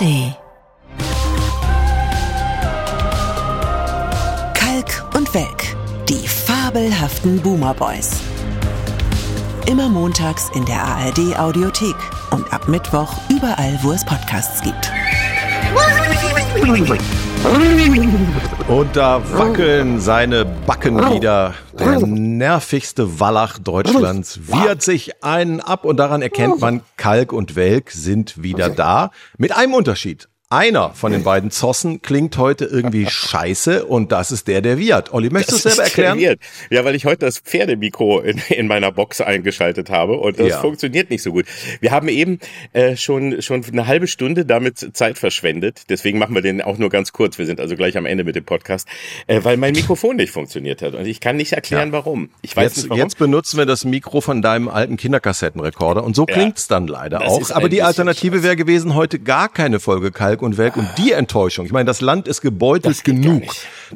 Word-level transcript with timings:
ARD. 0.00 0.34
Kalk 4.54 5.14
und 5.14 5.32
Welk, 5.34 5.76
die 6.08 6.26
fabelhaften 6.26 7.40
Boomer 7.40 7.74
Boys. 7.74 8.20
Immer 9.66 9.88
montags 9.88 10.50
in 10.54 10.64
der 10.64 10.82
ARD 10.82 11.38
Audiothek 11.38 11.94
und 12.30 12.50
ab 12.52 12.66
Mittwoch 12.68 13.12
überall, 13.28 13.78
wo 13.82 13.92
es 13.92 14.04
Podcasts 14.04 14.62
gibt. 14.62 14.90
Und 18.68 18.96
da 18.96 19.22
wackeln 19.32 20.00
seine 20.00 20.44
Backen 20.66 20.98
wieder. 21.14 21.54
Der 21.80 22.06
nervigste 22.06 23.20
Wallach 23.20 23.58
Deutschlands 23.58 24.40
wiehert 24.48 24.82
sich 24.82 25.24
einen 25.24 25.60
ab 25.60 25.84
und 25.84 25.96
daran 25.96 26.22
erkennt 26.22 26.60
man, 26.60 26.82
Kalk 26.96 27.32
und 27.32 27.56
Welk 27.56 27.90
sind 27.90 28.42
wieder 28.42 28.68
da. 28.68 29.10
Mit 29.38 29.56
einem 29.56 29.74
Unterschied. 29.74 30.28
Einer 30.52 30.90
von 30.94 31.12
den 31.12 31.22
beiden 31.22 31.52
Zossen 31.52 32.02
klingt 32.02 32.36
heute 32.36 32.64
irgendwie 32.64 33.06
scheiße 33.08 33.86
und 33.86 34.10
das 34.10 34.32
ist 34.32 34.48
der, 34.48 34.60
der 34.62 34.78
Wirt. 34.78 35.12
Olli, 35.12 35.30
möchtest 35.30 35.64
du 35.64 35.68
es 35.68 35.76
selber 35.76 35.88
erklären? 35.88 36.38
Ja, 36.70 36.84
weil 36.84 36.96
ich 36.96 37.04
heute 37.04 37.18
das 37.18 37.38
Pferdemikro 37.38 38.18
in, 38.18 38.42
in 38.48 38.66
meiner 38.66 38.90
Box 38.90 39.20
eingeschaltet 39.20 39.90
habe 39.90 40.14
und 40.14 40.40
das 40.40 40.48
ja. 40.48 40.60
funktioniert 40.60 41.08
nicht 41.08 41.22
so 41.22 41.30
gut. 41.30 41.46
Wir 41.78 41.92
haben 41.92 42.08
eben 42.08 42.40
äh, 42.72 42.96
schon, 42.96 43.40
schon 43.42 43.64
eine 43.64 43.86
halbe 43.86 44.08
Stunde 44.08 44.44
damit 44.44 44.96
Zeit 44.96 45.18
verschwendet. 45.18 45.82
Deswegen 45.88 46.18
machen 46.18 46.34
wir 46.34 46.42
den 46.42 46.62
auch 46.62 46.78
nur 46.78 46.90
ganz 46.90 47.12
kurz. 47.12 47.38
Wir 47.38 47.46
sind 47.46 47.60
also 47.60 47.76
gleich 47.76 47.96
am 47.96 48.04
Ende 48.04 48.24
mit 48.24 48.34
dem 48.34 48.44
Podcast, 48.44 48.88
äh, 49.28 49.44
weil 49.44 49.56
mein 49.56 49.72
Mikrofon 49.72 50.16
nicht 50.16 50.32
funktioniert 50.32 50.82
hat. 50.82 50.96
Und 50.96 51.06
ich 51.06 51.20
kann 51.20 51.36
nicht 51.36 51.52
erklären, 51.52 51.90
ja. 51.90 51.92
warum. 51.92 52.28
Ich 52.42 52.56
weiß 52.56 52.64
jetzt, 52.64 52.76
nicht 52.78 52.90
warum. 52.90 52.98
Jetzt 52.98 53.18
benutzen 53.18 53.56
wir 53.56 53.66
das 53.66 53.84
Mikro 53.84 54.20
von 54.20 54.42
deinem 54.42 54.66
alten 54.66 54.96
Kinderkassettenrekorder 54.96 56.02
und 56.02 56.16
so 56.16 56.26
ja. 56.26 56.34
klingt's 56.34 56.66
dann 56.66 56.88
leider 56.88 57.20
das 57.20 57.28
auch. 57.28 57.50
Aber 57.54 57.68
die 57.68 57.84
Alternative 57.84 58.42
wäre 58.42 58.56
gewesen, 58.56 58.96
heute 58.96 59.20
gar 59.20 59.48
keine 59.48 59.78
Folge 59.78 60.10
Kalk 60.10 60.39
und 60.42 60.58
Welk 60.58 60.76
und 60.76 60.88
die 60.98 61.12
Enttäuschung. 61.12 61.66
Ich 61.66 61.72
meine, 61.72 61.86
das 61.86 62.00
Land 62.00 62.28
ist 62.28 62.40
gebeutelt 62.40 63.04
genug. 63.04 63.42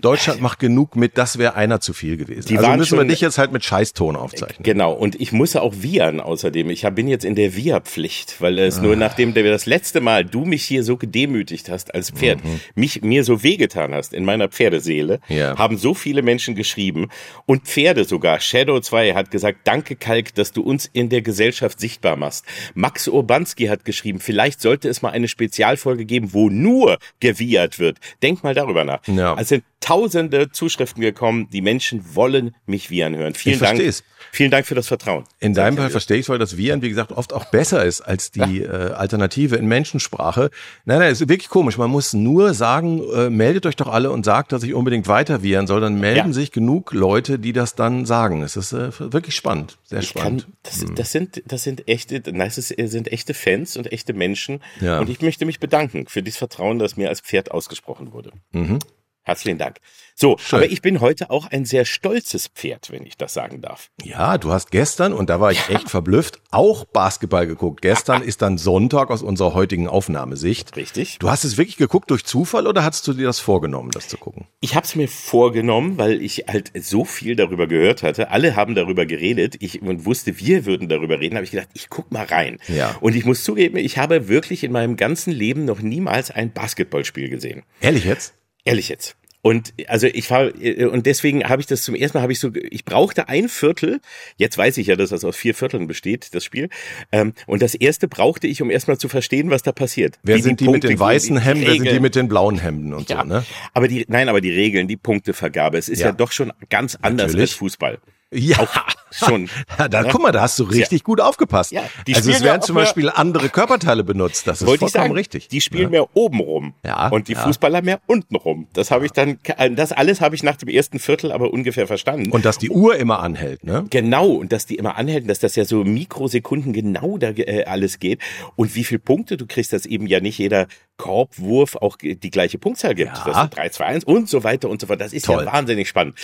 Deutschland 0.00 0.40
macht 0.40 0.58
genug 0.58 0.96
mit, 0.96 1.18
das 1.18 1.38
wäre 1.38 1.54
einer 1.54 1.80
zu 1.80 1.92
viel 1.92 2.16
gewesen. 2.16 2.48
Die 2.48 2.58
also 2.58 2.70
müssen 2.76 2.98
wir 2.98 3.04
dich 3.04 3.20
jetzt 3.20 3.38
halt 3.38 3.52
mit 3.52 3.64
Scheißton 3.64 4.16
aufzeichnen. 4.16 4.62
Genau, 4.62 4.92
und 4.92 5.20
ich 5.20 5.32
muss 5.32 5.56
auch 5.56 5.74
wiehern 5.78 6.20
außerdem. 6.20 6.70
Ich 6.70 6.82
bin 6.94 7.08
jetzt 7.08 7.24
in 7.24 7.34
der 7.34 7.56
Wehrpflicht, 7.56 8.40
weil 8.40 8.58
es 8.58 8.78
ah. 8.78 8.82
nur 8.82 8.96
nachdem 8.96 9.34
du 9.34 9.42
das 9.42 9.66
letzte 9.66 10.00
Mal 10.00 10.24
du 10.24 10.44
mich 10.44 10.64
hier 10.64 10.82
so 10.84 10.96
gedemütigt 10.96 11.68
hast 11.68 11.94
als 11.94 12.10
Pferd, 12.10 12.44
mhm. 12.44 12.60
mich 12.74 13.02
mir 13.02 13.24
so 13.24 13.42
wehgetan 13.42 13.94
hast 13.94 14.12
in 14.12 14.24
meiner 14.24 14.48
Pferdeseele, 14.48 15.20
ja. 15.28 15.56
haben 15.58 15.76
so 15.76 15.94
viele 15.94 16.22
Menschen 16.22 16.54
geschrieben 16.54 17.08
und 17.46 17.64
Pferde 17.64 18.04
sogar. 18.04 18.40
Shadow 18.40 18.80
2 18.80 19.14
hat 19.14 19.30
gesagt, 19.30 19.60
danke 19.64 19.96
Kalk, 19.96 20.34
dass 20.34 20.52
du 20.52 20.62
uns 20.62 20.88
in 20.92 21.08
der 21.08 21.22
Gesellschaft 21.22 21.80
sichtbar 21.80 22.16
machst. 22.16 22.44
Max 22.74 23.08
Urbanski 23.08 23.66
hat 23.66 23.84
geschrieben, 23.84 24.20
vielleicht 24.20 24.60
sollte 24.60 24.88
es 24.88 25.02
mal 25.02 25.10
eine 25.10 25.28
Spezialfolge 25.28 26.04
geben, 26.04 26.32
wo 26.32 26.48
nur 26.50 26.98
gewiehert 27.20 27.78
wird. 27.78 27.98
Denk 28.22 28.42
mal 28.42 28.54
darüber 28.54 28.84
nach. 28.84 29.06
Ja. 29.06 29.34
Also 29.34 29.58
tausende 29.84 30.50
Zuschriften 30.50 31.02
gekommen. 31.02 31.48
Die 31.52 31.60
Menschen 31.60 32.14
wollen 32.14 32.54
mich 32.64 32.88
wiehern 32.88 33.14
hören. 33.14 33.34
Vielen 33.34 33.56
ich 33.56 33.60
Dank. 33.60 33.76
Versteh's. 33.76 34.02
Vielen 34.32 34.50
Dank 34.50 34.66
für 34.66 34.74
das 34.74 34.88
Vertrauen. 34.88 35.24
In 35.40 35.52
deinem 35.52 35.76
Fall 35.76 35.90
verstehe 35.90 36.16
ich, 36.16 36.28
weil 36.30 36.38
das 36.38 36.56
Viren, 36.56 36.80
wie 36.80 36.88
gesagt, 36.88 37.12
oft 37.12 37.34
auch 37.34 37.44
besser 37.44 37.84
ist 37.84 38.00
als 38.00 38.30
die 38.30 38.60
ja. 38.60 38.88
äh, 38.88 38.92
Alternative 38.92 39.56
in 39.56 39.66
Menschensprache. 39.66 40.50
Nein, 40.86 41.00
nein, 41.00 41.12
ist 41.12 41.20
wirklich 41.20 41.50
komisch. 41.50 41.76
Man 41.76 41.90
muss 41.90 42.14
nur 42.14 42.54
sagen, 42.54 43.02
äh, 43.14 43.28
meldet 43.28 43.66
euch 43.66 43.76
doch 43.76 43.88
alle 43.88 44.10
und 44.10 44.24
sagt, 44.24 44.52
dass 44.52 44.62
ich 44.62 44.72
unbedingt 44.72 45.06
weiter 45.06 45.42
viren 45.42 45.66
soll. 45.66 45.82
Dann 45.82 46.00
melden 46.00 46.28
ja. 46.28 46.32
sich 46.32 46.50
genug 46.50 46.94
Leute, 46.94 47.38
die 47.38 47.52
das 47.52 47.74
dann 47.74 48.06
sagen. 48.06 48.42
Es 48.42 48.56
ist 48.56 48.72
äh, 48.72 48.90
wirklich 48.98 49.36
spannend, 49.36 49.76
sehr 49.84 50.00
ich 50.00 50.08
spannend. 50.08 50.44
Kann, 50.44 50.52
das, 50.62 50.80
hm. 50.80 50.94
das, 50.94 51.12
sind, 51.12 51.42
das 51.46 51.62
sind 51.62 51.88
echte, 51.88 52.20
das 52.22 52.54
sind 52.56 53.12
echte 53.12 53.34
Fans 53.34 53.76
und 53.76 53.92
echte 53.92 54.14
Menschen. 54.14 54.60
Ja. 54.80 54.98
Und 54.98 55.10
ich 55.10 55.20
möchte 55.20 55.44
mich 55.44 55.60
bedanken 55.60 56.06
für 56.08 56.22
dieses 56.22 56.38
Vertrauen, 56.38 56.78
das 56.78 56.96
mir 56.96 57.10
als 57.10 57.20
Pferd 57.20 57.50
ausgesprochen 57.50 58.12
wurde. 58.12 58.32
Mhm. 58.52 58.78
Herzlichen 59.24 59.58
Dank. 59.58 59.78
So, 60.14 60.36
Schön. 60.38 60.58
aber 60.58 60.70
ich 60.70 60.80
bin 60.80 61.00
heute 61.00 61.30
auch 61.30 61.46
ein 61.46 61.64
sehr 61.64 61.84
stolzes 61.84 62.46
Pferd, 62.48 62.92
wenn 62.92 63.04
ich 63.04 63.16
das 63.16 63.34
sagen 63.34 63.62
darf. 63.62 63.90
Ja, 64.04 64.38
du 64.38 64.52
hast 64.52 64.70
gestern, 64.70 65.12
und 65.12 65.28
da 65.28 65.40
war 65.40 65.50
ich 65.50 65.70
echt 65.70 65.90
verblüfft, 65.90 66.40
auch 66.52 66.84
Basketball 66.84 67.46
geguckt. 67.46 67.82
Gestern 67.82 68.22
ist 68.22 68.42
dann 68.42 68.58
Sonntag 68.58 69.10
aus 69.10 69.22
unserer 69.22 69.54
heutigen 69.54 69.88
Aufnahmesicht. 69.88 70.76
Richtig. 70.76 71.18
Du 71.18 71.30
hast 71.30 71.44
es 71.44 71.56
wirklich 71.56 71.78
geguckt 71.78 72.10
durch 72.10 72.24
Zufall 72.24 72.66
oder 72.66 72.84
hast 72.84 73.08
du 73.08 73.14
dir 73.14 73.26
das 73.26 73.40
vorgenommen, 73.40 73.90
das 73.90 74.06
zu 74.06 74.16
gucken? 74.18 74.46
Ich 74.60 74.76
habe 74.76 74.86
es 74.86 74.94
mir 74.94 75.08
vorgenommen, 75.08 75.98
weil 75.98 76.22
ich 76.22 76.44
halt 76.48 76.70
so 76.80 77.04
viel 77.04 77.34
darüber 77.34 77.66
gehört 77.66 78.02
hatte. 78.02 78.30
Alle 78.30 78.54
haben 78.54 78.74
darüber 78.74 79.06
geredet. 79.06 79.56
Ich 79.60 79.82
und 79.82 80.04
wusste, 80.04 80.38
wir 80.38 80.64
würden 80.64 80.88
darüber 80.88 81.18
reden. 81.18 81.34
Habe 81.34 81.44
ich 81.44 81.50
gedacht, 81.50 81.70
ich 81.72 81.88
guck 81.88 82.12
mal 82.12 82.26
rein. 82.26 82.58
Ja. 82.68 82.94
Und 83.00 83.16
ich 83.16 83.24
muss 83.24 83.42
zugeben, 83.42 83.78
ich 83.78 83.98
habe 83.98 84.28
wirklich 84.28 84.62
in 84.62 84.70
meinem 84.70 84.96
ganzen 84.96 85.32
Leben 85.32 85.64
noch 85.64 85.80
niemals 85.80 86.30
ein 86.30 86.52
Basketballspiel 86.52 87.30
gesehen. 87.30 87.64
Ehrlich 87.80 88.04
jetzt? 88.04 88.34
Ehrlich 88.64 88.88
jetzt. 88.88 89.16
Und 89.44 89.74
also 89.88 90.06
ich 90.06 90.30
war 90.30 90.52
und 90.90 91.04
deswegen 91.04 91.44
habe 91.44 91.60
ich 91.60 91.66
das 91.66 91.82
zum 91.82 91.94
ersten 91.94 92.16
Mal 92.16 92.22
habe 92.22 92.32
ich 92.32 92.40
so 92.40 92.50
ich 92.54 92.86
brauchte 92.86 93.28
ein 93.28 93.50
Viertel. 93.50 94.00
Jetzt 94.38 94.56
weiß 94.56 94.78
ich 94.78 94.86
ja, 94.86 94.96
dass 94.96 95.10
das 95.10 95.22
aus 95.22 95.36
vier 95.36 95.54
Vierteln 95.54 95.86
besteht, 95.86 96.34
das 96.34 96.44
Spiel. 96.44 96.70
Ähm, 97.12 97.34
und 97.46 97.60
das 97.60 97.74
erste 97.74 98.08
brauchte 98.08 98.46
ich, 98.46 98.62
um 98.62 98.70
erstmal 98.70 98.96
zu 98.96 99.06
verstehen, 99.10 99.50
was 99.50 99.62
da 99.62 99.72
passiert. 99.72 100.18
Wer 100.22 100.38
sind 100.38 100.60
die, 100.60 100.64
die 100.64 100.70
mit 100.70 100.84
den 100.84 100.98
weißen 100.98 101.36
Hemden, 101.36 101.66
wer 101.66 101.74
sind 101.74 101.90
die 101.90 102.00
mit 102.00 102.14
den 102.14 102.26
blauen 102.26 102.58
Hemden 102.58 102.94
und 102.94 103.10
ja, 103.10 103.20
so, 103.20 103.28
ne? 103.28 103.44
Aber 103.74 103.86
die 103.86 104.06
nein, 104.08 104.30
aber 104.30 104.40
die 104.40 104.50
Regeln, 104.50 104.88
die 104.88 104.96
Punktevergabe, 104.96 105.76
es 105.76 105.90
ist 105.90 106.00
ja, 106.00 106.06
ja 106.06 106.12
doch 106.12 106.32
schon 106.32 106.50
ganz 106.70 106.96
anders 107.02 107.32
Natürlich. 107.32 107.50
als 107.50 107.58
Fußball. 107.58 107.98
Ja, 108.34 108.58
auch 108.58 108.68
schon. 109.14 109.48
Ja, 109.78 109.88
da, 109.88 110.02
ne? 110.02 110.08
Guck 110.10 110.22
mal, 110.22 110.32
da 110.32 110.42
hast 110.42 110.58
du 110.58 110.64
richtig 110.64 111.00
ja. 111.00 111.04
gut 111.04 111.20
aufgepasst. 111.20 111.72
Ja, 111.72 111.82
die 112.06 112.14
also 112.14 112.30
es 112.30 112.42
werden 112.42 112.62
zum 112.62 112.74
Beispiel 112.74 113.10
andere 113.10 113.48
Körperteile 113.48 114.04
benutzt. 114.04 114.46
Das 114.46 114.60
ist 114.60 114.66
vollkommen 114.66 114.90
sagen, 114.90 115.12
richtig. 115.12 115.48
Die 115.48 115.60
spielen 115.60 115.84
ja. 115.84 115.88
mehr 115.88 116.16
oben 116.16 116.40
rum 116.40 116.74
ja, 116.84 117.08
und 117.08 117.28
die 117.28 117.34
Fußballer 117.34 117.82
mehr 117.82 118.00
unten 118.06 118.36
rum. 118.36 118.68
Das 118.72 118.90
habe 118.90 119.06
ich 119.06 119.12
dann, 119.12 119.38
das 119.72 119.92
alles 119.92 120.20
habe 120.20 120.34
ich 120.34 120.42
nach 120.42 120.56
dem 120.56 120.68
ersten 120.68 120.98
Viertel 120.98 121.32
aber 121.32 121.52
ungefähr 121.52 121.86
verstanden. 121.86 122.30
Und 122.30 122.44
dass 122.44 122.58
die 122.58 122.70
Uhr 122.70 122.96
immer 122.96 123.20
anhält, 123.20 123.64
ne? 123.64 123.84
Genau 123.90 124.28
und 124.28 124.52
dass 124.52 124.66
die 124.66 124.76
immer 124.76 124.96
anhält, 124.96 125.28
dass 125.28 125.38
das 125.38 125.56
ja 125.56 125.64
so 125.64 125.84
Mikrosekunden 125.84 126.72
genau 126.72 127.18
da 127.18 127.30
äh, 127.30 127.64
alles 127.64 127.98
geht 127.98 128.20
und 128.56 128.74
wie 128.74 128.84
viel 128.84 128.98
Punkte 128.98 129.36
du 129.36 129.46
kriegst, 129.46 129.72
dass 129.72 129.86
eben 129.86 130.06
ja 130.06 130.20
nicht 130.20 130.38
jeder 130.38 130.66
Korbwurf 130.96 131.76
auch 131.76 131.96
die 132.00 132.30
gleiche 132.30 132.58
Punktzahl 132.58 132.94
gibt. 132.94 133.16
Ja. 133.16 133.24
Das 133.24 133.36
sind 133.36 133.56
3, 133.56 133.68
2, 133.70 133.84
1 133.84 134.04
und 134.04 134.28
so 134.28 134.44
weiter 134.44 134.68
und 134.68 134.80
so 134.80 134.86
fort. 134.86 135.00
Das 135.00 135.12
ist 135.12 135.26
Toll. 135.26 135.44
ja 135.44 135.52
wahnsinnig 135.52 135.88
spannend. 135.88 136.14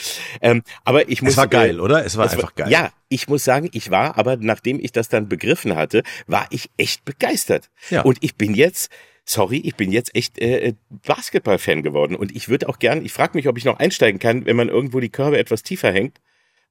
Ähm, 0.41 0.63
aber 0.85 1.09
ich 1.09 1.23
muss. 1.23 1.33
Es 1.33 1.37
war 1.37 1.49
geil, 1.49 1.79
äh, 1.79 1.81
oder? 1.81 2.00
Es 2.05 2.17
war 2.17 2.25
einfach 2.25 2.43
war, 2.43 2.53
geil. 2.55 2.71
Ja, 2.71 2.93
ich 3.09 3.29
muss 3.29 3.45
sagen, 3.45 3.69
ich 3.73 3.91
war, 3.91 4.19
aber 4.19 4.37
nachdem 4.37 4.81
ich 4.81 4.93
das 4.93 5.09
dann 5.09 5.29
begriffen 5.29 5.77
hatte, 5.77 6.03
war 6.27 6.47
ich 6.51 6.71
echt 6.77 7.05
begeistert. 7.05 7.71
Ja. 7.91 8.03
Und 8.03 8.19
ich 8.21 8.37
bin 8.37 8.55
jetzt, 8.55 8.91
sorry, 9.25 9.59
ich 9.59 9.77
bin 9.77 9.93
jetzt 9.93 10.15
echt 10.15 10.39
äh, 10.39 10.75
Basketball-Fan 11.07 11.83
geworden. 11.83 12.17
Und 12.17 12.35
ich 12.35 12.49
würde 12.49 12.69
auch 12.69 12.79
gern, 12.79 13.05
ich 13.05 13.13
frage 13.13 13.37
mich, 13.37 13.49
ob 13.49 13.59
ich 13.59 13.65
noch 13.65 13.79
einsteigen 13.79 14.19
kann, 14.19 14.47
wenn 14.47 14.57
man 14.57 14.69
irgendwo 14.69 15.01
die 15.01 15.11
Körbe 15.11 15.39
etwas 15.39 15.63
tiefer 15.63 15.93
hängt. 15.93 16.19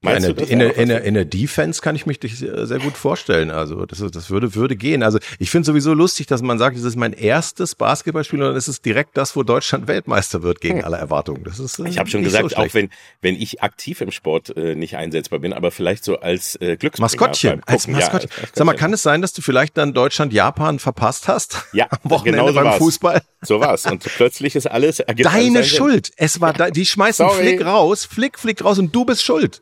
Meinst 0.02 0.30
in, 0.30 0.36
der, 0.38 0.48
in, 0.48 0.60
der, 0.60 0.78
in, 0.78 0.88
der, 0.88 1.04
in 1.04 1.14
der 1.14 1.26
Defense 1.26 1.82
kann 1.82 1.94
ich 1.94 2.06
mich 2.06 2.20
sehr 2.22 2.80
gut 2.80 2.96
vorstellen. 2.96 3.52
Also 3.52 3.86
das, 3.86 4.00
das 4.00 4.30
würde, 4.30 4.56
würde 4.56 4.78
gehen. 4.78 5.04
Also 5.04 5.20
ich 5.40 5.50
finde 5.50 5.66
sowieso 5.66 5.94
lustig, 5.94 6.26
dass 6.26 6.42
man 6.42 6.58
sagt, 6.58 6.78
das 6.78 6.86
ist 6.86 6.96
mein 6.96 7.12
erstes 7.12 7.76
Basketballspiel 7.76 8.42
und 8.42 8.48
dann 8.48 8.56
ist 8.56 8.70
es 8.70 8.82
direkt 8.82 9.18
das, 9.18 9.36
wo 9.36 9.44
Deutschland 9.44 9.90
Weltmeister 9.90 10.42
wird 10.42 10.62
gegen 10.62 10.78
hm. 10.78 10.86
alle 10.86 10.96
Erwartungen. 10.96 11.44
Das 11.44 11.60
ist, 11.60 11.80
äh, 11.80 11.90
ich 11.90 12.00
habe 12.00 12.10
schon 12.10 12.24
gesagt, 12.24 12.52
so 12.52 12.56
auch 12.56 12.74
wenn, 12.74 12.90
wenn 13.22 13.36
ich 13.36 13.62
aktiv 13.62 14.00
im 14.00 14.12
Sport 14.12 14.56
äh, 14.56 14.74
nicht 14.74 14.96
einsetzbar 14.96 15.40
bin, 15.40 15.52
aber 15.52 15.70
vielleicht 15.70 16.06
so 16.06 16.18
als 16.18 16.56
äh, 16.62 16.78
Glücksbringer. 16.78 17.06
Maskottchen, 17.06 17.62
als 17.66 17.88
Maskottchen. 17.90 18.30
Ja, 18.34 18.44
als 18.44 18.52
Sag 18.56 18.66
mal, 18.66 18.76
kann 18.76 18.94
es 18.94 19.04
sein, 19.04 19.22
dass 19.22 19.34
du 19.34 19.42
vielleicht 19.42 19.78
dann 19.78 19.94
Deutschland-Japan 19.94 20.80
verpasst 20.80 21.28
hast? 21.28 21.66
Ja, 21.74 21.88
am 22.04 22.10
Wochenende 22.10 22.40
genau 22.40 22.48
so 22.48 22.56
beim 22.56 22.66
war's. 22.66 22.78
Fußball. 22.78 23.22
So 23.42 23.60
war's. 23.60 23.86
Und 23.86 24.02
plötzlich 24.04 24.56
ist 24.56 24.68
alles. 24.68 25.04
Deine 25.18 25.66
Schuld. 25.66 26.12
Es 26.16 26.40
war, 26.40 26.54
da, 26.54 26.70
die 26.70 26.86
schmeißen 26.86 27.28
Sorry. 27.28 27.42
Flick 27.42 27.66
raus, 27.66 28.06
Flick, 28.06 28.40
Flick 28.40 28.64
raus 28.64 28.80
und 28.80 28.96
du 28.96 29.04
bist 29.04 29.24
schuld. 29.24 29.62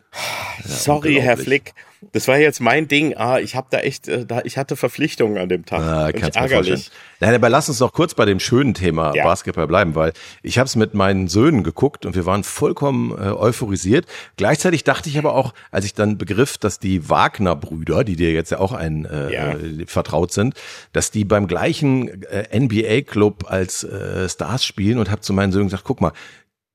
Sorry, 0.64 1.16
Herr 1.16 1.38
Flick. 1.38 1.74
Das 2.12 2.28
war 2.28 2.38
jetzt 2.38 2.60
mein 2.60 2.88
Ding. 2.88 3.16
Ah, 3.18 3.40
ich 3.40 3.56
habe 3.56 3.68
da 3.72 3.80
echt, 3.80 4.08
äh, 4.08 4.26
da, 4.26 4.42
ich 4.44 4.58
hatte 4.58 4.76
Verpflichtungen 4.76 5.40
an 5.40 5.50
dem 5.50 5.66
Tag. 5.66 5.82
Ah, 5.82 6.12
kannst 6.12 6.38
ärgerlich. 6.38 6.92
Nein, 7.20 7.34
aber 7.34 7.50
lass 7.50 7.70
uns 7.70 7.80
noch 7.80 7.92
kurz 7.92 8.14
bei 8.14 8.26
dem 8.26 8.40
schönen 8.40 8.76
Thema 8.76 9.16
ja. 9.16 9.24
Basketball 9.24 9.66
bleiben, 9.66 9.96
weil 9.96 10.14
ich 10.44 10.60
habe 10.60 10.68
es 10.68 10.76
mit 10.76 10.94
meinen 10.94 11.28
Söhnen 11.28 11.64
geguckt 11.64 12.06
und 12.06 12.16
wir 12.16 12.28
waren 12.28 12.44
vollkommen 12.44 13.12
äh, 13.12 13.32
euphorisiert. 13.32 14.06
Gleichzeitig 14.36 14.84
dachte 14.84 15.10
ich 15.10 15.18
aber 15.18 15.34
auch, 15.34 15.56
als 15.72 15.86
ich 15.86 15.96
dann 15.96 16.20
begriff, 16.20 16.60
dass 16.60 16.78
die 16.78 17.10
Wagner-Brüder, 17.10 18.04
die 18.04 18.16
dir 18.16 18.32
jetzt 18.32 18.52
ja 18.52 18.60
auch 18.60 18.74
ein 18.74 19.06
äh, 19.06 19.34
ja. 19.34 19.52
Äh, 19.54 19.88
vertraut 19.88 20.32
sind, 20.32 20.54
dass 20.94 21.10
die 21.10 21.26
beim 21.26 21.48
gleichen 21.48 22.24
äh, 22.24 22.60
NBA-Club 22.60 23.46
als 23.50 23.84
äh, 23.84 24.30
Stars 24.30 24.64
spielen 24.64 25.00
und 25.00 25.10
habe 25.10 25.22
zu 25.22 25.34
meinen 25.34 25.52
Söhnen 25.52 25.68
gesagt, 25.68 25.84
guck 25.84 26.00
mal, 26.00 26.14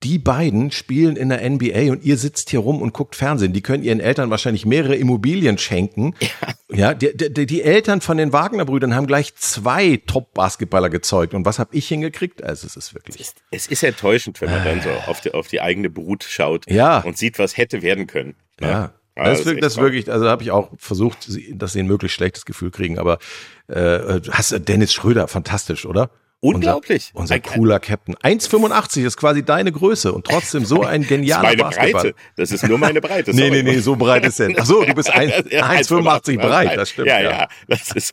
die 0.02 0.18
beiden 0.18 0.70
spielen 0.70 1.16
in 1.16 1.28
der 1.28 1.48
NBA 1.48 1.92
und 1.92 2.04
ihr 2.04 2.16
sitzt 2.16 2.50
hier 2.50 2.60
rum 2.60 2.82
und 2.82 2.92
guckt 2.92 3.16
Fernsehen. 3.16 3.52
Die 3.52 3.62
können 3.62 3.84
ihren 3.84 4.00
Eltern 4.00 4.30
wahrscheinlich 4.30 4.66
mehrere 4.66 4.96
Immobilien 4.96 5.58
schenken. 5.58 6.14
Ja, 6.68 6.76
ja 6.76 6.94
die, 6.94 7.16
die, 7.16 7.46
die 7.46 7.62
Eltern 7.62 8.00
von 8.00 8.16
den 8.16 8.32
Wagner-Brüdern 8.32 8.94
haben 8.94 9.06
gleich 9.06 9.34
zwei 9.36 10.00
Top-Basketballer 10.06 10.90
gezeugt. 10.90 11.34
Und 11.34 11.44
was 11.44 11.58
habe 11.58 11.74
ich 11.76 11.86
hingekriegt? 11.88 12.42
Also 12.42 12.66
es 12.66 12.76
ist 12.76 12.94
wirklich. 12.94 13.20
Es, 13.20 13.34
es 13.50 13.66
ist 13.66 13.82
enttäuschend, 13.82 14.40
wenn 14.40 14.50
man 14.50 14.64
dann 14.64 14.80
so 14.80 14.90
auf 15.06 15.20
die, 15.20 15.34
auf 15.34 15.48
die 15.48 15.60
eigene 15.60 15.90
Brut 15.90 16.24
schaut 16.24 16.70
ja. 16.70 17.00
und 17.00 17.16
sieht, 17.18 17.38
was 17.38 17.56
hätte 17.56 17.82
werden 17.82 18.06
können. 18.06 18.34
Ja. 18.60 18.68
ja. 18.68 18.94
Ja, 19.14 19.24
das, 19.24 19.42
das, 19.42 19.52
ist, 19.52 19.62
das 19.62 19.76
wirklich, 19.76 20.10
also 20.10 20.24
da 20.24 20.30
habe 20.30 20.42
ich 20.42 20.50
auch 20.52 20.70
versucht, 20.78 21.28
dass 21.52 21.74
sie 21.74 21.80
ein 21.80 21.86
möglichst 21.86 22.16
schlechtes 22.16 22.46
Gefühl 22.46 22.70
kriegen, 22.70 22.98
aber 22.98 23.18
äh, 23.68 24.20
hast 24.30 24.56
Dennis 24.66 24.94
Schröder, 24.94 25.28
fantastisch, 25.28 25.84
oder? 25.84 26.08
Unglaublich. 26.44 27.12
Unser, 27.14 27.36
unser 27.36 27.52
cooler 27.54 27.78
Captain. 27.78 28.16
1,85 28.16 29.06
ist 29.06 29.16
quasi 29.16 29.44
deine 29.44 29.70
Größe 29.70 30.12
und 30.12 30.26
trotzdem 30.26 30.64
so 30.64 30.82
ein 30.82 31.06
genialer 31.06 31.54
das 31.54 31.70
ist 31.70 31.78
meine 31.78 31.92
Breite. 31.92 32.14
Das 32.34 32.50
ist 32.50 32.68
nur 32.68 32.78
meine 32.78 33.00
Breite. 33.00 33.32
nee, 33.32 33.48
nee, 33.48 33.62
nee, 33.62 33.78
so 33.78 33.94
breit 33.94 34.26
ist 34.26 34.40
er. 34.40 34.50
Ach 34.58 34.66
so, 34.66 34.82
du 34.82 34.92
bist 34.92 35.08
1,85 35.14 36.38
breit, 36.38 36.76
das 36.76 36.90
stimmt. 36.90 37.06
Ja, 37.06 37.20
ja, 37.20 37.30
ja, 37.30 37.48
das 37.68 37.92
ist, 37.92 38.12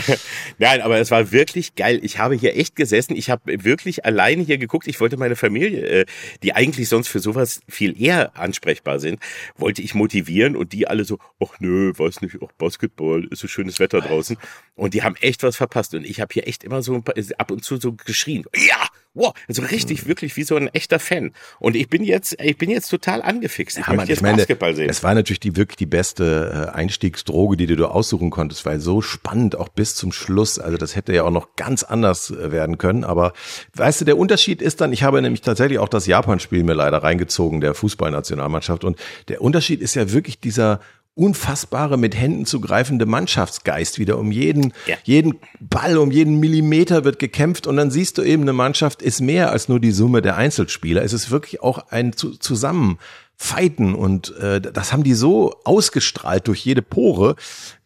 nein, 0.58 0.82
aber 0.82 0.98
es 0.98 1.10
war 1.10 1.32
wirklich 1.32 1.74
geil. 1.74 1.98
Ich 2.04 2.18
habe 2.20 2.36
hier 2.36 2.56
echt 2.56 2.76
gesessen. 2.76 3.16
Ich 3.16 3.28
habe 3.28 3.64
wirklich 3.64 4.04
alleine 4.04 4.44
hier 4.44 4.58
geguckt. 4.58 4.86
Ich 4.86 5.00
wollte 5.00 5.16
meine 5.16 5.34
Familie, 5.34 5.84
äh, 5.84 6.06
die 6.44 6.54
eigentlich 6.54 6.88
sonst 6.88 7.08
für 7.08 7.18
sowas 7.18 7.60
viel 7.68 8.00
eher 8.00 8.38
ansprechbar 8.38 9.00
sind, 9.00 9.18
wollte 9.56 9.82
ich 9.82 9.96
motivieren 9.96 10.54
und 10.54 10.72
die 10.72 10.86
alle 10.86 11.04
so, 11.04 11.18
ach 11.42 11.58
nö, 11.58 11.92
weiß 11.96 12.20
nicht, 12.20 12.36
ach 12.40 12.52
Basketball, 12.56 13.24
ist 13.32 13.40
so 13.40 13.48
schönes 13.48 13.80
Wetter 13.80 14.00
draußen. 14.00 14.36
Und 14.76 14.94
die 14.94 15.02
haben 15.02 15.16
echt 15.16 15.42
was 15.42 15.56
verpasst. 15.56 15.92
Und 15.94 16.04
ich 16.04 16.20
habe 16.20 16.32
hier 16.32 16.46
echt 16.46 16.62
immer 16.62 16.80
so 16.80 16.94
ein 16.94 17.02
paar, 17.02 17.16
ab 17.38 17.50
und 17.50 17.63
zu 17.64 17.78
so 17.78 17.92
geschrien. 17.92 18.44
Ja, 18.54 18.88
wow, 19.14 19.32
also 19.48 19.62
richtig, 19.62 20.06
wirklich 20.06 20.36
wie 20.36 20.42
so 20.42 20.56
ein 20.56 20.68
echter 20.68 20.98
Fan. 20.98 21.32
Und 21.60 21.76
ich 21.76 21.88
bin 21.88 22.04
jetzt, 22.04 22.40
ich 22.40 22.58
bin 22.58 22.70
jetzt 22.70 22.88
total 22.88 23.22
angefixt. 23.22 23.78
Ich 23.78 23.86
ja, 23.86 23.94
möchte 23.94 24.12
jetzt 24.12 24.22
meine, 24.22 24.38
Basketball 24.38 24.74
sehen. 24.74 24.90
Es 24.90 25.02
war 25.02 25.14
natürlich 25.14 25.40
die 25.40 25.56
wirklich 25.56 25.76
die 25.76 25.86
beste 25.86 26.70
äh, 26.72 26.76
Einstiegsdroge, 26.76 27.56
die 27.56 27.66
du 27.66 27.86
aussuchen 27.86 28.30
konntest, 28.30 28.66
weil 28.66 28.80
so 28.80 29.00
spannend 29.00 29.56
auch 29.56 29.68
bis 29.68 29.94
zum 29.94 30.12
Schluss. 30.12 30.58
Also 30.58 30.76
das 30.76 30.96
hätte 30.96 31.14
ja 31.14 31.22
auch 31.22 31.30
noch 31.30 31.56
ganz 31.56 31.82
anders 31.82 32.30
äh, 32.30 32.50
werden 32.50 32.78
können. 32.78 33.04
Aber 33.04 33.32
weißt 33.74 34.02
du, 34.02 34.04
der 34.04 34.18
Unterschied 34.18 34.60
ist 34.60 34.80
dann, 34.80 34.92
ich 34.92 35.02
habe 35.02 35.22
nämlich 35.22 35.42
tatsächlich 35.42 35.78
auch 35.78 35.88
das 35.88 36.06
Japan-Spiel 36.06 36.64
mir 36.64 36.74
leider 36.74 36.98
reingezogen, 36.98 37.60
der 37.60 37.74
Fußballnationalmannschaft. 37.74 38.84
Und 38.84 38.98
der 39.28 39.40
Unterschied 39.40 39.80
ist 39.80 39.94
ja 39.94 40.12
wirklich 40.12 40.40
dieser 40.40 40.80
unfassbare 41.16 41.96
mit 41.96 42.16
Händen 42.16 42.44
zu 42.44 42.60
greifende 42.60 43.06
Mannschaftsgeist 43.06 43.98
wieder. 43.98 44.18
Um 44.18 44.32
jeden, 44.32 44.72
ja. 44.86 44.96
jeden 45.04 45.38
Ball, 45.60 45.96
um 45.98 46.10
jeden 46.10 46.40
Millimeter 46.40 47.04
wird 47.04 47.20
gekämpft 47.20 47.66
und 47.66 47.76
dann 47.76 47.92
siehst 47.92 48.18
du 48.18 48.22
eben, 48.22 48.42
eine 48.42 48.52
Mannschaft 48.52 49.00
ist 49.00 49.20
mehr 49.20 49.52
als 49.52 49.68
nur 49.68 49.78
die 49.78 49.92
Summe 49.92 50.22
der 50.22 50.36
Einzelspieler. 50.36 51.02
Es 51.02 51.12
ist 51.12 51.30
wirklich 51.30 51.62
auch 51.62 51.86
ein 51.90 52.14
Zusammenfighten 52.14 53.94
und 53.94 54.36
äh, 54.38 54.60
das 54.60 54.92
haben 54.92 55.04
die 55.04 55.14
so 55.14 55.54
ausgestrahlt 55.62 56.48
durch 56.48 56.64
jede 56.64 56.82
Pore, 56.82 57.36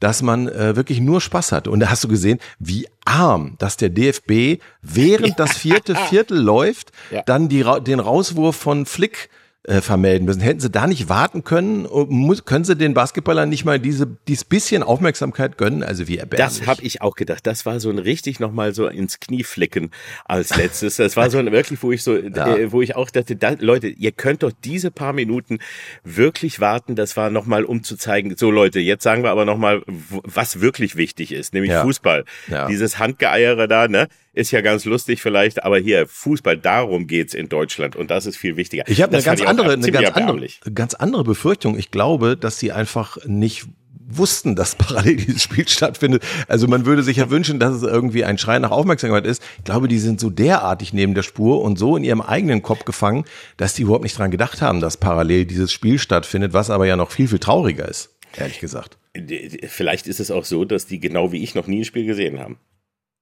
dass 0.00 0.22
man 0.22 0.48
äh, 0.48 0.74
wirklich 0.74 1.00
nur 1.00 1.20
Spaß 1.20 1.52
hat. 1.52 1.68
Und 1.68 1.80
da 1.80 1.90
hast 1.90 2.04
du 2.04 2.08
gesehen, 2.08 2.38
wie 2.58 2.88
arm, 3.04 3.56
dass 3.58 3.76
der 3.76 3.90
DFB 3.90 4.62
während 4.80 5.38
das 5.38 5.54
vierte 5.54 5.94
Viertel 6.08 6.38
läuft, 6.40 6.92
ja. 7.10 7.22
dann 7.26 7.50
die, 7.50 7.62
den 7.84 8.00
Rauswurf 8.00 8.56
von 8.56 8.86
Flick 8.86 9.28
äh, 9.68 9.82
vermelden 9.82 10.24
müssen. 10.24 10.40
Hätten 10.40 10.60
sie 10.60 10.70
da 10.70 10.86
nicht 10.86 11.08
warten 11.08 11.44
können? 11.44 11.86
Muss, 12.08 12.44
können 12.46 12.64
sie 12.64 12.74
den 12.74 12.94
Basketballern 12.94 13.48
nicht 13.48 13.64
mal 13.66 13.78
diese 13.78 14.06
dieses 14.26 14.44
bisschen 14.44 14.82
Aufmerksamkeit 14.82 15.58
gönnen? 15.58 15.82
Also 15.82 16.08
wie 16.08 16.16
erbärmlich. 16.16 16.58
Das 16.58 16.66
habe 16.66 16.82
ich 16.82 17.02
auch 17.02 17.14
gedacht. 17.14 17.46
Das 17.46 17.66
war 17.66 17.78
so 17.78 17.90
ein 17.90 17.98
richtig 17.98 18.40
nochmal 18.40 18.74
so 18.74 18.86
ins 18.86 19.20
Knie 19.20 19.44
flicken 19.44 19.90
als 20.24 20.56
letztes. 20.56 20.96
Das 20.96 21.16
war 21.16 21.28
so 21.28 21.36
ein 21.38 21.52
wirklich, 21.52 21.82
wo 21.82 21.92
ich 21.92 22.02
so, 22.02 22.16
ja. 22.16 22.56
äh, 22.56 22.72
wo 22.72 22.80
ich 22.80 22.96
auch 22.96 23.10
dachte, 23.10 23.36
da, 23.36 23.56
Leute, 23.58 23.88
ihr 23.88 24.12
könnt 24.12 24.42
doch 24.42 24.52
diese 24.64 24.90
paar 24.90 25.12
Minuten 25.12 25.58
wirklich 26.02 26.60
warten. 26.60 26.96
Das 26.96 27.16
war 27.18 27.28
nochmal, 27.28 27.64
um 27.64 27.82
zu 27.82 27.96
zeigen, 27.96 28.34
so 28.36 28.50
Leute, 28.50 28.80
jetzt 28.80 29.02
sagen 29.02 29.22
wir 29.22 29.30
aber 29.30 29.44
nochmal, 29.44 29.82
was 29.86 30.62
wirklich 30.62 30.96
wichtig 30.96 31.30
ist, 31.32 31.52
nämlich 31.52 31.72
ja. 31.72 31.82
Fußball. 31.82 32.24
Ja. 32.48 32.68
Dieses 32.68 32.98
Handgeeiere 32.98 33.68
da, 33.68 33.86
ne? 33.86 34.08
Ist 34.38 34.52
ja 34.52 34.60
ganz 34.60 34.84
lustig 34.84 35.20
vielleicht, 35.20 35.64
aber 35.64 35.78
hier 35.78 36.06
Fußball, 36.06 36.56
darum 36.56 37.08
geht's 37.08 37.34
in 37.34 37.48
Deutschland 37.48 37.96
und 37.96 38.10
das 38.10 38.24
ist 38.24 38.36
viel 38.36 38.56
wichtiger. 38.56 38.84
Ich 38.86 39.02
habe 39.02 39.12
eine 39.14 39.24
ganz 39.24 39.42
andere, 39.42 39.72
eine 39.72 39.90
ganz 39.90 40.10
andere, 40.10 40.48
ganz 40.72 40.94
andere 40.94 41.24
Befürchtung. 41.24 41.76
Ich 41.76 41.90
glaube, 41.90 42.36
dass 42.36 42.60
sie 42.60 42.70
einfach 42.70 43.18
nicht 43.26 43.66
wussten, 44.08 44.54
dass 44.54 44.76
parallel 44.76 45.16
dieses 45.16 45.42
Spiel 45.42 45.68
stattfindet. 45.68 46.22
Also 46.46 46.68
man 46.68 46.86
würde 46.86 47.02
sich 47.02 47.18
ja 47.18 47.30
wünschen, 47.30 47.58
dass 47.58 47.74
es 47.74 47.82
irgendwie 47.82 48.24
ein 48.24 48.38
Schrei 48.38 48.60
nach 48.60 48.70
Aufmerksamkeit 48.70 49.26
ist. 49.26 49.42
Ich 49.58 49.64
glaube, 49.64 49.88
die 49.88 49.98
sind 49.98 50.20
so 50.20 50.30
derartig 50.30 50.92
neben 50.92 51.14
der 51.14 51.22
Spur 51.24 51.60
und 51.60 51.78
so 51.78 51.96
in 51.96 52.04
ihrem 52.04 52.20
eigenen 52.20 52.62
Kopf 52.62 52.84
gefangen, 52.84 53.24
dass 53.56 53.74
die 53.74 53.82
überhaupt 53.82 54.04
nicht 54.04 54.16
dran 54.16 54.30
gedacht 54.30 54.62
haben, 54.62 54.80
dass 54.80 54.96
parallel 54.96 55.46
dieses 55.46 55.72
Spiel 55.72 55.98
stattfindet, 55.98 56.52
was 56.52 56.70
aber 56.70 56.86
ja 56.86 56.96
noch 56.96 57.10
viel, 57.10 57.26
viel 57.26 57.40
trauriger 57.40 57.86
ist, 57.86 58.14
ehrlich 58.36 58.60
gesagt. 58.60 58.98
Vielleicht 59.66 60.06
ist 60.06 60.20
es 60.20 60.30
auch 60.30 60.44
so, 60.44 60.64
dass 60.64 60.86
die 60.86 61.00
genau 61.00 61.32
wie 61.32 61.42
ich 61.42 61.56
noch 61.56 61.66
nie 61.66 61.80
ein 61.80 61.84
Spiel 61.84 62.06
gesehen 62.06 62.38
haben. 62.38 62.58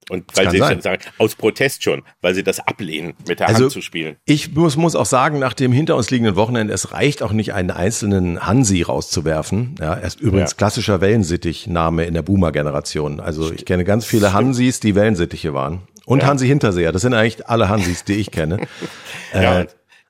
Und 0.09 0.25
weil 0.37 0.51
sie 0.53 0.59
sein. 0.59 0.81
sagen, 0.81 1.03
aus 1.19 1.35
Protest 1.35 1.83
schon, 1.83 2.03
weil 2.21 2.33
sie 2.33 2.45
das 2.45 2.61
ablehnen, 2.61 3.15
mit 3.27 3.41
der 3.41 3.49
also, 3.49 3.65
Hand 3.65 3.73
zu 3.73 3.81
spielen. 3.81 4.17
Ich 4.25 4.55
muss, 4.55 4.77
muss 4.77 4.95
auch 4.95 5.07
sagen, 5.07 5.41
nach 5.41 5.53
dem 5.53 5.73
hinter 5.73 5.97
uns 5.97 6.11
liegenden 6.11 6.37
Wochenende, 6.37 6.73
es 6.73 6.93
reicht 6.93 7.25
auch 7.25 7.33
nicht, 7.33 7.55
einen 7.55 7.73
einzelnen 7.73 8.47
Hansi 8.47 8.83
rauszuwerfen. 8.83 9.75
Ja, 9.81 9.95
er 9.95 10.07
ist 10.07 10.21
übrigens 10.21 10.53
ja. 10.53 10.57
klassischer 10.59 11.01
Wellensittich-Name 11.01 12.05
in 12.05 12.15
der 12.15 12.23
Boomer-Generation. 12.23 13.19
Also 13.19 13.53
ich 13.53 13.65
kenne 13.65 13.83
ganz 13.83 14.05
viele 14.07 14.33
Hansis, 14.33 14.79
die 14.79 14.95
Wellensittiche 14.95 15.55
waren. 15.55 15.83
Und 16.05 16.23
ja. 16.23 16.29
Hansi 16.29 16.47
Hinterseher, 16.47 16.93
das 16.93 17.03
sind 17.03 17.13
eigentlich 17.13 17.49
alle 17.49 17.69
Hansis, 17.69 18.05
die 18.05 18.15
ich 18.15 18.31
kenne. 18.31 18.61
ja, 19.35 19.63
äh, 19.63 19.67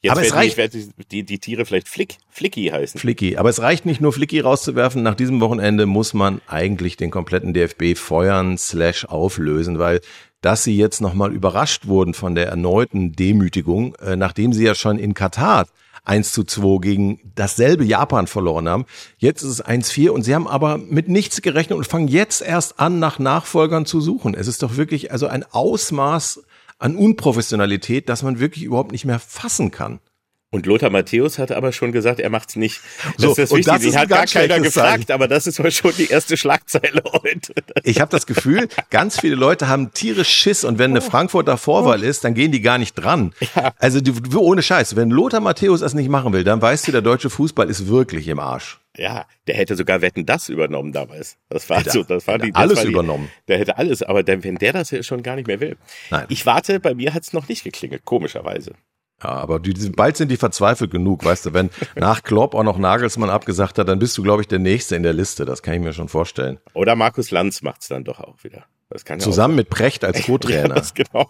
Jetzt 0.07 0.13
aber 0.13 0.23
es 0.23 0.35
reicht, 0.35 0.75
die, 0.75 0.89
die, 1.11 1.23
die, 1.25 1.39
Tiere 1.39 1.65
vielleicht 1.65 1.89
Flick, 1.89 2.19
Flicky 2.31 2.69
heißen. 2.69 2.99
Flicky. 2.99 3.37
Aber 3.37 3.49
es 3.49 3.61
reicht 3.61 3.87
nicht 3.87 4.01
nur 4.01 4.13
Flicky 4.13 4.41
rauszuwerfen. 4.41 5.03
Nach 5.03 5.15
diesem 5.15 5.41
Wochenende 5.41 5.87
muss 5.87 6.15
man 6.15 6.41
eigentlich 6.47 6.97
den 6.97 7.11
kompletten 7.11 7.53
DFB 7.53 7.97
feuern 7.97 8.59
slash 8.59 9.05
auflösen, 9.05 9.79
weil 9.79 10.01
dass 10.43 10.63
sie 10.63 10.77
jetzt 10.77 11.01
nochmal 11.01 11.33
überrascht 11.33 11.87
wurden 11.87 12.15
von 12.15 12.35
der 12.35 12.47
erneuten 12.47 13.13
Demütigung, 13.13 13.95
äh, 13.97 14.17
nachdem 14.17 14.53
sie 14.53 14.65
ja 14.65 14.75
schon 14.75 14.99
in 14.99 15.15
Katar 15.15 15.67
1 16.05 16.33
zu 16.33 16.45
2 16.45 16.79
gegen 16.81 17.33
dasselbe 17.35 17.85
Japan 17.85 18.27
verloren 18.29 18.69
haben. 18.69 18.87
Jetzt 19.19 19.43
ist 19.43 19.51
es 19.51 19.65
1-4 19.65 20.11
und 20.11 20.23
sie 20.23 20.35
haben 20.35 20.47
aber 20.47 20.79
mit 20.79 21.09
nichts 21.09 21.43
gerechnet 21.43 21.77
und 21.77 21.87
fangen 21.87 22.09
jetzt 22.09 22.43
erst 22.43 22.79
an, 22.79 23.01
nach 23.01 23.19
Nachfolgern 23.19 23.87
zu 23.87 24.01
suchen. 24.01 24.35
Es 24.35 24.47
ist 24.47 24.63
doch 24.63 24.77
wirklich 24.77 25.11
also 25.11 25.27
ein 25.27 25.45
Ausmaß 25.51 26.45
an 26.79 26.97
Unprofessionalität, 26.97 28.09
dass 28.09 28.23
man 28.23 28.41
wirklich 28.41 28.65
überhaupt 28.65 28.93
nicht 28.93 29.05
mehr 29.05 29.19
fassen 29.19 29.71
kann. 29.71 30.01
Und 30.53 30.65
Lothar 30.65 30.91
Matthäus 30.91 31.39
hat 31.39 31.51
aber 31.51 31.73
schon 31.73 31.91
gesagt, 31.91 32.21
er 32.21 32.31
macht's 32.31 32.55
nicht. 32.55 32.81
Das 33.19 33.23
so, 33.23 33.29
ist 33.31 33.39
das 33.39 33.53
Wichtige. 33.53 33.91
Die 33.91 33.97
hat 33.97 34.09
gar 34.09 34.27
keiner 34.27 34.61
gefragt, 34.61 35.09
Zeichen. 35.09 35.13
aber 35.13 35.27
das 35.27 35.47
ist 35.47 35.59
mal 35.59 35.73
schon 35.73 35.93
die 35.99 36.07
erste 36.07 36.37
Schlagzeile 36.37 37.03
heute. 37.13 37.53
Ich 37.83 38.01
habe 38.01 38.11
das 38.11 38.27
Gefühl, 38.27 38.69
ganz 38.91 39.21
viele 39.21 39.35
Leute 39.35 39.69
haben 39.69 39.93
tierisch 39.93 40.29
Schiss 40.29 40.65
und 40.65 40.79
wenn 40.79 40.93
eine 40.93 41.01
Frankfurter 41.03 41.59
Vorwahl 41.59 42.05
ist, 42.05 42.25
dann 42.25 42.35
gehen 42.35 42.53
die 42.53 42.61
gar 42.61 42.79
nicht 42.79 42.95
dran. 42.95 43.35
Ja. 43.55 43.75
Also 43.79 44.01
ohne 44.37 44.63
Scheiß, 44.63 44.97
wenn 44.97 45.11
Lothar 45.11 45.41
Matthäus 45.41 45.81
das 45.81 45.95
nicht 45.95 46.09
machen 46.09 46.33
will, 46.33 46.45
dann 46.45 46.63
weißt 46.63 46.89
du, 46.89 46.93
der 46.93 47.03
deutsche 47.03 47.29
Fußball 47.29 47.69
ist 47.69 47.89
wirklich 47.89 48.29
im 48.29 48.39
Arsch. 48.39 48.79
Ja, 48.97 49.27
der 49.47 49.57
hätte 49.57 49.77
sogar 49.77 50.01
Wetten 50.01 50.25
das 50.25 50.49
übernommen 50.49 50.93
damals. 50.93 51.39
Das 51.49 51.69
war 51.69 51.81
hätte, 51.81 51.91
so, 51.91 52.03
das 52.03 52.27
war 52.27 52.39
die 52.39 52.53
das 52.53 52.61
alles 52.61 52.77
war 52.79 52.85
die, 52.85 52.91
übernommen. 52.91 53.31
Der 53.49 53.59
hätte 53.59 53.77
alles, 53.77 54.03
aber 54.03 54.23
der, 54.23 54.43
wenn 54.43 54.57
der 54.57 54.73
das 54.73 54.95
schon 55.07 55.23
gar 55.23 55.37
nicht 55.37 55.47
mehr 55.47 55.61
will. 55.61 55.77
Nein. 56.11 56.27
Ich 56.29 56.47
warte, 56.47 56.81
bei 56.81 56.95
mir 56.95 57.13
hat's 57.15 57.33
noch 57.33 57.49
nicht 57.49 57.65
geklingelt, 57.65 58.05
komischerweise. 58.05 58.73
Ja, 59.23 59.31
aber 59.31 59.61
die, 59.61 59.73
die, 59.73 59.89
bald 59.91 60.17
sind 60.17 60.31
die 60.31 60.37
verzweifelt 60.37 60.91
genug, 60.91 61.25
weißt 61.25 61.47
du, 61.47 61.55
wenn 61.55 61.71
nach 61.97 62.23
Klopp 62.23 62.55
auch 62.55 62.63
noch 62.63 62.79
Nagelsmann 62.79 63.31
abgesagt 63.31 63.79
hat, 63.79 63.89
dann 63.89 63.99
bist 63.99 64.17
du, 64.19 64.23
glaube 64.23 64.43
ich, 64.43 64.49
der 64.49 64.59
Nächste 64.59 64.97
in 64.97 65.03
der 65.03 65.15
Liste. 65.15 65.45
Das 65.45 65.63
kann 65.63 65.75
ich 65.75 65.81
mir 65.81 65.93
schon 65.93 66.09
vorstellen. 66.09 66.59
Oder 66.75 66.97
Markus 66.97 67.31
Lanz 67.31 67.63
macht's 67.63 67.89
dann 67.89 68.05
doch 68.05 68.21
auch 68.21 68.43
wieder. 68.45 68.67
Das 68.89 69.05
kann 69.05 69.19
Zusammen 69.19 69.55
ja 69.55 69.63
mit 69.63 69.71
Precht 69.71 70.05
als 70.05 70.23
Co-Trainer. 70.27 70.69
ja, 70.69 70.75
das 70.75 70.95
genau. 70.95 71.29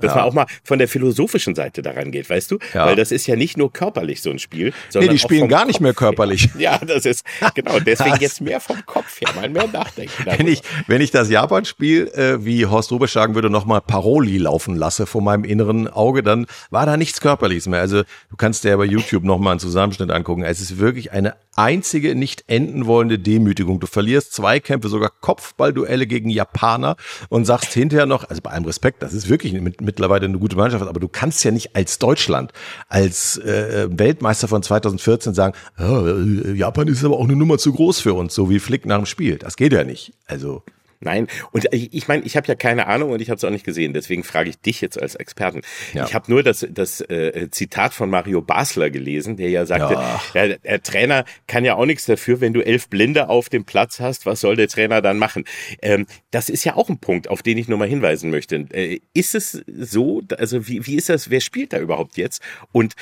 Dass 0.00 0.10
ja. 0.10 0.14
man 0.16 0.24
auch 0.24 0.32
mal 0.32 0.46
von 0.62 0.78
der 0.78 0.86
philosophischen 0.86 1.56
Seite 1.56 1.82
daran 1.82 2.12
geht, 2.12 2.30
weißt 2.30 2.50
du? 2.52 2.58
Ja. 2.74 2.86
Weil 2.86 2.94
das 2.94 3.10
ist 3.10 3.26
ja 3.26 3.34
nicht 3.34 3.56
nur 3.56 3.72
körperlich 3.72 4.22
so 4.22 4.30
ein 4.30 4.38
Spiel, 4.38 4.72
sondern 4.88 5.08
Nee, 5.08 5.14
die 5.14 5.18
spielen 5.18 5.48
gar 5.48 5.64
nicht 5.64 5.80
mehr 5.80 5.94
körperlich. 5.94 6.44
Her. 6.44 6.52
Ja, 6.62 6.78
das 6.78 7.06
ist 7.06 7.24
genau, 7.54 7.80
deswegen 7.80 8.18
jetzt 8.20 8.40
mehr 8.40 8.60
vom 8.60 8.86
Kopf 8.86 9.20
her, 9.20 9.28
mal 9.34 9.48
mehr 9.48 9.66
nachdenken. 9.66 10.12
Wenn 10.24 10.46
ich, 10.46 10.62
wenn 10.86 11.00
ich 11.00 11.10
das 11.10 11.28
Japan-Spiel, 11.28 12.06
äh, 12.14 12.44
wie 12.44 12.66
Horst 12.66 12.92
Rubisch 12.92 13.12
sagen 13.12 13.34
würde, 13.34 13.50
nochmal 13.50 13.80
Paroli 13.80 14.38
laufen 14.38 14.76
lasse 14.76 15.06
vor 15.06 15.22
meinem 15.22 15.42
inneren 15.42 15.88
Auge, 15.88 16.22
dann 16.22 16.46
war 16.70 16.86
da 16.86 16.96
nichts 16.96 17.20
Körperliches 17.20 17.66
mehr. 17.66 17.80
Also 17.80 18.02
du 18.02 18.36
kannst 18.36 18.62
dir 18.62 18.76
bei 18.76 18.84
YouTube 18.84 19.24
nochmal 19.24 19.52
einen 19.52 19.60
Zusammenschnitt 19.60 20.12
angucken. 20.12 20.44
Es 20.44 20.60
ist 20.60 20.78
wirklich 20.78 21.10
eine 21.10 21.34
einzige 21.56 22.14
nicht 22.14 22.44
enden 22.46 22.86
wollende 22.86 23.18
Demütigung. 23.18 23.80
Du 23.80 23.86
verlierst 23.86 24.32
Zweikämpfe, 24.34 24.88
sogar 24.88 25.10
Kopfballduelle 25.20 26.06
gegen 26.06 26.30
Japaner 26.30 26.91
und 27.28 27.44
sagst 27.44 27.72
hinterher 27.72 28.06
noch, 28.06 28.28
also 28.28 28.42
bei 28.42 28.50
allem 28.50 28.64
Respekt, 28.64 29.02
das 29.02 29.12
ist 29.12 29.28
wirklich 29.28 29.52
mit, 29.52 29.80
mittlerweile 29.80 30.26
eine 30.26 30.38
gute 30.38 30.56
Mannschaft, 30.56 30.86
aber 30.86 31.00
du 31.00 31.08
kannst 31.08 31.44
ja 31.44 31.50
nicht 31.50 31.74
als 31.76 31.98
Deutschland, 31.98 32.52
als 32.88 33.38
äh, 33.38 33.88
Weltmeister 33.90 34.48
von 34.48 34.62
2014 34.62 35.34
sagen, 35.34 35.54
oh, 35.78 36.52
Japan 36.54 36.88
ist 36.88 37.04
aber 37.04 37.16
auch 37.18 37.24
eine 37.24 37.36
Nummer 37.36 37.58
zu 37.58 37.72
groß 37.72 38.00
für 38.00 38.14
uns, 38.14 38.34
so 38.34 38.50
wie 38.50 38.58
Flick 38.58 38.86
nach 38.86 38.96
dem 38.96 39.06
Spiel. 39.06 39.38
Das 39.38 39.56
geht 39.56 39.72
ja 39.72 39.84
nicht. 39.84 40.12
Also 40.26 40.62
Nein, 41.02 41.26
und 41.50 41.66
ich, 41.72 41.92
ich 41.92 42.08
meine, 42.08 42.22
ich 42.24 42.36
habe 42.36 42.46
ja 42.46 42.54
keine 42.54 42.86
Ahnung 42.86 43.10
und 43.10 43.20
ich 43.20 43.28
habe 43.28 43.36
es 43.36 43.44
auch 43.44 43.50
nicht 43.50 43.64
gesehen, 43.64 43.92
deswegen 43.92 44.22
frage 44.24 44.50
ich 44.50 44.58
dich 44.58 44.80
jetzt 44.80 45.00
als 45.00 45.14
Experten. 45.14 45.62
Ja. 45.92 46.04
Ich 46.06 46.14
habe 46.14 46.30
nur 46.30 46.42
das, 46.42 46.66
das 46.70 47.00
äh, 47.00 47.48
Zitat 47.50 47.92
von 47.92 48.08
Mario 48.08 48.40
Basler 48.40 48.90
gelesen, 48.90 49.36
der 49.36 49.50
ja 49.50 49.66
sagte, 49.66 49.94
ja. 49.94 50.22
Ja, 50.34 50.56
der 50.56 50.82
Trainer 50.82 51.24
kann 51.46 51.64
ja 51.64 51.74
auch 51.74 51.86
nichts 51.86 52.06
dafür, 52.06 52.40
wenn 52.40 52.52
du 52.52 52.60
elf 52.60 52.88
Blinde 52.88 53.28
auf 53.28 53.48
dem 53.48 53.64
Platz 53.64 54.00
hast, 54.00 54.26
was 54.26 54.40
soll 54.40 54.56
der 54.56 54.68
Trainer 54.68 55.02
dann 55.02 55.18
machen? 55.18 55.44
Ähm, 55.80 56.06
das 56.30 56.48
ist 56.48 56.64
ja 56.64 56.76
auch 56.76 56.88
ein 56.88 56.98
Punkt, 56.98 57.28
auf 57.28 57.42
den 57.42 57.58
ich 57.58 57.68
nur 57.68 57.78
mal 57.78 57.88
hinweisen 57.88 58.30
möchte. 58.30 58.66
Äh, 58.72 59.00
ist 59.14 59.34
es 59.34 59.62
so, 59.66 60.22
also 60.38 60.68
wie, 60.68 60.86
wie 60.86 60.96
ist 60.96 61.08
das, 61.08 61.30
wer 61.30 61.40
spielt 61.40 61.72
da 61.72 61.78
überhaupt 61.78 62.16
jetzt? 62.16 62.42
Und 62.70 62.94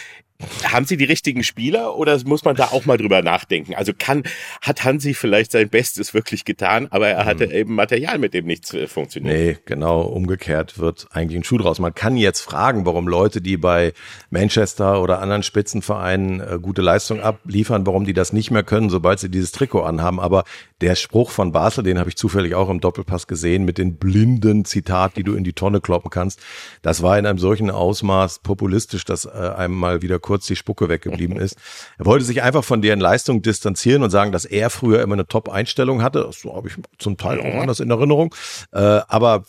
haben 0.64 0.86
sie 0.86 0.96
die 0.96 1.04
richtigen 1.04 1.44
Spieler 1.44 1.96
oder 1.96 2.18
muss 2.24 2.44
man 2.44 2.56
da 2.56 2.66
auch 2.66 2.86
mal 2.86 2.96
drüber 2.96 3.22
nachdenken? 3.22 3.74
Also 3.74 3.92
kann, 3.96 4.22
hat 4.62 4.84
Hansi 4.84 5.14
vielleicht 5.14 5.52
sein 5.52 5.68
Bestes 5.68 6.14
wirklich 6.14 6.44
getan, 6.44 6.88
aber 6.90 7.08
er 7.08 7.24
hatte 7.24 7.44
hm. 7.44 7.52
eben 7.52 7.74
Material, 7.74 8.18
mit 8.18 8.34
dem 8.34 8.46
nichts 8.46 8.72
äh, 8.74 8.86
funktioniert. 8.86 9.36
Nee, 9.36 9.58
genau, 9.64 10.02
umgekehrt 10.02 10.78
wird 10.78 11.08
eigentlich 11.10 11.38
ein 11.38 11.44
Schuh 11.44 11.58
draus. 11.58 11.78
Man 11.78 11.94
kann 11.94 12.16
jetzt 12.16 12.40
fragen, 12.40 12.86
warum 12.86 13.08
Leute, 13.08 13.40
die 13.40 13.56
bei 13.56 13.92
Manchester 14.30 15.02
oder 15.02 15.20
anderen 15.20 15.42
Spitzenvereinen 15.42 16.40
äh, 16.40 16.58
gute 16.60 16.82
Leistung 16.82 17.20
abliefern, 17.20 17.86
warum 17.86 18.04
die 18.04 18.14
das 18.14 18.32
nicht 18.32 18.50
mehr 18.50 18.62
können, 18.62 18.90
sobald 18.90 19.20
sie 19.20 19.30
dieses 19.30 19.52
Trikot 19.52 19.82
anhaben. 19.82 20.20
Aber 20.20 20.44
der 20.80 20.94
Spruch 20.94 21.30
von 21.30 21.52
Basel, 21.52 21.84
den 21.84 21.98
habe 21.98 22.08
ich 22.08 22.16
zufällig 22.16 22.54
auch 22.54 22.70
im 22.70 22.80
Doppelpass 22.80 23.26
gesehen, 23.26 23.64
mit 23.64 23.78
den 23.78 23.96
blinden 23.96 24.64
Zitat, 24.64 25.16
die 25.16 25.22
du 25.22 25.34
in 25.34 25.44
die 25.44 25.52
Tonne 25.52 25.80
kloppen 25.80 26.10
kannst, 26.10 26.40
das 26.82 27.02
war 27.02 27.18
in 27.18 27.26
einem 27.26 27.38
solchen 27.38 27.70
Ausmaß 27.70 28.40
populistisch, 28.40 29.04
dass 29.04 29.26
äh, 29.26 29.28
einem 29.28 29.74
mal 29.74 30.02
wieder 30.02 30.18
kurz 30.30 30.46
die 30.46 30.54
Spucke 30.54 30.88
weggeblieben 30.88 31.36
ist. 31.36 31.56
Er 31.98 32.06
wollte 32.06 32.24
sich 32.24 32.40
einfach 32.40 32.62
von 32.62 32.82
deren 32.82 33.00
Leistung 33.00 33.42
distanzieren 33.42 34.04
und 34.04 34.10
sagen, 34.10 34.30
dass 34.30 34.44
er 34.44 34.70
früher 34.70 35.02
immer 35.02 35.14
eine 35.14 35.26
Top-Einstellung 35.26 36.04
hatte. 36.04 36.30
So 36.32 36.54
habe 36.54 36.68
ich 36.68 36.74
zum 36.98 37.16
Teil 37.16 37.40
auch 37.40 37.60
anders 37.60 37.80
in 37.80 37.90
Erinnerung. 37.90 38.32
Äh, 38.70 38.78
aber 39.08 39.42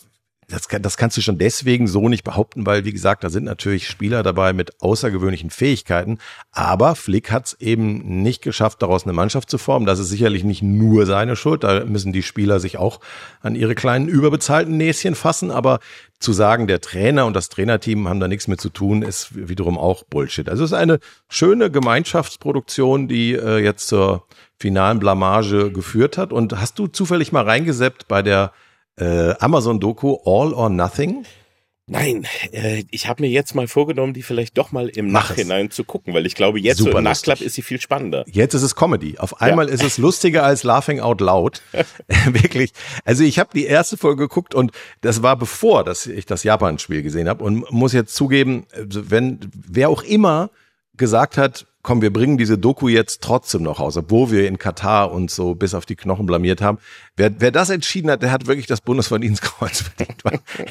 das, 0.48 0.68
kann, 0.68 0.82
das 0.82 0.96
kannst 0.96 1.16
du 1.16 1.22
schon 1.22 1.38
deswegen 1.38 1.86
so 1.86 2.08
nicht 2.08 2.24
behaupten, 2.24 2.66
weil, 2.66 2.84
wie 2.84 2.92
gesagt, 2.92 3.24
da 3.24 3.30
sind 3.30 3.44
natürlich 3.44 3.88
Spieler 3.88 4.22
dabei 4.22 4.52
mit 4.52 4.82
außergewöhnlichen 4.82 5.50
Fähigkeiten. 5.50 6.18
Aber 6.50 6.94
Flick 6.94 7.30
hat 7.30 7.46
es 7.46 7.60
eben 7.60 8.22
nicht 8.22 8.42
geschafft, 8.42 8.82
daraus 8.82 9.04
eine 9.04 9.12
Mannschaft 9.12 9.48
zu 9.48 9.58
formen. 9.58 9.86
Das 9.86 9.98
ist 9.98 10.08
sicherlich 10.08 10.44
nicht 10.44 10.62
nur 10.62 11.06
seine 11.06 11.36
Schuld. 11.36 11.64
Da 11.64 11.84
müssen 11.84 12.12
die 12.12 12.22
Spieler 12.22 12.60
sich 12.60 12.76
auch 12.76 13.00
an 13.40 13.54
ihre 13.54 13.74
kleinen 13.74 14.08
überbezahlten 14.08 14.76
Näschen 14.76 15.14
fassen. 15.14 15.50
Aber 15.50 15.78
zu 16.18 16.32
sagen, 16.32 16.66
der 16.66 16.80
Trainer 16.80 17.26
und 17.26 17.34
das 17.34 17.48
Trainerteam 17.48 18.08
haben 18.08 18.20
da 18.20 18.28
nichts 18.28 18.48
mit 18.48 18.60
zu 18.60 18.68
tun, 18.68 19.02
ist 19.02 19.48
wiederum 19.48 19.78
auch 19.78 20.04
Bullshit. 20.04 20.48
Also 20.48 20.64
es 20.64 20.72
ist 20.72 20.78
eine 20.78 20.98
schöne 21.28 21.70
Gemeinschaftsproduktion, 21.70 23.08
die 23.08 23.32
äh, 23.32 23.58
jetzt 23.58 23.88
zur 23.88 24.26
finalen 24.58 24.98
Blamage 24.98 25.72
geführt 25.72 26.18
hat. 26.18 26.32
Und 26.32 26.60
hast 26.60 26.78
du 26.78 26.88
zufällig 26.88 27.32
mal 27.32 27.44
reingeseppt 27.44 28.08
bei 28.08 28.22
der 28.22 28.52
äh, 28.96 29.34
Amazon-Doku 29.38 30.18
All 30.24 30.52
or 30.52 30.70
Nothing? 30.70 31.24
Nein, 31.88 32.26
äh, 32.52 32.84
ich 32.90 33.08
habe 33.08 33.22
mir 33.22 33.28
jetzt 33.28 33.56
mal 33.56 33.66
vorgenommen, 33.66 34.14
die 34.14 34.22
vielleicht 34.22 34.56
doch 34.56 34.70
mal 34.70 34.88
im 34.88 35.10
Mach 35.10 35.30
Nachhinein 35.30 35.66
es. 35.66 35.74
zu 35.74 35.82
gucken, 35.82 36.14
weil 36.14 36.26
ich 36.26 36.36
glaube, 36.36 36.60
jetzt 36.60 36.78
Super 36.78 36.92
so 36.92 36.98
im 36.98 37.04
Nachklapp 37.04 37.40
ist 37.40 37.54
sie 37.54 37.62
viel 37.62 37.80
spannender. 37.80 38.24
Jetzt 38.28 38.54
ist 38.54 38.62
es 38.62 38.76
Comedy. 38.76 39.18
Auf 39.18 39.40
einmal 39.40 39.66
ja. 39.66 39.74
ist 39.74 39.82
es 39.82 39.98
lustiger 39.98 40.44
als 40.44 40.62
Laughing 40.62 41.00
Out 41.00 41.20
Loud. 41.20 41.60
Wirklich. 42.26 42.72
Also 43.04 43.24
ich 43.24 43.40
habe 43.40 43.50
die 43.52 43.66
erste 43.66 43.96
Folge 43.96 44.22
geguckt 44.22 44.54
und 44.54 44.70
das 45.00 45.22
war 45.22 45.36
bevor 45.36 45.82
dass 45.82 46.06
ich 46.06 46.24
das 46.24 46.44
Japan-Spiel 46.44 47.02
gesehen 47.02 47.28
habe 47.28 47.42
und 47.42 47.70
muss 47.72 47.92
jetzt 47.92 48.14
zugeben, 48.14 48.66
wenn 48.76 49.40
wer 49.52 49.88
auch 49.88 50.02
immer 50.02 50.50
gesagt 50.96 51.36
hat, 51.36 51.66
komm, 51.82 52.00
wir 52.00 52.12
bringen 52.12 52.38
diese 52.38 52.58
Doku 52.58 52.88
jetzt 52.88 53.22
trotzdem 53.22 53.62
noch 53.62 53.80
aus, 53.80 53.96
obwohl 53.96 54.30
wir 54.30 54.46
in 54.46 54.58
Katar 54.58 55.10
uns 55.10 55.34
so 55.34 55.56
bis 55.56 55.74
auf 55.74 55.84
die 55.84 55.96
Knochen 55.96 56.26
blamiert 56.26 56.62
haben. 56.62 56.78
Wer, 57.16 57.40
wer 57.40 57.50
das 57.50 57.70
entschieden 57.70 58.10
hat, 58.10 58.22
der 58.22 58.30
hat 58.30 58.46
wirklich 58.46 58.66
das 58.66 58.80
Bundesverdienstkreuz 58.80 59.82
verdient. 59.96 60.22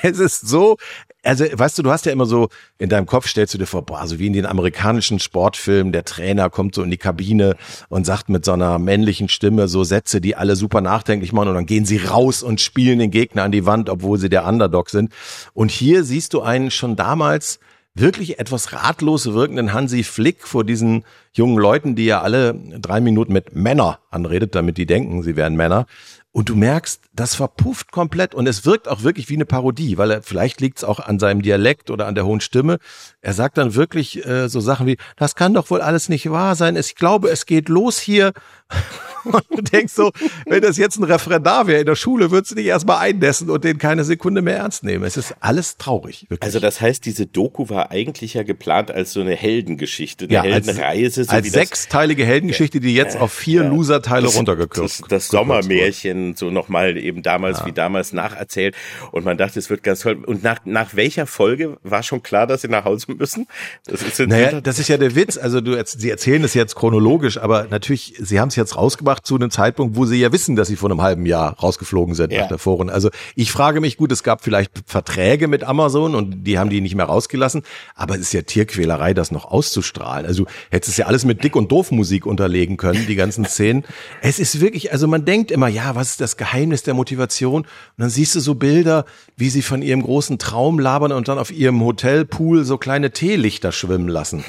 es 0.01 0.19
ist 0.19 0.47
so, 0.47 0.77
also 1.21 1.43
weißt 1.51 1.77
du, 1.77 1.83
du 1.83 1.91
hast 1.91 2.05
ja 2.05 2.13
immer 2.13 2.25
so, 2.25 2.47
in 2.77 2.87
deinem 2.87 3.07
Kopf 3.07 3.27
stellst 3.27 3.53
du 3.53 3.57
dir 3.57 3.65
vor, 3.65 3.85
boah, 3.85 4.07
so 4.07 4.19
wie 4.19 4.27
in 4.27 4.33
den 4.33 4.45
amerikanischen 4.45 5.19
Sportfilmen, 5.19 5.91
der 5.91 6.05
Trainer 6.05 6.49
kommt 6.49 6.75
so 6.75 6.81
in 6.81 6.89
die 6.89 6.97
Kabine 6.97 7.57
und 7.89 8.05
sagt 8.05 8.29
mit 8.29 8.45
so 8.45 8.53
einer 8.53 8.79
männlichen 8.79 9.27
Stimme 9.27 9.67
so 9.67 9.83
Sätze, 9.83 10.21
die 10.21 10.37
alle 10.37 10.55
super 10.55 10.79
nachdenklich 10.79 11.33
machen 11.33 11.49
und 11.49 11.55
dann 11.55 11.65
gehen 11.65 11.83
sie 11.83 11.97
raus 11.97 12.41
und 12.41 12.61
spielen 12.61 12.99
den 12.99 13.11
Gegner 13.11 13.43
an 13.43 13.51
die 13.51 13.65
Wand, 13.65 13.89
obwohl 13.89 14.17
sie 14.17 14.29
der 14.29 14.47
Underdog 14.47 14.89
sind. 14.89 15.11
Und 15.53 15.71
hier 15.71 16.05
siehst 16.05 16.33
du 16.33 16.41
einen 16.41 16.71
schon 16.71 16.95
damals 16.95 17.59
wirklich 17.93 18.39
etwas 18.39 18.73
ratlos 18.73 19.33
wirkenden 19.33 19.73
Hansi 19.73 20.03
Flick 20.03 20.47
vor 20.47 20.63
diesen 20.63 21.03
jungen 21.33 21.57
Leuten, 21.57 21.95
die 21.95 22.05
ja 22.05 22.21
alle 22.21 22.53
drei 22.53 23.01
Minuten 23.01 23.33
mit 23.33 23.55
Männer 23.55 23.99
anredet, 24.09 24.55
damit 24.55 24.77
die 24.77 24.85
denken, 24.85 25.23
sie 25.23 25.35
wären 25.35 25.55
Männer. 25.55 25.85
Und 26.33 26.47
du 26.47 26.55
merkst, 26.55 27.01
das 27.13 27.35
verpufft 27.35 27.91
komplett 27.91 28.33
und 28.33 28.47
es 28.47 28.65
wirkt 28.65 28.87
auch 28.87 29.03
wirklich 29.03 29.27
wie 29.27 29.33
eine 29.33 29.45
Parodie, 29.45 29.97
weil 29.97 30.11
er 30.11 30.21
vielleicht 30.21 30.61
liegt 30.61 30.77
es 30.77 30.83
auch 30.85 31.01
an 31.01 31.19
seinem 31.19 31.41
Dialekt 31.41 31.89
oder 31.89 32.07
an 32.07 32.15
der 32.15 32.25
hohen 32.25 32.39
Stimme. 32.39 32.77
Er 33.19 33.33
sagt 33.33 33.57
dann 33.57 33.75
wirklich 33.75 34.25
äh, 34.25 34.47
so 34.47 34.61
Sachen 34.61 34.87
wie: 34.87 34.97
Das 35.17 35.35
kann 35.35 35.53
doch 35.53 35.69
wohl 35.69 35.81
alles 35.81 36.07
nicht 36.07 36.31
wahr 36.31 36.55
sein. 36.55 36.77
Ich 36.77 36.95
glaube, 36.95 37.29
es 37.29 37.45
geht 37.45 37.67
los 37.67 37.99
hier. 37.99 38.31
Und 39.23 39.43
du 39.51 39.61
denkst 39.61 39.93
so, 39.93 40.11
wenn 40.47 40.63
das 40.63 40.77
jetzt 40.77 40.97
ein 40.97 41.03
Referendar 41.03 41.67
wäre 41.67 41.81
in 41.81 41.85
der 41.85 41.95
Schule, 41.95 42.31
würdest 42.31 42.51
du 42.51 42.55
dich 42.55 42.65
erstmal 42.65 42.97
einnässen 42.97 43.51
und 43.51 43.63
den 43.63 43.77
keine 43.77 44.03
Sekunde 44.03 44.41
mehr 44.41 44.57
ernst 44.57 44.83
nehmen. 44.83 45.03
Es 45.03 45.15
ist 45.15 45.35
alles 45.41 45.77
traurig. 45.77 46.25
Wirklich. 46.29 46.41
Also 46.41 46.59
das 46.59 46.81
heißt, 46.81 47.05
diese 47.05 47.27
Doku 47.27 47.69
war 47.69 47.91
eigentlich 47.91 48.33
ja 48.33 48.41
geplant 48.41 48.89
als 48.89 49.13
so 49.13 49.21
eine 49.21 49.35
Heldengeschichte, 49.35 50.25
eine 50.25 50.33
ja, 50.33 50.41
Heldenreise. 50.41 51.25
So 51.25 51.31
als 51.31 51.51
sechsteilige 51.51 52.25
Heldengeschichte, 52.25 52.79
die 52.79 52.95
jetzt 52.95 53.15
auf 53.15 53.31
vier 53.31 53.61
ja, 53.61 53.69
Loser-Teile 53.69 54.27
runtergekürzt. 54.27 55.01
Das, 55.01 55.07
das 55.07 55.27
Sommermärchen 55.27 56.20
so 56.35 56.49
nochmal 56.49 56.97
eben 56.97 57.23
damals 57.23 57.59
ja. 57.59 57.65
wie 57.65 57.71
damals 57.71 58.13
nacherzählt. 58.13 58.75
Und 59.11 59.25
man 59.25 59.37
dachte, 59.37 59.59
es 59.59 59.69
wird 59.69 59.83
ganz 59.83 60.01
toll. 60.01 60.23
Und 60.25 60.43
nach, 60.43 60.59
nach 60.65 60.95
welcher 60.95 61.27
Folge 61.27 61.77
war 61.83 62.03
schon 62.03 62.23
klar, 62.23 62.47
dass 62.47 62.61
sie 62.61 62.67
nach 62.67 62.85
Hause 62.85 63.13
müssen? 63.13 63.47
Das 63.85 64.01
ist 64.01 64.19
naja, 64.19 64.61
das 64.61 64.79
ist 64.79 64.87
ja 64.87 64.97
der 64.97 65.15
Witz. 65.15 65.37
Also 65.37 65.61
du, 65.61 65.81
sie 65.85 66.09
erzählen 66.09 66.43
es 66.43 66.53
jetzt 66.53 66.75
chronologisch, 66.75 67.37
aber 67.37 67.67
natürlich, 67.69 68.15
sie 68.19 68.39
haben 68.39 68.49
es 68.49 68.55
jetzt 68.55 68.75
rausgebracht 68.75 69.25
zu 69.25 69.35
einem 69.35 69.51
Zeitpunkt, 69.51 69.95
wo 69.95 70.05
sie 70.05 70.19
ja 70.19 70.31
wissen, 70.31 70.55
dass 70.55 70.67
sie 70.67 70.75
vor 70.75 70.89
einem 70.89 71.01
halben 71.01 71.25
Jahr 71.25 71.57
rausgeflogen 71.59 72.15
sind 72.15 72.31
ja. 72.31 72.41
nach 72.41 72.47
der 72.47 72.57
Foren. 72.57 72.89
Also 72.89 73.09
ich 73.35 73.51
frage 73.51 73.81
mich, 73.81 73.97
gut, 73.97 74.11
es 74.11 74.23
gab 74.23 74.43
vielleicht 74.43 74.71
Verträge 74.85 75.47
mit 75.47 75.63
Amazon 75.63 76.15
und 76.15 76.43
die 76.43 76.57
haben 76.57 76.69
die 76.69 76.81
nicht 76.81 76.95
mehr 76.95 77.05
rausgelassen, 77.05 77.63
aber 77.95 78.15
es 78.15 78.21
ist 78.21 78.33
ja 78.33 78.41
Tierquälerei, 78.41 79.13
das 79.13 79.31
noch 79.31 79.45
auszustrahlen. 79.45 80.25
Also 80.25 80.45
hättest 80.69 80.91
es 80.91 80.97
ja 80.97 81.05
alles 81.05 81.25
mit 81.25 81.43
Dick 81.43 81.55
und 81.55 81.71
Doof 81.71 81.91
Musik 81.91 82.25
unterlegen 82.25 82.77
können, 82.77 83.05
die 83.07 83.15
ganzen 83.15 83.45
Szenen. 83.45 83.83
Es 84.21 84.39
ist 84.39 84.59
wirklich, 84.61 84.91
also 84.91 85.07
man 85.07 85.25
denkt 85.25 85.51
immer, 85.51 85.67
ja, 85.67 85.95
was 85.95 86.10
ist 86.11 86.21
das 86.21 86.37
Geheimnis 86.37 86.83
der 86.83 86.93
Motivation? 86.93 87.61
Und 87.63 87.67
dann 87.97 88.09
siehst 88.09 88.35
du 88.35 88.39
so 88.39 88.55
Bilder, 88.55 89.05
wie 89.37 89.49
sie 89.49 89.61
von 89.61 89.81
ihrem 89.81 90.03
großen 90.03 90.37
Traum 90.37 90.79
labern 90.79 91.11
und 91.11 91.27
dann 91.27 91.39
auf 91.39 91.51
ihrem 91.51 91.81
Hotelpool 91.83 92.63
so 92.63 92.77
kleine 92.77 93.11
Teelichter 93.11 93.71
schwimmen 93.71 94.07
lassen. 94.07 94.43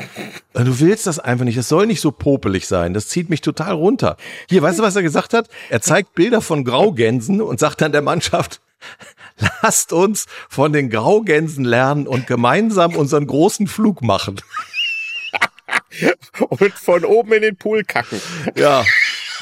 Du 0.54 0.80
willst 0.80 1.06
das 1.06 1.18
einfach 1.18 1.44
nicht. 1.44 1.58
Das 1.58 1.68
soll 1.68 1.86
nicht 1.86 2.00
so 2.00 2.12
popelig 2.12 2.66
sein. 2.66 2.94
Das 2.94 3.08
zieht 3.08 3.30
mich 3.30 3.40
total 3.40 3.72
runter. 3.72 4.16
Hier, 4.48 4.62
weißt 4.62 4.78
du, 4.78 4.82
was 4.82 4.96
er 4.96 5.02
gesagt 5.02 5.34
hat? 5.34 5.48
Er 5.70 5.80
zeigt 5.80 6.14
Bilder 6.14 6.40
von 6.40 6.64
Graugänsen 6.64 7.40
und 7.40 7.58
sagt 7.58 7.80
dann 7.80 7.92
der 7.92 8.02
Mannschaft, 8.02 8.60
lasst 9.62 9.92
uns 9.92 10.26
von 10.48 10.72
den 10.72 10.90
Graugänsen 10.90 11.64
lernen 11.64 12.06
und 12.06 12.26
gemeinsam 12.26 12.96
unseren 12.96 13.26
großen 13.26 13.66
Flug 13.66 14.02
machen. 14.02 14.40
und 16.48 16.72
von 16.74 17.04
oben 17.04 17.32
in 17.32 17.42
den 17.42 17.56
Pool 17.56 17.84
kacken. 17.84 18.20
Ja. 18.56 18.84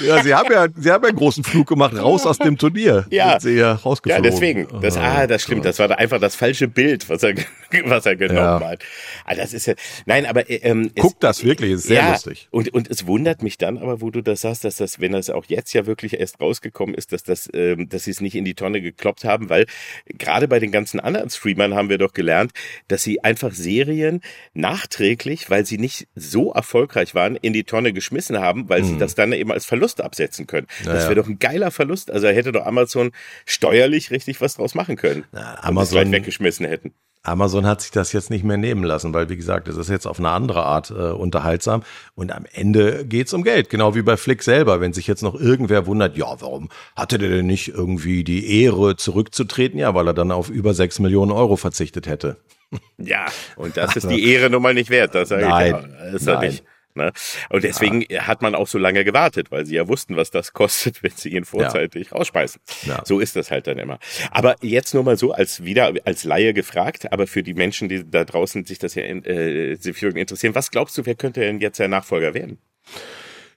Ja, 0.01 0.23
sie 0.23 0.35
haben 0.35 0.53
ja, 0.53 0.67
sie 0.75 0.91
haben 0.91 1.03
ja 1.03 1.09
einen 1.09 1.19
großen 1.19 1.45
Flug 1.45 1.69
gemacht, 1.69 1.97
raus 1.97 2.27
aus 2.27 2.39
dem 2.39 2.57
Turnier. 2.59 3.07
Ja. 3.11 3.41
Sind 3.41 3.53
sie 3.53 3.59
ja 3.59 3.73
rausgeflogen. 3.73 4.25
Ja, 4.25 4.31
deswegen. 4.31 4.69
Das, 4.81 4.97
ah, 4.97 5.27
das 5.27 5.43
stimmt. 5.43 5.65
Das 5.65 5.79
war 5.79 5.91
einfach 5.99 6.21
das 6.21 6.37
falsche 6.37 6.69
Bild, 6.69 7.09
was 7.09 7.23
er, 7.23 7.35
was 7.85 8.07
er 8.07 8.17
genommen 8.17 8.61
ja. 8.61 8.71
hat. 8.71 8.85
Ah, 9.25 9.35
das 9.35 9.53
ist 9.53 9.67
ja, 9.67 9.75
nein, 10.07 10.27
aber, 10.27 10.49
ähm, 10.49 10.91
Guck 10.97 11.15
es, 11.15 11.19
das 11.19 11.45
wirklich, 11.45 11.73
ist 11.73 11.85
sehr 11.85 12.03
ja, 12.03 12.13
lustig. 12.13 12.49
Und, 12.51 12.73
und 12.73 12.89
es 12.89 13.07
wundert 13.07 13.43
mich 13.43 13.59
dann 13.59 13.79
aber, 13.79 14.01
wo 14.01 14.11
du 14.11 14.23
das 14.23 14.43
sagst, 14.43 14.65
dass 14.65 14.77
das, 14.77 15.01
wenn 15.01 15.13
das 15.13 15.29
auch 15.29 15.45
jetzt 15.47 15.73
ja 15.73 15.87
wirklich 15.87 16.19
erst 16.19 16.41
rausgekommen 16.41 16.95
ist, 16.95 17.13
dass 17.13 17.25
das, 17.25 17.49
ähm, 17.53 17.89
dass 17.89 18.05
sie 18.05 18.13
es 18.13 18.21
nicht 18.21 18.37
in 18.37 18.45
die 18.45 18.55
Tonne 18.55 18.81
gekloppt 18.81 19.25
haben, 19.25 19.49
weil 19.49 19.67
gerade 20.07 20.47
bei 20.47 20.61
den 20.61 20.71
ganzen 20.71 21.01
anderen 21.01 21.31
Streamern 21.31 21.75
haben 21.75 21.89
wir 21.89 21.99
doch 21.99 22.13
gelernt, 22.13 22.53
dass 22.89 23.03
sie 23.03 23.23
einfach 23.25 23.53
Serien 23.53 24.21
nachträglich, 24.55 25.51
weil 25.51 25.67
sie 25.67 25.79
nicht 25.79 26.07
so 26.15 26.53
erfolgreich 26.53 27.15
waren, 27.15 27.37
in 27.37 27.53
die 27.53 27.65
Tonne 27.65 27.93
geschmissen 27.93 28.39
haben, 28.39 28.69
weil 28.69 28.83
mhm. 28.83 28.87
sie 28.87 28.99
das 28.99 29.15
dann 29.15 29.33
eben 29.33 29.51
als 29.51 29.67
Verlust 29.67 29.90
Verlust 29.91 30.01
absetzen 30.01 30.47
können. 30.47 30.67
Naja. 30.85 30.95
Das 30.95 31.05
wäre 31.05 31.17
doch 31.17 31.27
ein 31.27 31.39
geiler 31.39 31.71
Verlust. 31.71 32.11
Also 32.11 32.29
hätte 32.29 32.53
doch 32.53 32.67
Amazon 32.67 33.13
steuerlich 33.47 34.11
richtig 34.11 34.41
was 34.41 34.55
draus 34.55 34.75
machen 34.75 34.97
können. 34.97 35.25
Na, 35.33 35.63
Amazon 35.63 36.11
weggeschmissen 36.13 36.67
hätten. 36.67 36.93
Amazon 37.23 37.67
hat 37.67 37.83
sich 37.83 37.91
das 37.91 38.15
jetzt 38.15 38.31
nicht 38.31 38.45
mehr 38.45 38.57
nehmen 38.57 38.83
lassen, 38.83 39.13
weil 39.13 39.29
wie 39.29 39.37
gesagt, 39.37 39.69
es 39.69 39.77
ist 39.77 39.91
jetzt 39.91 40.07
auf 40.07 40.19
eine 40.19 40.31
andere 40.31 40.65
Art 40.65 40.91
äh, 40.91 40.95
unterhaltsam 40.95 41.83
und 42.15 42.33
am 42.33 42.47
Ende 42.51 43.05
geht's 43.05 43.35
um 43.35 43.43
Geld, 43.45 43.69
genau 43.69 43.95
wie 43.95 44.01
bei 44.01 44.17
Flick 44.17 44.43
selber. 44.43 44.81
Wenn 44.81 44.95
sich 44.95 45.07
jetzt 45.07 45.23
noch 45.23 45.35
irgendwer 45.35 45.85
wundert, 45.85 46.17
ja, 46.17 46.41
warum 46.41 46.71
hatte 46.97 47.19
der 47.19 47.29
denn 47.29 47.47
nicht 47.47 47.69
irgendwie 47.69 48.25
die 48.25 48.63
Ehre 48.63 48.97
zurückzutreten? 48.97 49.79
Ja, 49.79 49.95
weil 49.95 50.07
er 50.07 50.15
dann 50.15 50.33
auf 50.33 50.49
über 50.49 50.73
sechs 50.73 50.99
Millionen 50.99 51.31
Euro 51.31 51.57
verzichtet 51.57 52.07
hätte. 52.07 52.39
Ja, 52.97 53.27
und 53.57 53.77
das 53.77 53.97
ist 53.97 54.09
die 54.09 54.25
Ehre 54.33 54.49
nun 54.49 54.63
mal 54.63 54.73
nicht 54.73 54.89
wert. 54.89 55.15
Das 55.15 55.29
sage 55.29 55.47
nein, 55.47 55.95
ich 56.09 56.15
ist 56.15 56.25
nein. 56.25 56.41
Nicht. 56.41 56.65
Ne? 57.01 57.13
Und 57.49 57.65
deswegen 57.65 58.05
ja. 58.09 58.27
hat 58.27 58.43
man 58.43 58.55
auch 58.55 58.69
so 58.69 58.79
lange 58.79 59.05
gewartet, 59.05 59.51
weil 59.51 59.65
sie 59.65 59.77
ja 59.77 59.89
wussten, 59.89 60.17
was 60.17 60.31
das 60.31 60.53
kostet, 60.61 61.03
wenn 61.03 61.13
sie 61.13 61.31
ihn 61.31 61.45
vorzeitig 61.45 62.11
ja. 62.11 62.17
rausspeisen. 62.17 62.61
Ja. 62.87 63.03
So 63.05 63.21
ist 63.21 63.37
das 63.37 63.51
halt 63.51 63.67
dann 63.67 63.79
immer. 63.79 63.99
Aber 64.31 64.57
jetzt 64.61 64.95
nur 64.95 65.03
mal 65.03 65.17
so 65.17 65.33
als 65.33 65.65
wieder 65.65 65.93
als 66.05 66.25
Laie 66.25 66.53
gefragt, 66.53 67.13
aber 67.13 67.27
für 67.27 67.43
die 67.43 67.55
Menschen, 67.55 67.89
die 67.89 68.09
da 68.09 68.25
draußen 68.25 68.65
sich 68.65 68.79
das 68.79 68.95
ja 68.95 69.03
äh, 69.03 69.73
interessieren, 69.73 70.55
was 70.55 70.71
glaubst 70.71 70.99
du, 70.99 71.07
wer 71.07 71.15
könnte 71.15 71.41
denn 71.41 71.61
jetzt 71.61 71.79
der 71.79 71.89
Nachfolger 71.89 72.35
werden? 72.35 72.59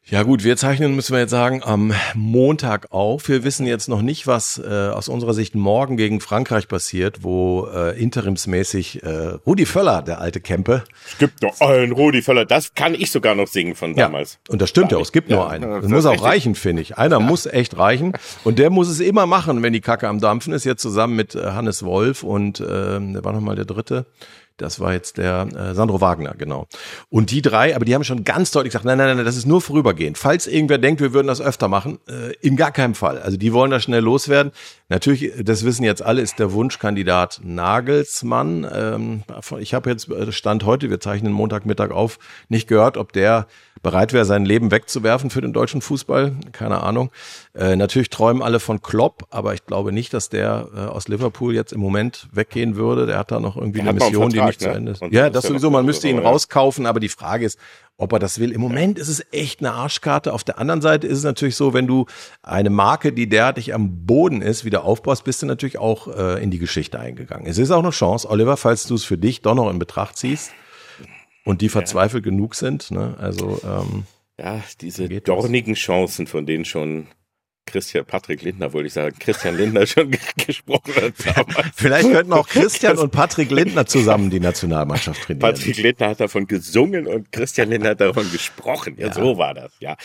Ja 0.05 0.24
gut, 0.24 0.43
wir 0.43 0.57
zeichnen, 0.57 0.98
müssen 0.98 1.13
wir 1.13 1.22
jetzt 1.22 1.31
sagen, 1.31 1.63
am 1.63 1.93
Montag 2.13 2.91
auf. 2.91 3.29
Wir 3.29 3.45
wissen 3.45 3.65
jetzt 3.65 3.88
noch 3.88 4.01
nicht, 4.01 4.27
was 4.27 4.62
äh, 4.62 4.89
aus 4.89 5.07
unserer 5.07 5.33
Sicht 5.33 5.55
morgen 5.55 5.95
gegen 5.95 6.19
Frankreich 6.19 6.67
passiert, 6.67 7.24
wo 7.24 7.69
äh, 7.74 7.98
interimsmäßig 7.98 9.01
äh, 9.01 9.38
Rudi 9.48 9.65
Völler, 9.65 10.01
der 10.01 10.19
alte 10.19 10.41
Kempe. 10.41 10.83
Es 11.07 11.17
gibt 11.19 11.41
nur 11.41 11.53
einen 11.62 11.93
Rudi 11.93 12.22
Völler, 12.22 12.43
das 12.43 12.74
kann 12.74 12.95
ich 12.95 13.12
sogar 13.12 13.33
noch 13.33 13.48
singen 13.48 13.75
von 13.75 13.95
damals. 13.95 14.39
Ja, 14.45 14.51
und 14.51 14.62
das 14.62 14.69
stimmt 14.69 14.91
ja, 14.91 14.98
auch, 14.98 15.03
es 15.03 15.13
gibt 15.13 15.29
ja, 15.29 15.38
nur 15.38 15.50
einen. 15.50 15.69
Das, 15.69 15.83
das 15.83 15.91
muss 15.91 16.05
auch 16.05 16.22
reichen, 16.22 16.55
finde 16.55 16.81
ich. 16.81 16.98
Einer 16.98 17.19
ja. 17.19 17.25
muss 17.25 17.45
echt 17.45 17.77
reichen 17.77 18.12
und 18.43 18.60
der 18.60 18.72
muss 18.72 18.89
es 18.89 19.00
immer 19.00 19.25
machen, 19.25 19.63
wenn 19.63 19.72
die 19.72 19.81
Kacke 19.81 20.10
am 20.10 20.19
Dampfen 20.19 20.51
ist, 20.51 20.65
jetzt 20.65 20.81
zusammen 20.81 21.15
mit 21.15 21.33
äh, 21.33 21.45
Hannes 21.45 21.83
Wolf 21.83 22.24
und 22.24 22.60
äh, 22.60 22.65
der 22.65 23.24
war 23.24 23.31
nochmal 23.31 23.55
der 23.55 23.65
dritte. 23.65 24.05
Das 24.57 24.79
war 24.79 24.93
jetzt 24.93 25.17
der 25.17 25.48
äh, 25.55 25.74
Sandro 25.74 26.00
Wagner, 26.00 26.36
genau. 26.38 26.67
Und 27.10 27.31
die 27.31 27.41
drei, 27.41 27.75
aber 27.75 27.86
die 27.86 27.95
haben 27.95 28.03
schon 28.03 28.24
ganz 28.24 28.51
deutlich 28.51 28.72
gesagt, 28.72 28.86
nein, 28.86 29.00
nein, 29.00 29.15
nein, 29.15 29.25
das 29.25 29.36
ist 29.36 29.48
nur 29.48 29.62
vorübergehend. 29.62 30.17
Falls 30.17 30.45
irgendwer 30.45 30.77
denkt, 30.77 31.01
wir 31.01 31.12
würden 31.12 31.27
das 31.27 31.41
öfter 31.41 31.67
machen, 31.67 31.98
äh, 32.07 32.33
in 32.41 32.55
gar 32.55 32.72
keinem 32.72 32.93
Fall. 32.93 33.19
Also 33.19 33.38
die 33.38 33.51
wollen 33.51 33.72
da 33.72 33.79
schnell 33.79 34.03
loswerden. 34.03 34.51
Natürlich, 34.89 35.33
das 35.43 35.65
wissen 35.65 35.83
jetzt 35.83 36.03
alle, 36.03 36.22
ist 36.22 36.38
der 36.38 36.53
Wunschkandidat 36.53 37.41
Nagelsmann. 37.43 38.67
Ähm, 38.72 39.24
ich 39.60 39.74
habe 39.74 39.89
jetzt 39.89 40.10
äh, 40.10 40.31
Stand 40.31 40.65
heute, 40.65 40.89
wir 40.91 41.00
zeichnen 41.00 41.33
Montagmittag 41.33 41.89
auf, 41.89 42.19
nicht 42.48 42.67
gehört, 42.67 42.98
ob 42.98 43.12
der 43.12 43.48
bereit 43.81 44.13
wäre, 44.13 44.25
sein 44.25 44.45
Leben 44.45 44.72
wegzuwerfen 44.72 45.29
für 45.29 45.41
den 45.41 45.53
deutschen 45.53 45.81
Fußball. 45.81 46.36
Keine 46.51 46.81
Ahnung. 46.81 47.12
Äh, 47.55 47.75
natürlich 47.75 48.10
träumen 48.10 48.41
alle 48.41 48.60
von 48.60 48.81
Klopp, 48.81 49.27
aber 49.29 49.53
ich 49.53 49.65
glaube 49.67 49.91
nicht, 49.91 50.12
dass 50.13 50.29
der 50.29 50.69
äh, 50.75 50.79
aus 50.79 51.07
Liverpool 51.07 51.53
jetzt 51.53 51.72
im 51.72 51.79
Moment 51.79 52.27
weggehen 52.31 52.75
würde. 52.75 53.05
Der 53.05 53.19
hat 53.19 53.29
da 53.29 53.39
noch 53.39 53.55
irgendwie 53.55 53.81
der 53.81 53.89
eine 53.89 54.00
Mission, 54.00 54.31
Vertrag, 54.31 54.31
die 54.31 54.48
nicht 54.48 54.62
ne? 54.62 54.67
zu 54.67 54.75
Ende 54.75 54.91
ist. 54.93 55.01
Und 55.03 55.13
ja, 55.13 55.29
das 55.29 55.45
sowieso, 55.45 55.69
man 55.69 55.86
müsste 55.86 56.07
ihn 56.07 56.17
rauskaufen, 56.17 56.88
aber 56.88 57.00
die 57.00 57.10
Frage 57.10 57.45
ist, 57.45 57.60
ob 57.95 58.12
er 58.12 58.17
das 58.17 58.39
will. 58.39 58.51
Im 58.51 58.62
Moment 58.62 58.98
ist 58.98 59.07
es 59.07 59.24
echt 59.31 59.60
eine 59.60 59.72
Arschkarte. 59.72 60.33
Auf 60.33 60.43
der 60.43 60.57
anderen 60.57 60.81
Seite 60.81 61.05
ist 61.05 61.19
es 61.19 61.24
natürlich 61.24 61.55
so, 61.55 61.75
wenn 61.75 61.86
du 61.86 62.07
eine 62.41 62.72
Marke, 62.72 63.13
die 63.13 63.29
derartig 63.29 63.75
am 63.75 64.05
Boden 64.07 64.41
ist, 64.41 64.65
wieder 64.65 64.83
aufbaust, 64.83 65.24
bist 65.24 65.43
du 65.43 65.45
natürlich 65.45 65.77
auch 65.77 66.07
äh, 66.07 66.41
in 66.41 66.50
die 66.50 66.60
Geschichte 66.60 67.00
eingegangen. 67.00 67.45
Es 67.45 67.60
ist 67.60 67.69
auch 67.69 67.83
eine 67.83 67.91
Chance, 67.91 68.27
Oliver, 68.31 68.57
falls 68.57 68.88
du 68.88 68.95
es 68.95 69.03
für 69.03 69.19
dich 69.19 69.43
doch 69.43 69.53
noch 69.53 69.69
in 69.69 69.77
Betracht 69.77 70.17
ziehst 70.17 70.51
und 71.45 71.62
die 71.62 71.69
verzweifelt 71.69 72.25
ja. 72.25 72.31
genug 72.31 72.55
sind. 72.55 72.89
Ne? 72.89 73.15
Also 73.19 73.62
ähm, 73.63 74.05
ja, 74.39 74.60
diese 74.81 75.07
dornigen 75.07 75.75
Chancen, 75.75 76.25
von 76.25 76.48
denen 76.48 76.65
schon 76.65 77.05
Christian, 77.65 78.05
Patrick 78.05 78.41
Lindner, 78.41 78.74
wollte 78.74 78.88
ich 78.88 78.93
sagen, 78.93 79.15
Christian 79.20 79.58
Lindner 79.58 79.88
schon 79.88 80.12
gesprochen 80.46 80.93
hat 80.96 81.13
damals. 81.25 81.70
Vielleicht 81.75 82.12
könnten 82.12 82.34
auch 82.34 82.48
Christian 82.48 82.98
und 82.98 83.12
Patrick 83.12 83.51
Lindner 83.51 83.86
zusammen 83.86 84.29
die 84.29 84.39
Nationalmannschaft 84.39 85.24
trainieren. 85.24 85.39
Patrick 85.39 85.77
Lindner 85.77 86.10
hat 86.10 86.20
davon 86.20 86.48
gesungen 86.48 87.08
und 87.08 87.32
Christian 87.32 87.70
Lindner 87.70 87.91
hat 87.91 88.01
davon 88.01 88.29
gesprochen. 88.32 88.96
Ja, 88.98 89.08
ja. 89.08 89.13
so 89.13 89.38
war 89.38 89.53
das, 89.53 89.72
ja. 89.79 89.96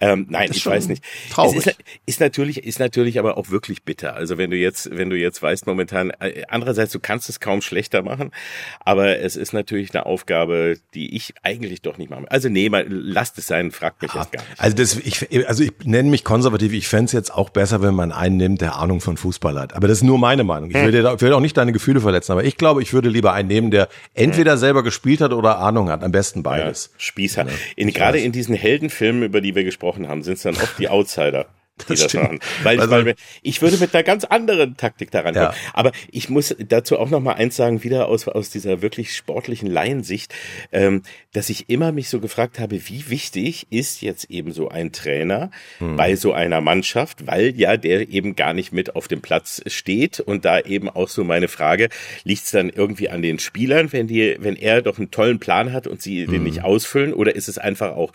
Ähm, 0.00 0.26
nein, 0.30 0.50
ich 0.52 0.64
weiß 0.64 0.88
nicht. 0.88 1.04
Traurig. 1.30 1.58
Es 1.58 1.66
ist, 1.66 1.76
ist, 2.06 2.20
natürlich, 2.20 2.64
ist 2.64 2.80
natürlich 2.80 3.18
aber 3.18 3.36
auch 3.36 3.50
wirklich 3.50 3.82
bitter. 3.82 4.14
Also 4.14 4.38
wenn 4.38 4.50
du 4.50 4.56
jetzt, 4.56 4.90
wenn 4.90 5.10
du 5.10 5.16
jetzt 5.16 5.42
weißt 5.42 5.66
momentan, 5.66 6.10
äh, 6.18 6.42
andererseits, 6.48 6.92
du 6.92 7.00
kannst 7.00 7.28
es 7.28 7.40
kaum 7.40 7.60
schlechter 7.62 8.02
machen, 8.02 8.32
aber 8.80 9.18
es 9.18 9.36
ist 9.36 9.52
natürlich 9.52 9.94
eine 9.94 10.06
Aufgabe, 10.06 10.76
die 10.94 11.14
ich 11.14 11.34
eigentlich 11.42 11.82
doch 11.82 11.98
nicht 11.98 12.10
mache. 12.10 12.30
Also 12.30 12.48
nee, 12.48 12.68
mal, 12.68 12.86
lasst 12.88 13.38
es 13.38 13.46
sein, 13.46 13.70
fragt 13.70 14.02
mich 14.02 14.14
ja. 14.14 14.22
jetzt 14.22 14.32
gar 14.32 14.42
nicht. 14.42 14.60
Also 14.60 14.76
das, 14.76 14.96
ich, 14.96 15.48
also 15.48 15.62
ich 15.62 15.72
nenne 15.84 16.10
mich 16.10 16.24
konservativ, 16.24 16.72
ich 16.72 16.88
fände 16.88 17.01
fände 17.02 17.08
es 17.08 17.12
jetzt 17.12 17.34
auch 17.34 17.50
besser, 17.50 17.82
wenn 17.82 17.94
man 17.94 18.12
einen 18.12 18.36
nimmt, 18.36 18.60
der 18.60 18.76
Ahnung 18.76 19.00
von 19.00 19.16
Fußball 19.16 19.58
hat. 19.58 19.74
Aber 19.74 19.88
das 19.88 19.98
ist 19.98 20.04
nur 20.04 20.18
meine 20.18 20.44
Meinung. 20.44 20.70
Ich 20.70 20.76
will, 20.76 20.92
dir, 20.92 21.12
ich 21.14 21.20
will 21.20 21.32
auch 21.32 21.40
nicht 21.40 21.56
deine 21.56 21.72
Gefühle 21.72 22.00
verletzen, 22.00 22.32
aber 22.32 22.44
ich 22.44 22.56
glaube, 22.56 22.82
ich 22.82 22.92
würde 22.92 23.08
lieber 23.08 23.32
einen 23.32 23.48
nehmen, 23.48 23.70
der 23.70 23.88
entweder 24.14 24.56
selber 24.56 24.82
gespielt 24.82 25.20
hat 25.20 25.32
oder 25.32 25.58
Ahnung 25.58 25.90
hat. 25.90 26.04
Am 26.04 26.12
besten 26.12 26.42
beides. 26.42 26.90
Ja, 26.92 27.00
Spießer. 27.00 27.46
In, 27.76 27.92
gerade 27.92 28.20
in 28.20 28.30
diesen 28.30 28.54
Heldenfilmen, 28.54 29.24
über 29.24 29.40
die 29.40 29.54
wir 29.54 29.64
gesprochen 29.64 30.08
haben, 30.08 30.22
sind 30.22 30.34
es 30.34 30.42
dann 30.42 30.54
oft 30.54 30.78
die 30.78 30.88
Outsider 30.88 31.46
die 31.80 31.84
das, 31.88 32.00
das 32.00 32.14
machen. 32.14 32.38
Weil, 32.62 32.80
also, 32.80 32.92
weil 32.92 33.14
ich 33.42 33.62
würde 33.62 33.78
mit 33.78 33.94
einer 33.94 34.02
ganz 34.02 34.24
anderen 34.24 34.76
Taktik 34.76 35.10
daran 35.10 35.34
kommen. 35.34 35.46
Ja. 35.46 35.54
Aber 35.72 35.92
ich 36.10 36.28
muss 36.28 36.54
dazu 36.58 36.98
auch 36.98 37.10
noch 37.10 37.20
mal 37.20 37.34
eins 37.34 37.56
sagen, 37.56 37.82
wieder 37.82 38.08
aus, 38.08 38.28
aus 38.28 38.50
dieser 38.50 38.82
wirklich 38.82 39.14
sportlichen 39.14 39.70
Laiensicht, 39.70 40.34
ähm, 40.70 41.02
dass 41.32 41.48
ich 41.50 41.68
immer 41.68 41.92
mich 41.92 42.08
so 42.08 42.20
gefragt 42.20 42.58
habe, 42.58 42.88
wie 42.88 43.08
wichtig 43.08 43.66
ist 43.70 44.02
jetzt 44.02 44.30
eben 44.30 44.52
so 44.52 44.68
ein 44.68 44.92
Trainer 44.92 45.50
hm. 45.78 45.96
bei 45.96 46.14
so 46.16 46.32
einer 46.32 46.60
Mannschaft, 46.60 47.26
weil 47.26 47.54
ja 47.56 47.76
der 47.76 48.08
eben 48.10 48.36
gar 48.36 48.52
nicht 48.52 48.72
mit 48.72 48.94
auf 48.94 49.08
dem 49.08 49.22
Platz 49.22 49.62
steht 49.66 50.20
und 50.20 50.44
da 50.44 50.60
eben 50.60 50.88
auch 50.88 51.08
so 51.08 51.24
meine 51.24 51.48
Frage, 51.48 51.88
liegt 52.24 52.44
es 52.44 52.50
dann 52.50 52.68
irgendwie 52.68 53.08
an 53.08 53.22
den 53.22 53.38
Spielern, 53.38 53.92
wenn 53.92 54.06
die, 54.06 54.36
wenn 54.38 54.56
er 54.56 54.82
doch 54.82 54.98
einen 54.98 55.10
tollen 55.10 55.40
Plan 55.40 55.72
hat 55.72 55.86
und 55.86 56.02
sie 56.02 56.24
hm. 56.24 56.32
den 56.32 56.42
nicht 56.44 56.62
ausfüllen 56.62 57.14
oder 57.14 57.34
ist 57.34 57.48
es 57.48 57.58
einfach 57.58 57.96
auch 57.96 58.12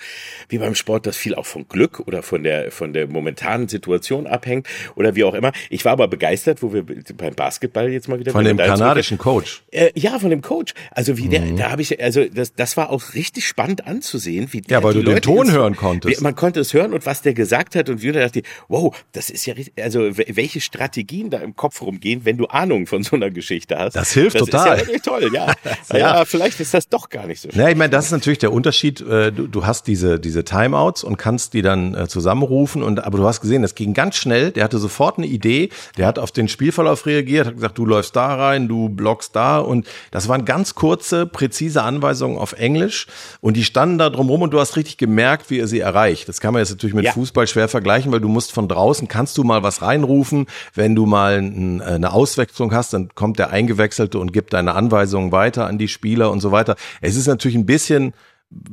wie 0.49 0.59
beim 0.59 0.75
Sport, 0.75 1.07
das 1.07 1.17
viel 1.17 1.35
auch 1.35 1.45
von 1.45 1.67
Glück 1.67 2.01
oder 2.01 2.21
von 2.21 2.43
der, 2.43 2.71
von 2.71 2.93
der 2.93 3.07
momentanen 3.07 3.46
momentanen 3.47 3.67
Situation 3.67 4.27
abhängt 4.27 4.67
oder 4.95 5.15
wie 5.15 5.23
auch 5.23 5.33
immer. 5.33 5.51
Ich 5.69 5.85
war 5.85 5.93
aber 5.93 6.07
begeistert, 6.07 6.61
wo 6.61 6.73
wir 6.73 6.83
beim 6.83 7.35
Basketball 7.35 7.89
jetzt 7.89 8.07
mal 8.07 8.19
wieder 8.19 8.31
von 8.31 8.43
dem 8.43 8.57
kanadischen 8.57 9.17
Coach. 9.17 9.63
Äh, 9.71 9.91
ja, 9.95 10.19
von 10.19 10.29
dem 10.29 10.41
Coach. 10.41 10.73
Also 10.91 11.17
wie 11.17 11.29
der, 11.29 11.41
mhm. 11.41 11.57
da 11.57 11.71
habe 11.71 11.81
ich, 11.81 12.01
also 12.01 12.25
das, 12.25 12.53
das 12.53 12.77
war 12.77 12.89
auch 12.89 13.13
richtig 13.13 13.47
spannend 13.47 13.87
anzusehen, 13.87 14.47
wie 14.51 14.61
der, 14.61 14.79
ja, 14.79 14.83
weil 14.83 14.93
du 14.93 15.01
Leute 15.01 15.21
den 15.21 15.21
Ton 15.21 15.51
hören 15.51 15.75
konntest. 15.75 16.21
Man 16.21 16.35
konnte 16.35 16.59
es 16.59 16.73
hören 16.73 16.93
und 16.93 17.05
was 17.05 17.21
der 17.21 17.33
gesagt 17.33 17.75
hat 17.75 17.89
und 17.89 18.01
wieder 18.01 18.21
dachte, 18.21 18.41
wow, 18.67 18.95
das 19.11 19.29
ist 19.29 19.45
ja 19.45 19.53
richtig, 19.53 19.83
also 19.83 20.17
welche 20.17 20.61
Strategien 20.61 21.29
da 21.29 21.39
im 21.39 21.55
Kopf 21.55 21.81
rumgehen, 21.81 22.25
wenn 22.25 22.37
du 22.37 22.47
Ahnung 22.47 22.87
von 22.87 23.03
so 23.03 23.15
einer 23.15 23.31
Geschichte 23.31 23.77
hast. 23.77 23.95
Das 23.95 24.11
hilft 24.11 24.35
das 24.35 24.43
total. 24.43 24.77
Das 24.77 24.81
ist 24.81 24.81
ja 24.81 24.87
wirklich 24.87 25.01
toll, 25.01 25.31
ja. 25.33 25.53
ja. 25.91 25.97
ja. 25.97 26.25
vielleicht 26.25 26.59
ist 26.59 26.73
das 26.73 26.89
doch 26.89 27.09
gar 27.09 27.27
nicht 27.27 27.41
so. 27.41 27.49
Schlimm. 27.49 27.61
Ja, 27.61 27.69
ich 27.69 27.75
meine, 27.75 27.89
das 27.89 28.05
ist 28.05 28.11
natürlich 28.11 28.39
der 28.39 28.51
Unterschied. 28.51 29.01
Äh, 29.01 29.31
du, 29.31 29.47
du 29.47 29.65
hast 29.65 29.87
diese 29.87 30.19
diese 30.19 30.43
Timeouts 30.43 31.03
und 31.03 31.17
kannst 31.17 31.53
die 31.53 31.61
dann 31.61 31.93
äh, 31.93 32.07
zusammenrufen 32.07 32.83
und 32.83 33.03
aber 33.03 33.17
du 33.17 33.25
hast 33.25 33.36
gesehen, 33.41 33.61
das 33.61 33.75
ging 33.75 33.93
ganz 33.93 34.15
schnell. 34.15 34.51
Der 34.51 34.63
hatte 34.63 34.77
sofort 34.77 35.17
eine 35.17 35.27
Idee. 35.27 35.69
Der 35.97 36.07
hat 36.07 36.19
auf 36.19 36.31
den 36.31 36.47
Spielverlauf 36.47 37.05
reagiert, 37.05 37.47
hat 37.47 37.55
gesagt, 37.55 37.77
du 37.77 37.85
läufst 37.85 38.15
da 38.15 38.35
rein, 38.35 38.67
du 38.67 38.89
blockst 38.89 39.35
da. 39.35 39.59
Und 39.59 39.87
das 40.11 40.27
waren 40.27 40.45
ganz 40.45 40.75
kurze, 40.75 41.25
präzise 41.25 41.83
Anweisungen 41.83 42.37
auf 42.37 42.53
Englisch. 42.53 43.07
Und 43.41 43.57
die 43.57 43.63
standen 43.63 43.97
da 43.97 44.09
drumherum 44.09 44.43
und 44.43 44.51
du 44.51 44.59
hast 44.59 44.75
richtig 44.75 44.97
gemerkt, 44.97 45.49
wie 45.49 45.59
er 45.59 45.67
sie 45.67 45.79
erreicht. 45.79 46.29
Das 46.29 46.39
kann 46.41 46.53
man 46.53 46.61
jetzt 46.61 46.71
natürlich 46.71 46.95
mit 46.95 47.05
ja. 47.05 47.11
Fußball 47.11 47.47
schwer 47.47 47.67
vergleichen, 47.67 48.11
weil 48.11 48.21
du 48.21 48.29
musst 48.29 48.51
von 48.51 48.67
draußen, 48.67 49.07
kannst 49.07 49.37
du 49.37 49.43
mal 49.43 49.63
was 49.63 49.81
reinrufen. 49.81 50.47
Wenn 50.73 50.95
du 50.95 51.05
mal 51.05 51.37
eine 51.37 52.11
Auswechslung 52.11 52.73
hast, 52.73 52.93
dann 52.93 53.09
kommt 53.15 53.39
der 53.39 53.49
Eingewechselte 53.51 54.19
und 54.19 54.33
gibt 54.33 54.53
deine 54.53 54.75
Anweisungen 54.75 55.31
weiter 55.31 55.67
an 55.67 55.77
die 55.77 55.87
Spieler 55.87 56.31
und 56.31 56.39
so 56.39 56.51
weiter. 56.51 56.75
Es 57.01 57.15
ist 57.15 57.27
natürlich 57.27 57.57
ein 57.57 57.65
bisschen 57.65 58.13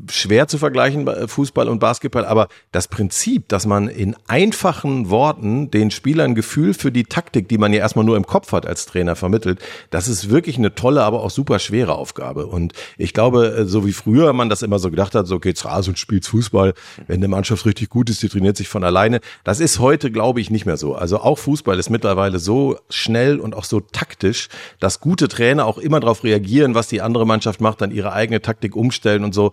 schwer 0.08 0.46
zu 0.46 0.58
vergleichen, 0.58 1.08
Fußball 1.26 1.68
und 1.68 1.80
Basketball, 1.80 2.24
aber 2.24 2.48
das 2.70 2.86
Prinzip, 2.86 3.48
dass 3.48 3.66
man 3.66 3.88
in 3.88 4.14
einfachen 4.28 5.10
Worten 5.10 5.70
den 5.70 5.90
Spielern 5.90 6.36
Gefühl 6.36 6.74
für 6.74 6.92
die 6.92 7.04
Taktik, 7.04 7.48
die 7.48 7.58
man 7.58 7.72
ja 7.72 7.80
erstmal 7.80 8.04
nur 8.04 8.16
im 8.16 8.26
Kopf 8.26 8.52
hat 8.52 8.66
als 8.66 8.86
Trainer 8.86 9.16
vermittelt, 9.16 9.58
das 9.90 10.06
ist 10.06 10.30
wirklich 10.30 10.58
eine 10.58 10.76
tolle, 10.76 11.02
aber 11.02 11.22
auch 11.22 11.30
super 11.30 11.58
schwere 11.58 11.96
Aufgabe. 11.96 12.46
Und 12.46 12.72
ich 12.98 13.12
glaube, 13.14 13.48
äh, 13.48 13.64
so 13.64 13.84
wie 13.84 13.92
früher 13.92 14.32
man 14.32 14.48
das 14.48 14.62
immer 14.62 14.78
so 14.78 14.90
gedacht 14.90 15.14
hat, 15.16 15.26
so 15.26 15.40
geht's 15.40 15.64
raus 15.64 15.88
und 15.88 15.98
spielt's 15.98 16.28
Fußball, 16.28 16.74
wenn 17.08 17.16
eine 17.16 17.28
Mannschaft 17.28 17.66
richtig 17.66 17.88
gut 17.88 18.10
ist, 18.10 18.22
die 18.22 18.28
trainiert 18.28 18.56
sich 18.56 18.68
von 18.68 18.84
alleine. 18.84 19.20
Das 19.42 19.58
ist 19.58 19.80
heute, 19.80 20.12
glaube 20.12 20.40
ich, 20.40 20.50
nicht 20.50 20.66
mehr 20.66 20.76
so. 20.76 20.94
Also 20.94 21.18
auch 21.18 21.38
Fußball 21.38 21.78
ist 21.80 21.90
mittlerweile 21.90 22.38
so 22.38 22.78
schnell 22.90 23.40
und 23.40 23.54
auch 23.56 23.64
so 23.64 23.80
taktisch, 23.80 24.48
dass 24.78 25.00
gute 25.00 25.26
Trainer 25.26 25.66
auch 25.66 25.78
immer 25.78 25.98
darauf 25.98 26.22
reagieren, 26.22 26.76
was 26.76 26.86
die 26.86 27.02
andere 27.02 27.26
Mannschaft 27.26 27.60
macht, 27.60 27.80
dann 27.80 27.90
ihre 27.90 28.12
eigene 28.12 28.40
Taktik 28.40 28.76
umstellen 28.76 29.24
und 29.24 29.34
so 29.34 29.52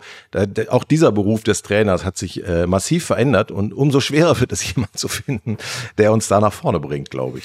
auch 0.68 0.84
dieser 0.84 1.12
Beruf 1.12 1.42
des 1.42 1.62
Trainers 1.62 2.04
hat 2.04 2.16
sich 2.16 2.44
äh, 2.46 2.66
massiv 2.66 3.04
verändert 3.04 3.50
und 3.50 3.72
umso 3.72 4.00
schwerer 4.00 4.38
wird 4.40 4.52
es, 4.52 4.66
jemanden 4.74 4.96
zu 4.96 5.08
finden, 5.08 5.58
der 5.98 6.12
uns 6.12 6.28
da 6.28 6.40
nach 6.40 6.52
vorne 6.52 6.80
bringt, 6.80 7.10
glaube 7.10 7.38
ich. 7.38 7.44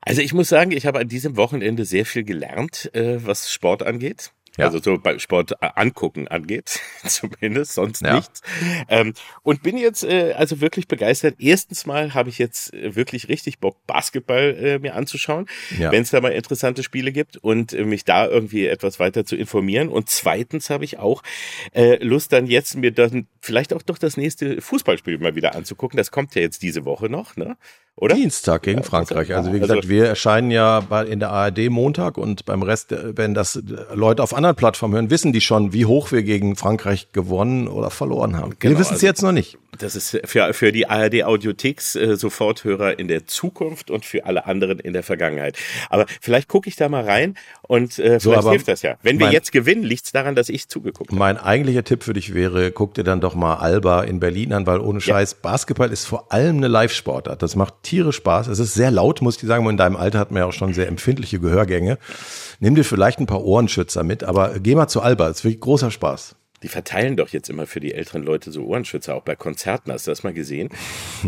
Also 0.00 0.20
ich 0.20 0.34
muss 0.34 0.48
sagen, 0.48 0.72
ich 0.72 0.86
habe 0.86 0.98
an 0.98 1.08
diesem 1.08 1.36
Wochenende 1.36 1.84
sehr 1.84 2.04
viel 2.04 2.24
gelernt, 2.24 2.90
äh, 2.94 3.24
was 3.24 3.50
Sport 3.50 3.82
angeht. 3.82 4.32
Ja. 4.56 4.66
Also 4.66 4.80
so 4.80 4.98
bei 4.98 5.18
Sport 5.18 5.52
äh, 5.60 5.68
angucken 5.74 6.28
angeht, 6.28 6.80
zumindest, 7.06 7.74
sonst 7.74 8.02
ja. 8.02 8.16
nichts. 8.16 8.40
Ähm, 8.88 9.14
und 9.42 9.62
bin 9.62 9.76
jetzt 9.76 10.04
äh, 10.04 10.34
also 10.36 10.60
wirklich 10.60 10.86
begeistert. 10.86 11.36
Erstens 11.38 11.86
mal 11.86 12.14
habe 12.14 12.28
ich 12.28 12.38
jetzt 12.38 12.72
äh, 12.72 12.94
wirklich 12.94 13.28
richtig 13.28 13.58
Bock, 13.58 13.84
Basketball 13.86 14.56
äh, 14.56 14.78
mir 14.78 14.94
anzuschauen, 14.94 15.46
ja. 15.78 15.90
wenn 15.90 16.02
es 16.02 16.10
da 16.10 16.20
mal 16.20 16.32
interessante 16.32 16.82
Spiele 16.84 17.10
gibt 17.10 17.36
und 17.36 17.72
äh, 17.72 17.84
mich 17.84 18.04
da 18.04 18.26
irgendwie 18.26 18.66
etwas 18.66 19.00
weiter 19.00 19.24
zu 19.24 19.34
informieren. 19.34 19.88
Und 19.88 20.08
zweitens 20.08 20.70
habe 20.70 20.84
ich 20.84 20.98
auch 20.98 21.22
äh, 21.72 21.96
Lust, 22.04 22.32
dann 22.32 22.46
jetzt 22.46 22.76
mir 22.76 22.92
dann 22.92 23.26
vielleicht 23.40 23.72
auch 23.72 23.82
doch 23.82 23.98
das 23.98 24.16
nächste 24.16 24.60
Fußballspiel 24.60 25.18
mal 25.18 25.34
wieder 25.34 25.54
anzugucken. 25.54 25.96
Das 25.96 26.12
kommt 26.12 26.34
ja 26.36 26.42
jetzt 26.42 26.62
diese 26.62 26.84
Woche 26.84 27.08
noch, 27.08 27.36
ne? 27.36 27.56
oder? 27.96 28.14
Dienstag 28.14 28.62
gegen 28.62 28.80
ja, 28.80 28.84
Frankreich. 28.84 29.34
Also 29.34 29.52
wie 29.52 29.60
gesagt, 29.60 29.78
also, 29.82 29.88
wir 29.88 30.06
erscheinen 30.06 30.50
ja 30.50 30.78
in 31.08 31.20
der 31.20 31.30
ARD 31.30 31.70
Montag 31.70 32.18
und 32.18 32.44
beim 32.44 32.62
Rest, 32.62 32.92
äh, 32.92 33.16
wenn 33.16 33.34
das 33.34 33.62
Leute 33.92 34.22
auf 34.22 34.34
anderen 34.34 34.43
Plattformen 34.52 34.94
hören, 34.94 35.10
wissen 35.10 35.32
die 35.32 35.40
schon, 35.40 35.72
wie 35.72 35.86
hoch 35.86 36.12
wir 36.12 36.22
gegen 36.22 36.56
Frankreich 36.56 37.12
gewonnen 37.12 37.68
oder 37.68 37.90
verloren 37.90 38.36
haben. 38.36 38.54
Genau, 38.58 38.74
wir 38.74 38.78
wissen 38.78 38.94
es 38.94 38.98
also, 38.98 39.06
jetzt 39.06 39.22
noch 39.22 39.32
nicht. 39.32 39.58
Das 39.78 39.96
ist 39.96 40.20
für, 40.24 40.52
für 40.54 40.72
die 40.72 40.88
ARD 40.88 41.24
Audiotheks 41.24 41.96
äh, 41.96 42.16
Soforthörer 42.16 42.98
in 42.98 43.08
der 43.08 43.26
Zukunft 43.26 43.90
und 43.90 44.04
für 44.04 44.26
alle 44.26 44.46
anderen 44.46 44.78
in 44.78 44.92
der 44.92 45.02
Vergangenheit. 45.02 45.56
Aber 45.90 46.06
vielleicht 46.20 46.48
gucke 46.48 46.68
ich 46.68 46.76
da 46.76 46.88
mal 46.88 47.04
rein 47.04 47.36
und 47.62 47.98
äh, 47.98 48.20
so, 48.20 48.30
vielleicht 48.30 48.48
hilft 48.48 48.68
das 48.68 48.82
ja. 48.82 48.96
Wenn 49.02 49.18
wir 49.18 49.30
jetzt 49.30 49.52
gewinnen, 49.52 49.82
liegt 49.82 50.06
es 50.06 50.12
daran, 50.12 50.34
dass 50.34 50.48
ich 50.48 50.68
zugeguckt 50.68 51.10
habe. 51.10 51.18
Mein 51.18 51.38
eigentlicher 51.38 51.84
Tipp 51.84 52.04
für 52.04 52.12
dich 52.12 52.34
wäre, 52.34 52.70
guck 52.70 52.94
dir 52.94 53.04
dann 53.04 53.20
doch 53.20 53.34
mal 53.34 53.56
Alba 53.56 54.02
in 54.02 54.20
Berlin 54.20 54.52
an, 54.52 54.66
weil 54.66 54.80
ohne 54.80 55.00
Scheiß, 55.00 55.32
ja. 55.32 55.38
Basketball 55.42 55.90
ist 55.90 56.04
vor 56.04 56.32
allem 56.32 56.58
eine 56.58 56.68
Live-Sportart. 56.68 57.42
Das 57.42 57.56
macht 57.56 57.74
tierisch 57.82 58.16
Spaß. 58.24 58.46
Es 58.48 58.58
ist 58.58 58.74
sehr 58.74 58.90
laut, 58.90 59.20
muss 59.20 59.36
ich 59.36 59.46
sagen. 59.46 59.68
In 59.68 59.76
deinem 59.76 59.96
Alter 59.96 60.18
hat 60.18 60.30
man 60.30 60.40
ja 60.40 60.46
auch 60.46 60.52
schon 60.52 60.72
sehr 60.72 60.88
empfindliche 60.88 61.40
Gehörgänge. 61.40 61.98
Nimm 62.60 62.74
dir 62.74 62.84
vielleicht 62.84 63.20
ein 63.20 63.26
paar 63.26 63.44
Ohrenschützer 63.44 64.02
mit, 64.04 64.24
aber 64.34 64.58
geh 64.58 64.74
mal 64.74 64.88
zu 64.88 65.00
Alba. 65.00 65.28
Es 65.28 65.38
ist 65.38 65.44
wirklich 65.44 65.60
großer 65.60 65.90
Spaß. 65.90 66.36
Die 66.62 66.68
verteilen 66.68 67.16
doch 67.16 67.28
jetzt 67.28 67.50
immer 67.50 67.66
für 67.66 67.78
die 67.78 67.92
älteren 67.92 68.22
Leute 68.22 68.50
so 68.50 68.64
Ohrenschützer, 68.64 69.14
auch 69.14 69.22
bei 69.22 69.36
Konzerten. 69.36 69.92
Hast 69.92 70.06
du 70.06 70.10
das 70.10 70.22
mal 70.22 70.32
gesehen? 70.32 70.70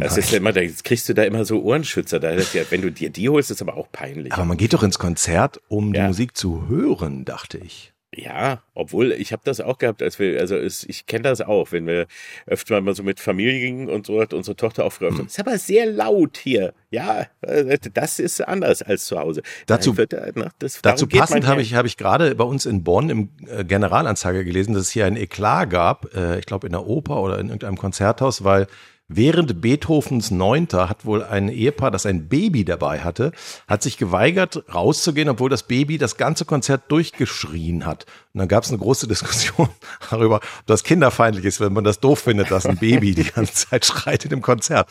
Das 0.01 0.17
ist 0.17 0.31
ja 0.31 0.39
immer, 0.39 0.53
da 0.53 0.63
kriegst 0.83 1.09
du 1.11 1.15
da 1.15 1.25
immer 1.25 1.45
so 1.45 1.63
Ohrenschützer. 1.63 2.19
Da, 2.19 2.37
wenn 2.71 2.81
du 2.81 2.91
dir 2.91 3.11
die 3.11 3.29
holst, 3.29 3.51
ist 3.51 3.61
aber 3.61 3.77
auch 3.77 3.93
peinlich. 3.93 4.33
Aber 4.33 4.47
man 4.47 4.57
geht 4.57 4.73
doch 4.73 4.83
ins 4.83 4.99
Konzert, 4.99 5.61
um 5.69 5.93
ja. 5.93 6.01
die 6.01 6.07
Musik 6.09 6.37
zu 6.37 6.69
hören, 6.69 7.27
dachte 7.27 7.59
ich. 7.59 7.93
Ja, 8.17 8.63
obwohl 8.73 9.13
ich 9.13 9.33
habe 9.33 9.43
das 9.45 9.61
auch 9.61 9.77
gehabt, 9.77 10.03
als 10.03 10.19
wir, 10.19 10.41
also 10.41 10.57
es, 10.57 10.85
ich 10.85 11.05
kenne 11.05 11.25
das 11.25 11.43
auch, 11.43 11.71
wenn 11.73 11.87
wir 11.87 12.07
öfter 12.47 12.81
mal 12.81 12.95
so 12.95 13.03
mit 13.03 13.21
Familie 13.21 13.61
gingen 13.61 13.91
und 13.91 14.07
so 14.07 14.23
hat 14.23 14.33
unsere 14.33 14.57
Tochter 14.57 14.87
aufgehört. 14.87 15.19
Hm. 15.19 15.27
Ist 15.27 15.39
aber 15.39 15.59
sehr 15.59 15.85
laut 15.85 16.39
hier. 16.39 16.73
Ja, 16.91 17.27
äh, 17.43 17.79
das 17.93 18.19
ist 18.19 18.41
anders 18.41 18.81
als 18.81 19.05
zu 19.05 19.19
Hause. 19.19 19.43
Dazu, 19.67 19.99
wird, 19.99 20.15
na, 20.35 20.51
das, 20.61 20.81
dazu 20.81 21.07
passend 21.07 21.47
habe 21.47 21.61
ich, 21.61 21.75
habe 21.75 21.87
ich 21.89 21.99
gerade 21.99 22.35
bei 22.35 22.45
uns 22.45 22.65
in 22.65 22.83
Bonn 22.85 23.11
im 23.11 23.29
äh, 23.47 23.65
Generalanzeiger 23.65 24.45
gelesen, 24.45 24.73
dass 24.73 24.85
es 24.85 24.91
hier 24.91 25.05
ein 25.05 25.17
Eklat 25.17 25.69
gab, 25.69 26.15
äh, 26.15 26.39
ich 26.39 26.47
glaube 26.47 26.67
in 26.67 26.73
der 26.73 26.87
Oper 26.87 27.21
oder 27.21 27.39
in 27.39 27.49
irgendeinem 27.49 27.77
Konzerthaus, 27.77 28.45
weil 28.45 28.67
Während 29.09 29.61
Beethovens 29.61 30.33
Neunter 30.33 30.89
hat 30.89 31.05
wohl 31.05 31.23
ein 31.23 31.49
Ehepaar, 31.49 31.93
das 31.93 32.07
ein 32.07 32.29
Baby 32.29 32.65
dabei 32.65 33.01
hatte, 33.01 33.31
hat 33.69 33.81
sich 33.81 33.99
geweigert, 33.99 34.65
rauszugehen, 34.75 35.29
obwohl 35.29 35.49
das 35.49 35.63
Baby 35.63 35.97
das 35.97 36.17
ganze 36.17 36.45
Konzert 36.45 36.91
durchgeschrien 36.91 37.87
hat. 37.87 38.07
Und 38.35 38.41
dann 38.41 38.49
gab 38.49 38.65
es 38.65 38.71
eine 38.71 38.79
große 38.79 39.07
Diskussion 39.09 39.69
darüber, 40.11 40.37
ob 40.37 40.67
das 40.67 40.83
kinderfeindlich 40.83 41.45
ist, 41.45 41.61
wenn 41.61 41.73
man 41.73 41.85
das 41.85 42.01
doof 42.01 42.19
findet, 42.19 42.51
dass 42.51 42.67
ein 42.67 42.79
Baby 42.79 43.15
die 43.15 43.23
ganze 43.23 43.55
Zeit 43.69 43.87
schreit 43.87 44.25
in 44.25 44.31
dem 44.31 44.43
Konzert. 44.43 44.89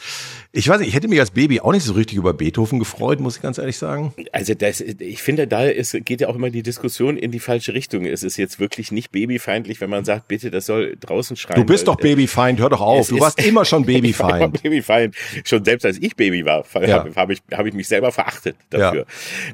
Ich 0.54 0.69
weiß 0.69 0.80
nicht, 0.80 0.88
ich 0.88 0.95
hätte 0.95 1.10
mich 1.10 1.19
als 1.19 1.32
Baby 1.32 1.60
auch 1.60 1.73
nicht 1.73 1.84
so 1.84 1.91
richtig 1.91 2.17
über 2.17 2.34
Beethoven 2.34 2.80
gefreut, 2.80 3.19
muss 3.19 3.36
ich 3.36 3.41
ganz 3.41 3.58
ehrlich 3.58 3.78
sagen. 3.78 4.13
Also 4.32 4.54
das, 4.54 4.80
ich 4.80 5.21
finde, 5.23 5.45
da 5.45 5.65
ist, 5.65 5.91
geht 6.06 6.21
ja 6.21 6.30
auch 6.30 6.36
immer 6.36 6.51
die 6.51 6.63
Diskussion 6.63 7.17
in 7.17 7.32
die 7.32 7.41
falsche 7.41 7.73
Richtung. 7.73 8.06
Es 8.06 8.23
ist 8.23 8.38
jetzt 8.38 8.62
wirklich 8.62 8.93
nicht 8.93 9.12
babyfeindlich, 9.12 9.82
wenn 9.82 9.89
man 9.89 10.06
sagt, 10.06 10.30
bitte, 10.30 10.51
das 10.51 10.67
soll 10.67 10.95
draußen 10.97 11.36
schreien. 11.36 11.60
Du 11.60 11.65
bist 11.65 11.89
doch 11.89 11.97
Babyfeind, 11.97 12.62
hör 12.62 12.69
doch 12.69 12.80
auf. 12.80 13.10
Du 13.10 13.19
warst 13.19 13.45
immer 13.45 13.65
schon 13.65 13.86
Baby 13.86 14.05
Babyfeind. 14.13 14.63
Babyfeind. 14.63 15.15
Schon 15.44 15.65
selbst 15.65 15.86
als 15.86 15.98
ich 15.98 16.15
Baby 16.15 16.46
war, 16.46 16.65
ja. 16.82 17.00
habe 17.00 17.15
hab 17.15 17.30
ich, 17.30 17.41
hab 17.52 17.65
ich 17.65 17.74
mich 17.74 17.88
selber 17.88 18.12
verachtet 18.12 18.56
dafür. 18.70 19.02
Ja. 19.02 19.06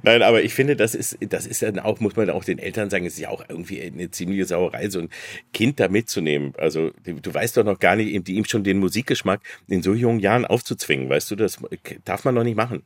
Nein, 0.04 0.22
aber 0.22 0.44
ich 0.44 0.54
finde, 0.54 0.76
das 0.76 0.96
ist, 0.96 1.18
das 1.22 1.46
ist 1.46 1.62
dann 1.62 1.80
auch, 1.80 2.00
muss 2.00 2.16
man 2.16 2.30
auch 2.30 2.44
den 2.44 2.60
Eltern 2.60 2.90
sagen, 2.90 3.06
es 3.06 3.14
ist 3.14 3.20
ja 3.20 3.30
auch 3.30 3.44
irgendwie 3.48 3.82
eine 3.82 4.12
ziemliche 4.12 4.46
Sauerei, 4.46 4.90
so 4.90 5.00
ein 5.00 5.10
Kind 5.54 5.80
da 5.80 5.88
mitzunehmen. 5.88 6.54
Also 6.58 6.92
du 7.04 7.34
weißt 7.34 7.58
doch 7.58 7.64
noch 7.64 7.80
gar 7.80 7.96
nicht, 7.96 8.30
ihm 8.30 8.46
schon 8.46 8.64
den 8.64 8.80
Musikgeschmack 8.80 9.42
in 9.68 9.82
so 9.82 9.94
jungen 9.94 10.20
Jahren 10.20 10.46
aufzuzwingen, 10.46 11.10
weißt 11.10 11.32
du, 11.32 11.36
das 11.36 11.60
darf 12.06 12.26
man 12.26 12.36
noch 12.36 12.44
nicht 12.44 12.58
machen. 12.58 12.84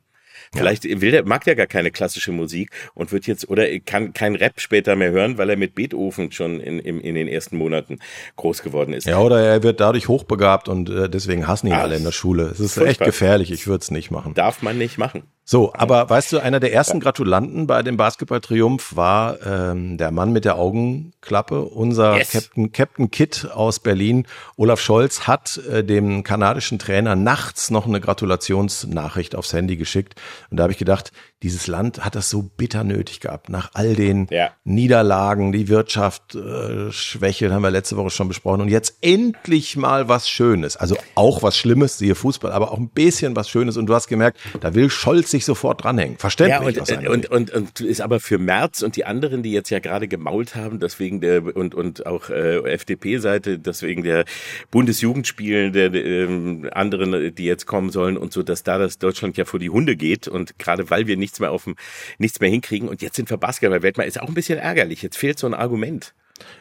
Vielleicht 0.54 0.84
will 0.84 1.12
der, 1.12 1.26
mag 1.26 1.44
der 1.44 1.56
gar 1.56 1.68
keine 1.68 1.92
klassische 1.92 2.32
Musik 2.32 2.72
und 2.94 3.12
wird 3.12 3.28
jetzt 3.28 3.50
oder 3.50 3.66
kann 3.80 4.14
kein 4.14 4.36
Rap 4.36 4.60
später 4.60 4.96
mehr 4.96 5.12
hören, 5.12 5.38
weil 5.38 5.50
er 5.50 5.58
mit 5.58 5.76
Beethoven 5.76 6.32
schon 6.32 6.60
in, 6.60 6.80
in, 6.80 7.00
in 7.00 7.16
den 7.16 7.28
ersten 7.28 7.58
Monaten 7.58 8.00
groß 8.36 8.62
geworden 8.64 8.94
ist. 8.94 9.06
Ja, 9.08 9.20
oder 9.20 9.40
er 9.42 9.64
wird 9.64 9.80
dadurch 9.80 10.08
hochbegabt 10.08 10.70
und 10.70 10.90
äh, 10.90 11.10
deswegen 11.10 11.48
hassen 11.48 11.68
ihn 11.68 11.74
Ach, 11.74 11.84
alle 11.84 11.98
in 11.98 12.04
der 12.04 12.12
Schule. 12.12 12.44
Es 12.44 12.60
ist 12.60 12.74
furchtbar. 12.74 12.90
echt 12.90 13.00
gefährlich, 13.04 13.52
ich 13.52 13.68
würde 13.68 13.82
es 13.82 13.92
nicht 13.92 14.12
machen. 14.12 14.34
Darf 14.34 14.62
man 14.62 14.78
nicht 14.78 14.98
machen. 14.98 15.24
So, 15.48 15.72
aber 15.76 16.10
weißt 16.10 16.32
du, 16.32 16.40
einer 16.40 16.60
der 16.60 16.74
ersten 16.74 17.00
Gratulanten 17.00 17.68
bei 17.68 17.84
dem 17.84 17.98
Basketball-Triumph 17.98 18.96
war 18.96 19.38
ähm, 19.46 19.96
der 19.96 20.10
Mann 20.10 20.32
mit 20.32 20.44
der 20.44 20.56
Augenklappe, 20.56 21.62
unser 21.62 22.18
yes. 22.18 22.32
Captain, 22.32 22.72
Captain 22.72 23.12
Kit 23.12 23.52
aus 23.54 23.80
Berlin. 23.80 24.26
Olaf 24.58 24.82
Scholz 24.82 25.28
hat 25.28 25.58
äh, 25.70 25.84
dem 25.84 26.24
kanadischen 26.24 26.80
Trainer 26.80 27.16
nachts 27.16 27.70
noch 27.70 27.86
eine 27.86 28.02
Gratulationsnachricht 28.02 29.36
aufs 29.36 29.54
Handy 29.54 29.78
geschickt. 29.78 30.16
Und 30.50 30.58
da 30.58 30.64
habe 30.64 30.74
ich 30.74 30.80
gedacht, 30.80 31.12
dieses 31.44 31.68
Land 31.68 32.04
hat 32.04 32.16
das 32.16 32.32
so 32.32 32.42
bitter 32.42 32.84
nötig 32.84 33.20
gehabt. 33.20 33.50
Nach 33.50 33.70
all 33.76 33.94
den 33.94 34.26
ja. 34.32 34.50
Niederlagen, 34.64 35.52
die 35.52 35.68
Wirtschaft 35.68 36.34
äh, 36.34 36.92
schwächelt, 36.92 37.52
haben 37.52 37.62
wir 37.62 37.70
letzte 37.70 37.98
Woche 37.98 38.10
schon 38.10 38.28
besprochen. 38.28 38.62
Und 38.62 38.70
jetzt 38.70 38.98
endlich 39.02 39.78
mal 39.78 40.08
was 40.10 40.28
Schönes. 40.28 40.76
Also 40.76 40.98
auch 41.14 41.44
was 41.44 41.56
Schlimmes, 41.56 42.00
siehe 42.00 42.16
Fußball, 42.16 42.52
aber 42.52 42.72
auch 42.72 42.80
ein 42.80 42.90
bisschen 42.90 43.36
was 43.36 43.48
Schönes. 43.48 43.78
Und 43.78 43.86
du 43.86 43.94
hast 43.94 44.08
gemerkt, 44.08 44.40
da 44.60 44.74
will 44.74 44.90
Scholz 44.90 45.35
sich 45.36 45.46
sofort 45.46 45.84
dranhängen. 45.84 46.18
Verständlich. 46.18 46.78
Ja, 46.78 47.10
und, 47.12 47.30
und, 47.30 47.52
und, 47.52 47.54
und, 47.54 47.80
ist 47.82 48.02
aber 48.02 48.20
für 48.20 48.38
Merz 48.38 48.82
und 48.82 48.96
die 48.96 49.06
anderen, 49.06 49.44
die 49.44 49.52
jetzt 49.52 49.70
ja 49.70 49.80
gerade 49.80 50.08
gemault 50.08 50.56
haben, 50.56 50.80
deswegen 50.80 51.22
der 51.22 51.56
und, 51.56 51.76
und 51.76 52.06
auch 52.06 52.30
äh, 52.30 52.58
FDP-Seite, 52.74 53.60
deswegen 53.60 54.04
der 54.04 54.26
Bundesjugendspielen, 54.72 55.74
der, 55.74 55.90
der 55.90 56.06
äh, 56.06 56.70
anderen, 56.72 57.36
die 57.36 57.46
jetzt 57.46 57.66
kommen 57.66 57.90
sollen 57.90 58.18
und 58.18 58.32
so, 58.32 58.44
dass 58.44 58.64
da 58.64 58.78
das 58.78 58.98
Deutschland 58.98 59.38
ja 59.38 59.46
vor 59.46 59.60
die 59.60 59.70
Hunde 59.70 59.96
geht. 59.96 60.28
Und 60.28 60.58
gerade 60.58 60.90
weil 60.90 61.08
wir 61.08 61.18
nichts 61.18 61.40
mehr 61.40 61.52
auf 61.52 61.66
dem, 61.66 61.76
nichts 62.18 62.40
mehr 62.40 62.50
hinkriegen 62.50 62.88
und 62.88 63.02
jetzt 63.02 63.16
sind 63.16 63.30
wir 63.30 63.38
Basketball-Weltmeister, 63.38 64.08
ist 64.08 64.22
auch 64.22 64.30
ein 64.30 64.34
bisschen 64.34 64.58
ärgerlich. 64.58 65.02
Jetzt 65.02 65.18
fehlt 65.18 65.38
so 65.38 65.48
ein 65.48 65.54
Argument. 65.54 66.14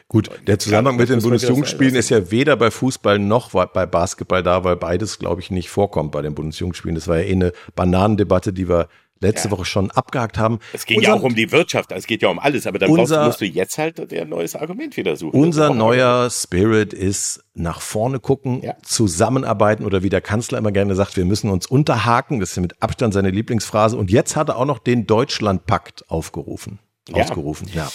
Gut, 0.07 0.29
der 0.47 0.59
Zusammenhang 0.59 0.95
mit 0.95 1.09
den 1.09 1.21
Bundesjugendspielen 1.21 1.95
ist 1.95 2.09
ja 2.09 2.31
weder 2.31 2.55
bei 2.55 2.71
Fußball 2.71 3.19
noch 3.19 3.51
bei 3.51 3.85
Basketball 3.85 4.43
da, 4.43 4.63
weil 4.63 4.77
beides, 4.77 5.19
glaube 5.19 5.41
ich, 5.41 5.51
nicht 5.51 5.69
vorkommt 5.69 6.11
bei 6.11 6.21
den 6.21 6.35
Bundesjugendspielen. 6.35 6.95
Das 6.95 7.07
war 7.07 7.17
ja 7.17 7.23
eh 7.23 7.31
eine 7.31 7.51
Bananendebatte, 7.75 8.53
die 8.53 8.69
wir 8.69 8.87
letzte 9.19 9.47
ja. 9.47 9.51
Woche 9.51 9.65
schon 9.65 9.91
abgehakt 9.91 10.37
haben. 10.37 10.59
Es 10.73 10.85
ging 10.85 10.97
unser, 10.97 11.09
ja 11.09 11.15
auch 11.15 11.23
um 11.23 11.35
die 11.35 11.51
Wirtschaft, 11.51 11.91
es 11.91 12.05
geht 12.05 12.21
ja 12.21 12.29
um 12.29 12.39
alles, 12.39 12.67
aber 12.67 12.79
dann 12.79 12.89
unser, 12.89 13.17
brauchst, 13.17 13.27
musst 13.27 13.41
du 13.41 13.45
jetzt 13.45 13.77
halt 13.77 14.13
ein 14.13 14.29
neues 14.29 14.55
Argument 14.55 14.95
wieder 14.97 15.15
suchen. 15.15 15.39
Unser 15.39 15.73
neuer 15.73 16.29
Spirit 16.29 16.93
ist 16.93 17.43
nach 17.53 17.81
vorne 17.81 18.19
gucken, 18.19 18.61
ja. 18.61 18.75
zusammenarbeiten 18.83 19.85
oder 19.85 20.03
wie 20.03 20.09
der 20.09 20.21
Kanzler 20.21 20.57
immer 20.57 20.71
gerne 20.71 20.95
sagt, 20.95 21.15
wir 21.17 21.25
müssen 21.25 21.49
uns 21.49 21.65
unterhaken, 21.65 22.39
das 22.39 22.51
ist 22.51 22.55
ja 22.57 22.61
mit 22.61 22.81
Abstand 22.81 23.13
seine 23.13 23.31
Lieblingsphrase 23.31 23.97
und 23.97 24.11
jetzt 24.11 24.35
hat 24.35 24.49
er 24.49 24.57
auch 24.57 24.65
noch 24.65 24.79
den 24.79 25.07
Deutschlandpakt 25.07 26.09
aufgerufen. 26.09 26.79
Ja. 27.07 27.23
Ausgerufen, 27.23 27.69
ja. 27.73 27.89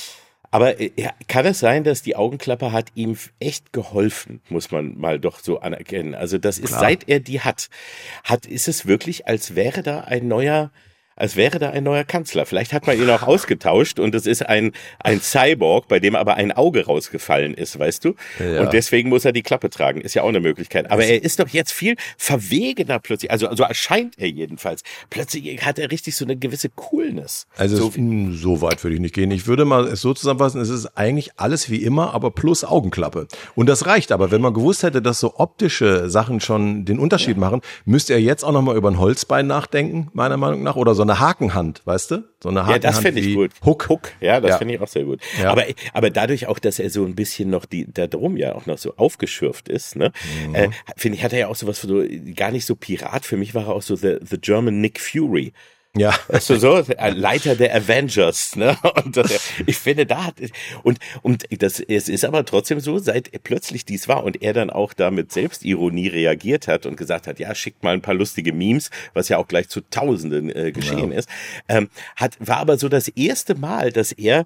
Aber 0.51 0.81
äh, 0.81 0.91
kann 1.29 1.47
es 1.47 1.61
sein, 1.61 1.85
dass 1.85 2.03
die 2.03 2.17
Augenklappe 2.17 2.73
hat 2.73 2.89
ihm 2.95 3.17
echt 3.39 3.73
geholfen, 3.73 4.41
muss 4.49 4.71
man 4.71 4.99
mal 4.99 5.21
doch 5.21 5.39
so 5.39 5.61
anerkennen. 5.61 6.15
Also 6.15 6.39
das 6.39 6.59
ist, 6.59 6.69
Klar. 6.69 6.81
seit 6.81 7.09
er 7.09 7.21
die 7.21 7.41
hat, 7.41 7.71
hat, 8.25 8.47
ist 8.47 8.67
es 8.67 8.87
wirklich, 8.87 9.29
als 9.29 9.55
wäre 9.55 9.83
da 9.83 10.01
ein 10.01 10.27
neuer, 10.27 10.73
als 11.20 11.37
wäre 11.37 11.59
da 11.59 11.70
ein 11.70 11.85
neuer 11.85 12.04
Kanzler. 12.04 12.46
Vielleicht 12.46 12.72
hat 12.72 12.87
man 12.87 12.98
ihn 12.98 13.09
auch 13.11 13.22
ausgetauscht 13.22 14.00
und 14.00 14.14
es 14.14 14.26
ist 14.26 14.46
ein, 14.46 14.72
ein 14.98 15.20
Cyborg, 15.20 15.87
bei 15.87 16.00
dem 16.00 16.16
aber 16.16 16.35
ein 16.35 16.50
Auge 16.50 16.87
rausgefallen 16.87 17.52
ist, 17.52 17.78
weißt 17.78 18.06
du? 18.06 18.14
Ja. 18.38 18.62
Und 18.62 18.72
deswegen 18.72 19.11
muss 19.11 19.26
er 19.26 19.33
die 19.33 19.42
Klappe 19.42 19.68
tragen. 19.68 20.00
Ist 20.00 20.14
ja 20.14 20.22
auch 20.22 20.28
eine 20.28 20.40
Möglichkeit. 20.40 20.90
Aber 20.90 21.04
er 21.04 21.22
ist 21.22 21.38
doch 21.38 21.48
jetzt 21.48 21.72
viel 21.72 21.96
verwegener 22.16 22.98
plötzlich. 23.00 23.30
Also, 23.30 23.48
also 23.48 23.64
erscheint 23.64 24.18
er 24.18 24.28
jedenfalls. 24.28 24.83
Plötzlich 25.11 25.64
hat 25.64 25.78
er 25.78 25.90
richtig 25.90 26.16
so 26.16 26.24
eine 26.24 26.37
gewisse 26.37 26.70
Coolness. 26.70 27.46
Also 27.56 27.76
so, 27.76 27.88
es, 27.88 28.40
so 28.40 28.62
weit 28.62 28.83
würde 28.83 28.94
ich 28.94 29.00
nicht 29.00 29.14
gehen. 29.14 29.30
Ich 29.30 29.46
würde 29.46 29.66
mal 29.66 29.87
es 29.88 30.00
so 30.00 30.14
zusammenfassen, 30.14 30.61
es 30.61 30.70
ist 30.70 30.96
eigentlich 30.96 31.33
alles 31.37 31.68
wie 31.68 31.83
immer, 31.83 32.14
aber 32.14 32.30
plus 32.30 32.64
Augenklappe. 32.64 33.28
Und 33.54 33.68
das 33.68 33.85
reicht 33.85 34.11
aber. 34.11 34.30
Wenn 34.30 34.40
man 34.40 34.54
gewusst 34.54 34.85
hätte, 34.85 35.02
dass 35.02 35.20
so 35.20 35.35
optische 35.37 36.09
Sachen 36.09 36.40
schon 36.40 36.87
den 36.87 36.98
Unterschied 36.98 37.37
ja. 37.37 37.40
machen, 37.40 37.61
müsste 37.85 38.14
er 38.14 38.20
jetzt 38.20 38.42
auch 38.42 38.52
nochmal 38.52 38.76
über 38.76 38.90
ein 38.90 38.98
Holzbein 38.98 39.46
nachdenken, 39.46 40.09
meiner 40.14 40.38
Meinung 40.38 40.62
nach, 40.62 40.76
oder 40.76 40.94
so 40.94 41.10
eine 41.11 41.20
Hakenhand, 41.20 41.83
weißt 41.85 42.11
du? 42.11 42.25
So 42.42 42.49
eine 42.49 42.61
Hakenhand. 42.61 42.85
Ja, 42.85 42.90
das 42.90 43.01
finde 43.01 43.20
ich 43.20 43.35
gut. 43.35 43.51
Hook. 43.64 43.88
Hook, 43.88 44.12
ja, 44.20 44.40
das 44.40 44.53
ja. 44.53 44.59
finde 44.59 44.75
ich 44.75 44.81
auch 44.81 44.88
sehr 44.88 45.05
gut. 45.05 45.20
Ja. 45.40 45.51
Aber, 45.51 45.64
aber 45.92 46.11
dadurch 46.11 46.46
auch, 46.46 46.59
dass 46.59 46.79
er 46.79 46.90
so 46.90 47.05
ein 47.05 47.14
bisschen 47.14 47.51
noch 47.51 47.64
die, 47.64 47.87
da 47.92 48.07
drum 48.07 48.37
ja 48.37 48.55
auch 48.55 48.66
noch 48.66 48.79
so 48.79 48.94
aufgeschürft 48.96 49.68
ist, 49.68 49.96
ne? 49.96 50.12
Mhm. 50.46 50.55
Äh, 50.55 50.68
finde 50.96 51.18
ich, 51.18 51.25
hat 51.25 51.33
er 51.33 51.38
ja 51.40 51.46
auch 51.49 51.57
sowas 51.57 51.81
so, 51.81 52.03
gar 52.35 52.51
nicht 52.51 52.66
so 52.66 52.77
Pirat. 52.77 53.25
Für 53.25 53.37
mich 53.37 53.55
war 53.55 53.66
er 53.66 53.75
auch 53.75 53.83
so 53.83 53.96
the, 53.96 54.16
the 54.23 54.38
German 54.40 54.81
Nick 54.81 55.01
Fury. 55.01 55.53
Ja. 55.96 56.14
Weißt 56.29 56.50
du 56.50 56.57
so? 56.57 56.85
Leiter 56.98 57.57
der 57.57 57.74
Avengers, 57.74 58.55
ne? 58.55 58.76
Und 59.05 59.16
das, 59.16 59.40
ich 59.66 59.76
finde, 59.76 60.07
da 60.07 60.26
hat, 60.26 60.37
und, 60.85 60.98
und 61.22 61.44
das, 61.62 61.81
es 61.81 62.09
ist 62.09 62.24
aber 62.24 62.44
trotzdem 62.44 62.79
so, 62.79 62.98
seit 62.98 63.31
plötzlich 63.42 63.85
dies 63.85 64.07
war 64.07 64.22
und 64.22 64.40
er 64.40 64.53
dann 64.53 64.70
auch 64.70 64.92
da 64.92 65.11
mit 65.11 65.33
Selbstironie 65.33 66.07
reagiert 66.07 66.68
hat 66.68 66.87
und 66.87 66.96
gesagt 66.96 67.26
hat, 67.26 67.40
ja, 67.40 67.55
schickt 67.55 67.83
mal 67.83 67.94
ein 67.94 68.03
paar 68.03 68.14
lustige 68.14 68.53
Memes, 68.53 68.90
was 69.14 69.29
ja 69.29 69.38
auch 69.38 69.48
gleich 69.48 69.68
zu 69.68 69.81
Tausenden 69.81 70.55
äh, 70.55 70.70
geschehen 70.70 71.11
ja. 71.11 71.18
ist, 71.18 71.29
ähm, 71.68 71.90
hat, 72.14 72.37
war 72.38 72.59
aber 72.59 72.79
so 72.79 72.88
das 72.88 73.09
erste 73.09 73.57
Mal, 73.57 73.90
dass 73.90 74.12
er 74.12 74.44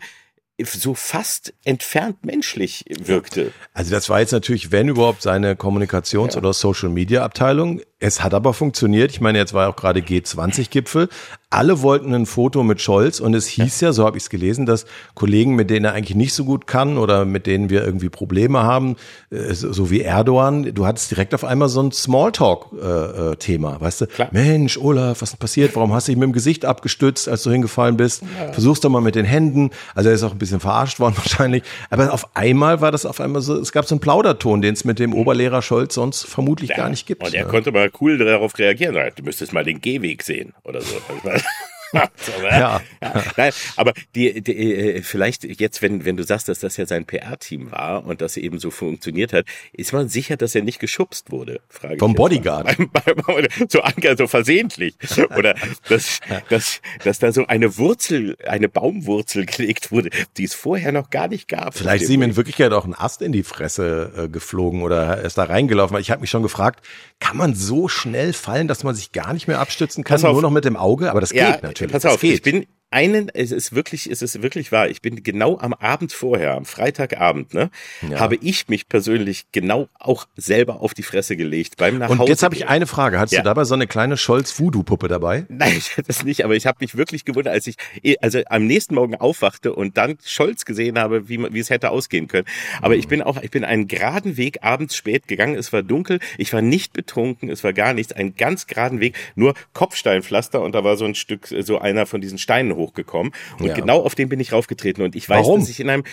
so 0.62 0.94
fast 0.94 1.52
entfernt 1.64 2.24
menschlich 2.24 2.85
wirkte. 2.88 3.52
Also 3.72 3.90
das 3.90 4.09
war 4.09 4.20
jetzt 4.20 4.33
natürlich, 4.33 4.70
wenn 4.70 4.88
überhaupt, 4.88 5.22
seine 5.22 5.54
Kommunikations- 5.54 6.35
ja. 6.35 6.38
oder 6.38 6.52
Social-Media-Abteilung. 6.52 7.80
Es 8.05 8.23
hat 8.23 8.35
aber 8.35 8.53
funktioniert. 8.53 9.12
Ich 9.12 9.23
meine, 9.23 9.38
jetzt 9.38 9.55
war 9.55 9.67
auch 9.67 9.77
gerade 9.77 10.01
G20-Gipfel. 10.01 11.09
Alle 11.49 11.81
wollten 11.81 12.12
ein 12.12 12.27
Foto 12.27 12.62
mit 12.62 12.83
Scholz 12.83 13.19
und 13.19 13.33
es 13.33 13.47
hieß 13.47 13.81
ja, 13.81 13.95
so 13.95 14.05
habe 14.05 14.19
ich 14.19 14.25
es 14.25 14.29
gelesen, 14.29 14.67
dass 14.67 14.85
Kollegen, 15.14 15.55
mit 15.55 15.71
denen 15.71 15.87
er 15.87 15.93
eigentlich 15.95 16.17
nicht 16.17 16.35
so 16.35 16.45
gut 16.45 16.67
kann 16.67 16.99
oder 16.99 17.25
mit 17.25 17.47
denen 17.47 17.71
wir 17.71 17.83
irgendwie 17.83 18.11
Probleme 18.11 18.62
haben, 18.62 18.97
äh, 19.31 19.55
so 19.55 19.90
wie 19.90 20.03
Erdogan, 20.03 20.75
du 20.75 20.85
hattest 20.85 21.12
direkt 21.12 21.33
auf 21.33 21.45
einmal 21.45 21.71
so 21.71 21.81
ein 21.81 21.93
Smalltalk-Thema, 21.93 23.81
weißt 23.81 24.01
du? 24.03 24.07
Klar. 24.09 24.29
Mensch, 24.33 24.77
Olaf, 24.77 25.23
was 25.23 25.31
ist 25.31 25.38
passiert? 25.38 25.75
Warum 25.75 25.95
hast 25.95 26.09
du 26.09 26.12
dich 26.12 26.19
mit 26.19 26.27
dem 26.27 26.33
Gesicht 26.35 26.67
abgestützt, 26.67 27.27
als 27.27 27.43
du 27.45 27.53
hingefallen 27.53 27.97
bist? 27.97 28.23
Ja. 28.38 28.53
Versuch's 28.53 28.81
doch 28.81 28.90
mal 28.90 29.01
mit 29.01 29.14
den 29.14 29.25
Händen. 29.25 29.71
Also 29.95 30.11
er 30.11 30.14
ist 30.14 30.25
auch 30.25 30.33
ein 30.33 30.38
bisschen 30.38 30.61
verarscht 30.61 31.01
worden 31.01 31.14
wahrscheinlich. 31.19 31.62
Aber 31.88 32.12
auf 32.12 32.37
einmal 32.37 32.83
war 32.83 32.93
das 32.93 33.07
auf 33.07 33.19
einmal 33.21 33.40
so, 33.40 33.59
es 33.59 33.73
gab 33.73 33.87
so 33.87 33.95
einen 33.95 34.01
Plauderton, 34.01 34.61
den 34.61 34.75
es 34.75 34.85
mit 34.85 34.99
dem 34.99 35.14
Oberlehrer 35.14 35.62
Scholz 35.62 35.95
sonst 35.95 36.27
vermutlich 36.27 36.71
ja. 36.71 36.77
gar 36.77 36.90
nicht 36.90 37.07
gibt. 37.07 37.25
Und 37.25 37.33
er 37.33 37.43
ja. 37.43 37.49
konnte 37.49 37.73
mal 37.73 37.90
cool 38.00 38.18
darauf 38.18 38.59
reagieren. 38.59 38.94
Du 39.16 39.22
müsstest 39.22 39.52
mal 39.52 39.64
den 39.64 39.80
Gehweg 39.80 40.22
sehen 40.22 40.54
oder 40.64 40.80
so. 40.80 40.96
ja. 41.94 42.83
ja. 43.00 43.22
Nein, 43.37 43.52
aber 43.76 43.92
die, 44.14 44.40
die, 44.40 44.74
äh, 44.74 45.02
vielleicht 45.02 45.44
jetzt, 45.44 45.83
wenn, 45.83 46.04
wenn 46.04 46.16
du 46.16 46.24
sagst, 46.24 46.48
dass 46.48 46.61
das 46.61 46.76
ja 46.76 46.87
sein 46.87 47.04
PR-Team 47.04 47.70
war 47.70 48.04
und 48.04 48.20
das 48.20 48.37
eben 48.37 48.59
so 48.59 48.70
funktioniert 48.70 49.33
hat, 49.33 49.46
ist 49.72 49.92
man 49.92 50.09
sicher, 50.09 50.37
dass 50.37 50.54
er 50.54 50.62
nicht 50.62 50.80
geschubst 50.80 51.30
wurde? 51.30 51.61
Frage 51.68 51.98
Vom 51.98 52.14
Bodyguard. 52.14 52.76
so, 53.68 53.80
so 54.16 54.26
versehentlich. 54.26 54.96
Oder 55.37 55.54
dass, 55.88 56.20
dass, 56.48 56.80
dass 57.04 57.18
da 57.18 57.33
so 57.33 57.46
eine 57.46 57.76
Wurzel, 57.78 58.37
eine 58.46 58.68
Baumwurzel 58.68 59.46
gelegt 59.46 59.92
wurde, 59.92 60.11
die 60.37 60.44
es 60.44 60.54
vorher 60.54 60.92
noch 60.92 61.11
gar 61.11 61.28
nicht 61.28 61.48
gab. 61.48 61.74
Vielleicht 61.74 62.04
ist 62.04 62.11
ihm 62.11 62.22
in 62.22 62.37
Wirklichkeit 62.37 62.72
auch 62.72 62.85
ein 62.85 62.94
Ast 62.94 63.22
in 63.22 63.33
die 63.33 63.42
Fresse 63.42 64.12
äh, 64.16 64.28
geflogen 64.28 64.83
oder 64.83 65.22
ist 65.22 65.38
da 65.38 65.44
reingelaufen. 65.44 65.96
Ich 65.98 66.11
habe 66.11 66.20
mich 66.20 66.30
schon 66.30 66.42
gefragt, 66.42 66.85
kann 67.20 67.37
man 67.37 67.54
so 67.54 67.88
schnell 67.88 68.33
fallen, 68.33 68.68
dass 68.68 68.85
man 68.85 68.94
sich 68.94 69.12
gar 69.12 69.33
nicht 69.33 69.48
mehr 69.48 69.61
abstützen 69.61 70.04
kann, 70.04 70.20
nur 70.20 70.42
noch 70.42 70.50
mit 70.50 70.64
dem 70.64 70.76
Auge? 70.76 71.11
Aber 71.11 71.20
das 71.20 71.30
ja, 71.30 71.52
geht 71.52 71.62
natürlich. 71.62 71.84
Pass 71.88 72.05
auf, 72.07 72.23
ich 72.23 72.42
bin 72.42 72.66
einen, 72.94 73.28
es 73.28 73.50
ist 73.50 73.74
wirklich, 73.74 74.09
es 74.09 74.22
ist 74.22 74.40
wirklich 74.40 74.70
wahr. 74.70 74.88
Ich 74.88 75.02
bin 75.02 75.22
genau 75.24 75.59
am 75.59 75.74
Abend 75.74 76.12
vorher, 76.12 76.54
am 76.54 76.64
Freitagabend, 76.64 77.52
ne, 77.52 77.70
ja. 78.09 78.20
habe 78.20 78.37
ich 78.37 78.68
mich 78.68 78.88
persönlich 78.88 79.46
genau 79.50 79.88
auch 79.98 80.26
selber 80.37 80.80
auf 80.80 80.94
die 80.94 81.02
Fresse 81.02 81.37
gelegt 81.37 81.76
beim 81.76 81.98
Nachhause. 81.98 82.22
Und 82.22 82.28
jetzt 82.28 82.44
habe 82.44 82.54
ich 82.54 82.68
eine 82.68 82.87
Frage. 82.87 83.18
Hattest 83.18 83.35
ja. 83.35 83.40
du 83.40 83.46
dabei 83.46 83.64
so 83.64 83.74
eine 83.74 83.88
kleine 83.88 84.16
Scholz-Voodoo-Puppe 84.16 85.09
dabei? 85.09 85.44
Nein, 85.48 85.74
ich 85.76 85.90
hatte 85.96 86.07
das 86.07 86.22
nicht, 86.22 86.44
aber 86.44 86.54
ich 86.54 86.66
habe 86.66 86.78
mich 86.80 86.96
wirklich 86.96 87.24
gewundert, 87.24 87.52
als 87.52 87.66
ich, 87.66 87.76
also 88.20 88.40
am 88.46 88.66
nächsten 88.66 88.94
Morgen 88.94 89.16
aufwachte 89.16 89.74
und 89.74 89.96
dann 89.96 90.16
Scholz 90.24 90.64
gesehen 90.64 90.98
habe, 90.98 91.28
wie, 91.28 91.52
wie 91.52 91.59
es 91.59 91.70
hätte 91.70 91.90
ausgehen 91.90 92.28
können. 92.28 92.46
Aber 92.80 92.94
mhm. 92.94 93.00
ich 93.00 93.09
bin 93.09 93.22
auch, 93.22 93.42
ich 93.42 93.50
bin 93.50 93.64
einen 93.64 93.88
geraden 93.88 94.37
Weg 94.37 94.59
abends 94.62 94.94
spät 94.94 95.26
gegangen. 95.26 95.57
Es 95.57 95.72
war 95.72 95.83
dunkel. 95.83 96.20
Ich 96.38 96.52
war 96.52 96.62
nicht 96.62 96.92
betrunken. 96.92 97.50
Es 97.50 97.64
war 97.64 97.72
gar 97.72 97.92
nichts. 97.92 98.12
Einen 98.12 98.37
ganz 98.37 98.68
geraden 98.68 99.00
Weg. 99.00 99.16
Nur 99.35 99.54
Kopfsteinpflaster 99.72 100.61
und 100.62 100.76
da 100.76 100.85
war 100.85 100.96
so 100.96 101.04
ein 101.04 101.16
Stück, 101.16 101.48
so 101.48 101.78
einer 101.78 102.07
von 102.07 102.20
diesen 102.20 102.38
Steinen 102.38 102.76
hoch 102.76 102.84
hochgekommen. 102.85 103.33
Und 103.59 103.66
ja. 103.66 103.75
genau 103.75 104.01
auf 104.01 104.14
den 104.14 104.29
bin 104.29 104.40
ich 104.40 104.53
raufgetreten. 104.53 105.03
Und 105.03 105.16
ich 105.16 105.29
weiß, 105.29 105.44
Warum? 105.44 105.61
dass 105.61 105.68
ich 105.68 105.81
in 105.81 105.90
einem 105.90 106.05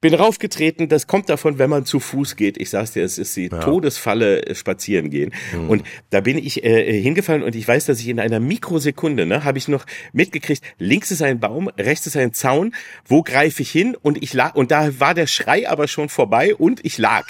bin 0.00 0.14
raufgetreten, 0.14 0.88
das 0.88 1.06
kommt 1.08 1.28
davon, 1.28 1.58
wenn 1.58 1.68
man 1.68 1.84
zu 1.84 1.98
Fuß 1.98 2.36
geht. 2.36 2.56
Ich 2.60 2.70
sag's 2.70 2.92
dir, 2.92 3.02
es 3.02 3.18
ist 3.18 3.36
die 3.36 3.48
ja. 3.48 3.58
Todesfalle 3.58 4.46
äh, 4.46 4.54
spazieren 4.54 5.10
gehen. 5.10 5.32
Mhm. 5.52 5.70
Und 5.70 5.82
da 6.10 6.20
bin 6.20 6.38
ich 6.38 6.62
äh, 6.64 7.00
hingefallen 7.00 7.42
und 7.42 7.56
ich 7.56 7.66
weiß, 7.66 7.86
dass 7.86 7.98
ich 7.98 8.08
in 8.08 8.20
einer 8.20 8.38
Mikrosekunde, 8.38 9.26
ne, 9.26 9.44
habe 9.44 9.58
ich 9.58 9.66
noch 9.66 9.84
mitgekriegt, 10.12 10.62
links 10.78 11.10
ist 11.10 11.22
ein 11.22 11.40
Baum, 11.40 11.68
rechts 11.76 12.06
ist 12.06 12.16
ein 12.16 12.32
Zaun, 12.32 12.74
wo 13.06 13.22
greife 13.22 13.62
ich 13.62 13.70
hin? 13.70 13.96
Und 14.00 14.22
ich 14.22 14.34
lag, 14.34 14.54
und 14.54 14.70
da 14.70 15.00
war 15.00 15.14
der 15.14 15.26
Schrei 15.26 15.68
aber 15.68 15.88
schon 15.88 16.08
vorbei 16.08 16.54
und 16.54 16.84
ich 16.84 16.98
lag. 16.98 17.26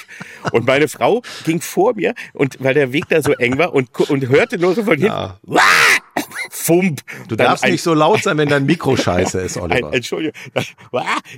Und 0.53 0.67
meine 0.67 0.89
Frau 0.89 1.23
ging 1.45 1.63
vor 1.63 1.95
mir 1.95 2.15
und 2.35 2.63
weil 2.63 2.75
der 2.75 2.93
Weg 2.93 3.09
da 3.09 3.23
so 3.23 3.33
eng 3.33 3.57
war 3.57 3.73
und, 3.73 3.99
und 4.11 4.29
hörte 4.29 4.59
nur 4.59 4.75
so 4.75 4.85
von 4.85 5.01
ja. 5.01 5.41
Fump. 6.51 7.01
Du 7.29 7.37
darfst 7.37 7.65
ein, 7.65 7.73
nicht 7.73 7.83
so 7.83 7.95
laut 7.95 8.23
sein, 8.23 8.39
wenn 8.39 8.49
dein 8.49 8.67
Mikro 8.67 8.97
scheiße 8.97 9.41
ist, 9.41 9.57
Oliver. 9.61 9.89
Ein, 9.89 9.95
Entschuldigung. 9.95 10.35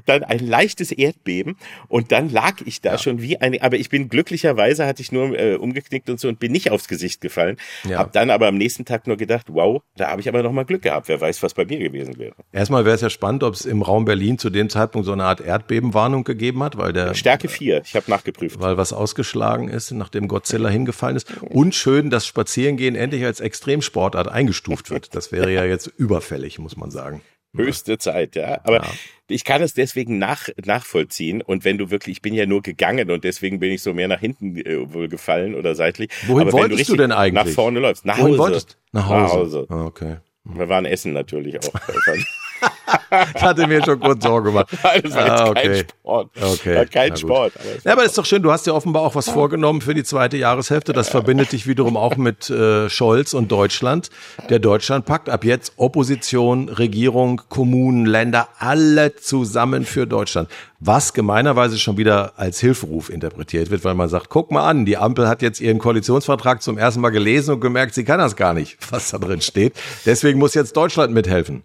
Dann 0.07 0.25
ein 0.25 0.38
leichtes 0.38 0.93
Erdbeben 0.93 1.57
und 1.88 2.12
dann 2.12 2.31
lag 2.31 2.57
ich 2.64 2.81
da 2.81 2.93
ja. 2.93 2.99
schon 2.99 3.23
wie 3.23 3.40
eine, 3.40 3.62
aber 3.62 3.77
ich 3.77 3.88
bin 3.88 4.09
glücklicherweise 4.09 4.87
hatte 4.87 5.03
ich 5.03 5.12
nur 5.12 5.38
äh, 5.38 5.55
umgeknickt 5.55 6.11
und 6.11 6.21
so 6.21 6.29
und 6.29 6.38
bin 6.38 6.53
nicht 6.53 6.71
aufs 6.71 6.88
Gesicht 6.88 7.21
gefallen. 7.21 7.57
Ja. 7.88 7.99
Hab 7.99 8.12
dann 8.12 8.31
aber 8.31 8.49
am 8.49 8.57
nächsten 8.57 8.85
Tag 8.85 9.07
nur 9.07 9.16
gedacht, 9.16 9.47
wow, 9.49 9.83
da 9.97 10.11
habe 10.11 10.21
ich 10.21 10.29
aber 10.29 10.43
noch 10.43 10.53
mal 10.53 10.64
Glück 10.64 10.83
gehabt. 10.83 11.09
Wer 11.09 11.21
weiß, 11.21 11.43
was 11.43 11.55
bei 11.55 11.64
mir 11.64 11.79
gewesen 11.79 12.19
wäre. 12.19 12.35
Erstmal 12.53 12.85
wäre 12.85 12.95
es 12.95 13.01
ja 13.01 13.11
spannend, 13.11 13.43
ob 13.43 13.55
es 13.55 13.64
im 13.64 13.83
Raum 13.83 14.05
Berlin 14.05 14.38
zu 14.38 14.51
dem 14.51 14.69
Zeitpunkt 14.69 15.07
so 15.07 15.12
eine 15.12 15.25
Art 15.25 15.40
Erdbebenwarnung 15.40 16.25
gegeben 16.25 16.62
hat, 16.62 16.77
weil 16.77 16.93
der 16.93 17.14
Stärke 17.14 17.49
4, 17.49 17.83
ich 17.85 17.95
habe 17.97 18.11
nachgeprüft. 18.11 18.61
Weil 18.61 18.77
was 18.77 18.93
ausgeschlagen 18.93 19.69
ist, 19.69 19.90
nachdem 19.93 20.29
Godzilla 20.29 20.69
hingefallen 20.69 21.16
ist. 21.16 21.31
Und 21.43 21.75
schön, 21.75 22.11
dass 22.11 22.27
Spazierengehen 22.27 22.95
endlich 22.95 23.25
als 23.25 23.40
Extremsportart 23.40 24.29
eingestuft 24.29 24.69
wird. 24.90 25.14
Das 25.14 25.33
wäre 25.33 25.52
ja 25.52 25.64
jetzt 25.64 25.87
überfällig, 25.87 26.59
muss 26.59 26.76
man 26.76 26.90
sagen. 26.90 27.22
Höchste 27.56 27.98
Zeit, 27.98 28.37
ja. 28.37 28.61
Aber 28.62 28.76
ja. 28.76 28.90
ich 29.26 29.44
kann 29.44 29.61
es 29.61 29.74
deswegen 29.74 30.18
nach, 30.18 30.48
nachvollziehen. 30.64 31.42
Und 31.42 31.64
wenn 31.64 31.78
du 31.78 31.90
wirklich, 31.90 32.18
ich 32.18 32.22
bin 32.22 32.33
ja 32.33 32.46
nur 32.46 32.62
gegangen 32.62 33.11
und 33.11 33.24
deswegen 33.24 33.59
bin 33.59 33.72
ich 33.72 33.83
so 33.83 33.92
mehr 33.92 34.06
nach 34.06 34.20
hinten 34.20 34.56
äh, 34.56 34.92
wohl 34.92 35.09
gefallen 35.09 35.56
oder 35.56 35.74
seitlich. 35.74 36.11
Wohin 36.26 36.48
Aber 36.48 36.59
wolltest 36.59 36.88
du, 36.88 36.92
du, 36.92 37.02
denn 37.02 37.12
eigentlich? 37.12 37.46
Nach 37.46 37.52
vorne 37.52 37.80
läufst. 37.80 38.04
Nach 38.04 38.18
Wohin 38.18 38.33
Hause. 38.33 38.38
Wolltest? 38.38 38.78
Nach 38.92 39.09
Hause. 39.09 39.22
Nach 39.22 39.33
Hause. 39.33 39.66
Ah, 39.68 39.85
okay. 39.85 40.16
Wir 40.44 40.68
waren 40.68 40.85
essen 40.85 41.12
natürlich 41.12 41.59
auch. 41.59 41.72
ich 43.35 43.42
hatte 43.42 43.66
mir 43.66 43.85
schon 43.85 44.01
kurz 44.01 44.23
Sorge 44.23 44.51
gemacht. 44.51 44.68
Das 45.03 45.14
war 45.14 45.31
ah, 45.31 45.49
okay. 45.51 45.62
kein 45.62 45.88
Sport. 45.88 46.31
Okay. 46.40 46.77
War 46.77 46.87
kein 46.87 47.16
Sport. 47.16 47.53
ja, 47.85 47.92
aber 47.92 48.05
ist 48.05 48.18
doch 48.18 48.25
schön. 48.25 48.42
Du 48.42 48.51
hast 48.51 48.66
ja 48.66 48.73
offenbar 48.73 49.03
auch 49.03 49.14
was 49.14 49.29
vorgenommen 49.29 49.81
für 49.81 49.94
die 49.94 50.05
zweite 50.05 50.37
Jahreshälfte. 50.37 50.92
Das 50.92 51.09
verbindet 51.09 51.53
dich 51.53 51.66
wiederum 51.66 51.96
auch 51.96 52.16
mit 52.16 52.51
äh, 52.51 52.90
Scholz 52.90 53.35
und 53.35 53.51
Deutschland. 53.51 54.11
Der 54.49 54.59
Deutschlandpakt. 54.59 55.29
Ab 55.29 55.44
jetzt 55.44 55.75
Opposition, 55.77 56.68
Regierung, 56.68 57.42
Kommunen, 57.49 58.05
Länder, 58.05 58.49
alle 58.59 59.14
zusammen 59.16 59.85
für 59.85 60.07
Deutschland. 60.07 60.49
Was 60.81 61.12
gemeinerweise 61.12 61.79
schon 61.79 61.96
wieder 61.96 62.33
als 62.37 62.59
Hilferuf 62.61 63.11
interpretiert 63.11 63.70
wird, 63.70 63.85
weil 63.85 63.94
man 63.94 64.09
sagt, 64.09 64.29
guck 64.29 64.51
mal 64.51 64.68
an, 64.68 64.87
die 64.87 64.96
Ampel 64.96 65.29
hat 65.29 65.42
jetzt 65.42 65.61
ihren 65.61 65.79
Koalitionsvertrag 65.79 66.62
zum 66.62 66.79
ersten 66.79 67.01
Mal 67.01 67.11
gelesen 67.11 67.55
und 67.55 67.61
gemerkt, 67.61 67.94
sie 67.94 68.05
kann 68.05 68.18
das 68.18 68.37
gar 68.37 68.55
nicht, 68.55 68.79
was 68.90 69.11
da 69.11 69.18
drin 69.18 69.40
steht. 69.40 69.75
Deswegen 70.07 70.38
muss 70.38 70.55
jetzt 70.55 70.77
Deutschland 70.77 71.12
mithelfen. 71.12 71.64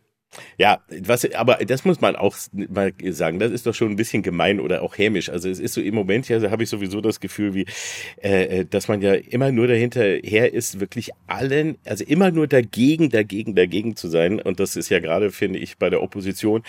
Ja, 0.57 0.79
was, 1.01 1.31
aber 1.33 1.55
das 1.65 1.85
muss 1.85 2.01
man 2.01 2.15
auch 2.15 2.35
mal 2.53 2.93
sagen, 3.09 3.39
das 3.39 3.51
ist 3.51 3.65
doch 3.65 3.73
schon 3.73 3.91
ein 3.91 3.95
bisschen 3.95 4.23
gemein 4.23 4.59
oder 4.59 4.81
auch 4.81 4.97
hämisch. 4.97 5.29
Also 5.29 5.49
es 5.49 5.59
ist 5.59 5.73
so 5.73 5.81
im 5.81 5.95
Moment 5.95 6.27
ja, 6.29 6.49
habe 6.49 6.63
ich 6.63 6.69
sowieso 6.69 7.01
das 7.01 7.19
Gefühl, 7.19 7.53
wie, 7.53 7.65
äh, 8.21 8.59
äh, 8.59 8.65
dass 8.65 8.87
man 8.87 9.01
ja 9.01 9.13
immer 9.13 9.51
nur 9.51 9.67
dahinterher 9.67 10.53
ist, 10.53 10.79
wirklich 10.79 11.11
allen, 11.27 11.77
also 11.85 12.03
immer 12.03 12.31
nur 12.31 12.47
dagegen, 12.47 13.09
dagegen, 13.09 13.55
dagegen 13.55 13.95
zu 13.95 14.07
sein. 14.07 14.41
Und 14.41 14.59
das 14.59 14.75
ist 14.75 14.89
ja 14.89 14.99
gerade, 14.99 15.31
finde 15.31 15.59
ich, 15.59 15.77
bei 15.77 15.89
der 15.89 16.01
Opposition 16.01 16.63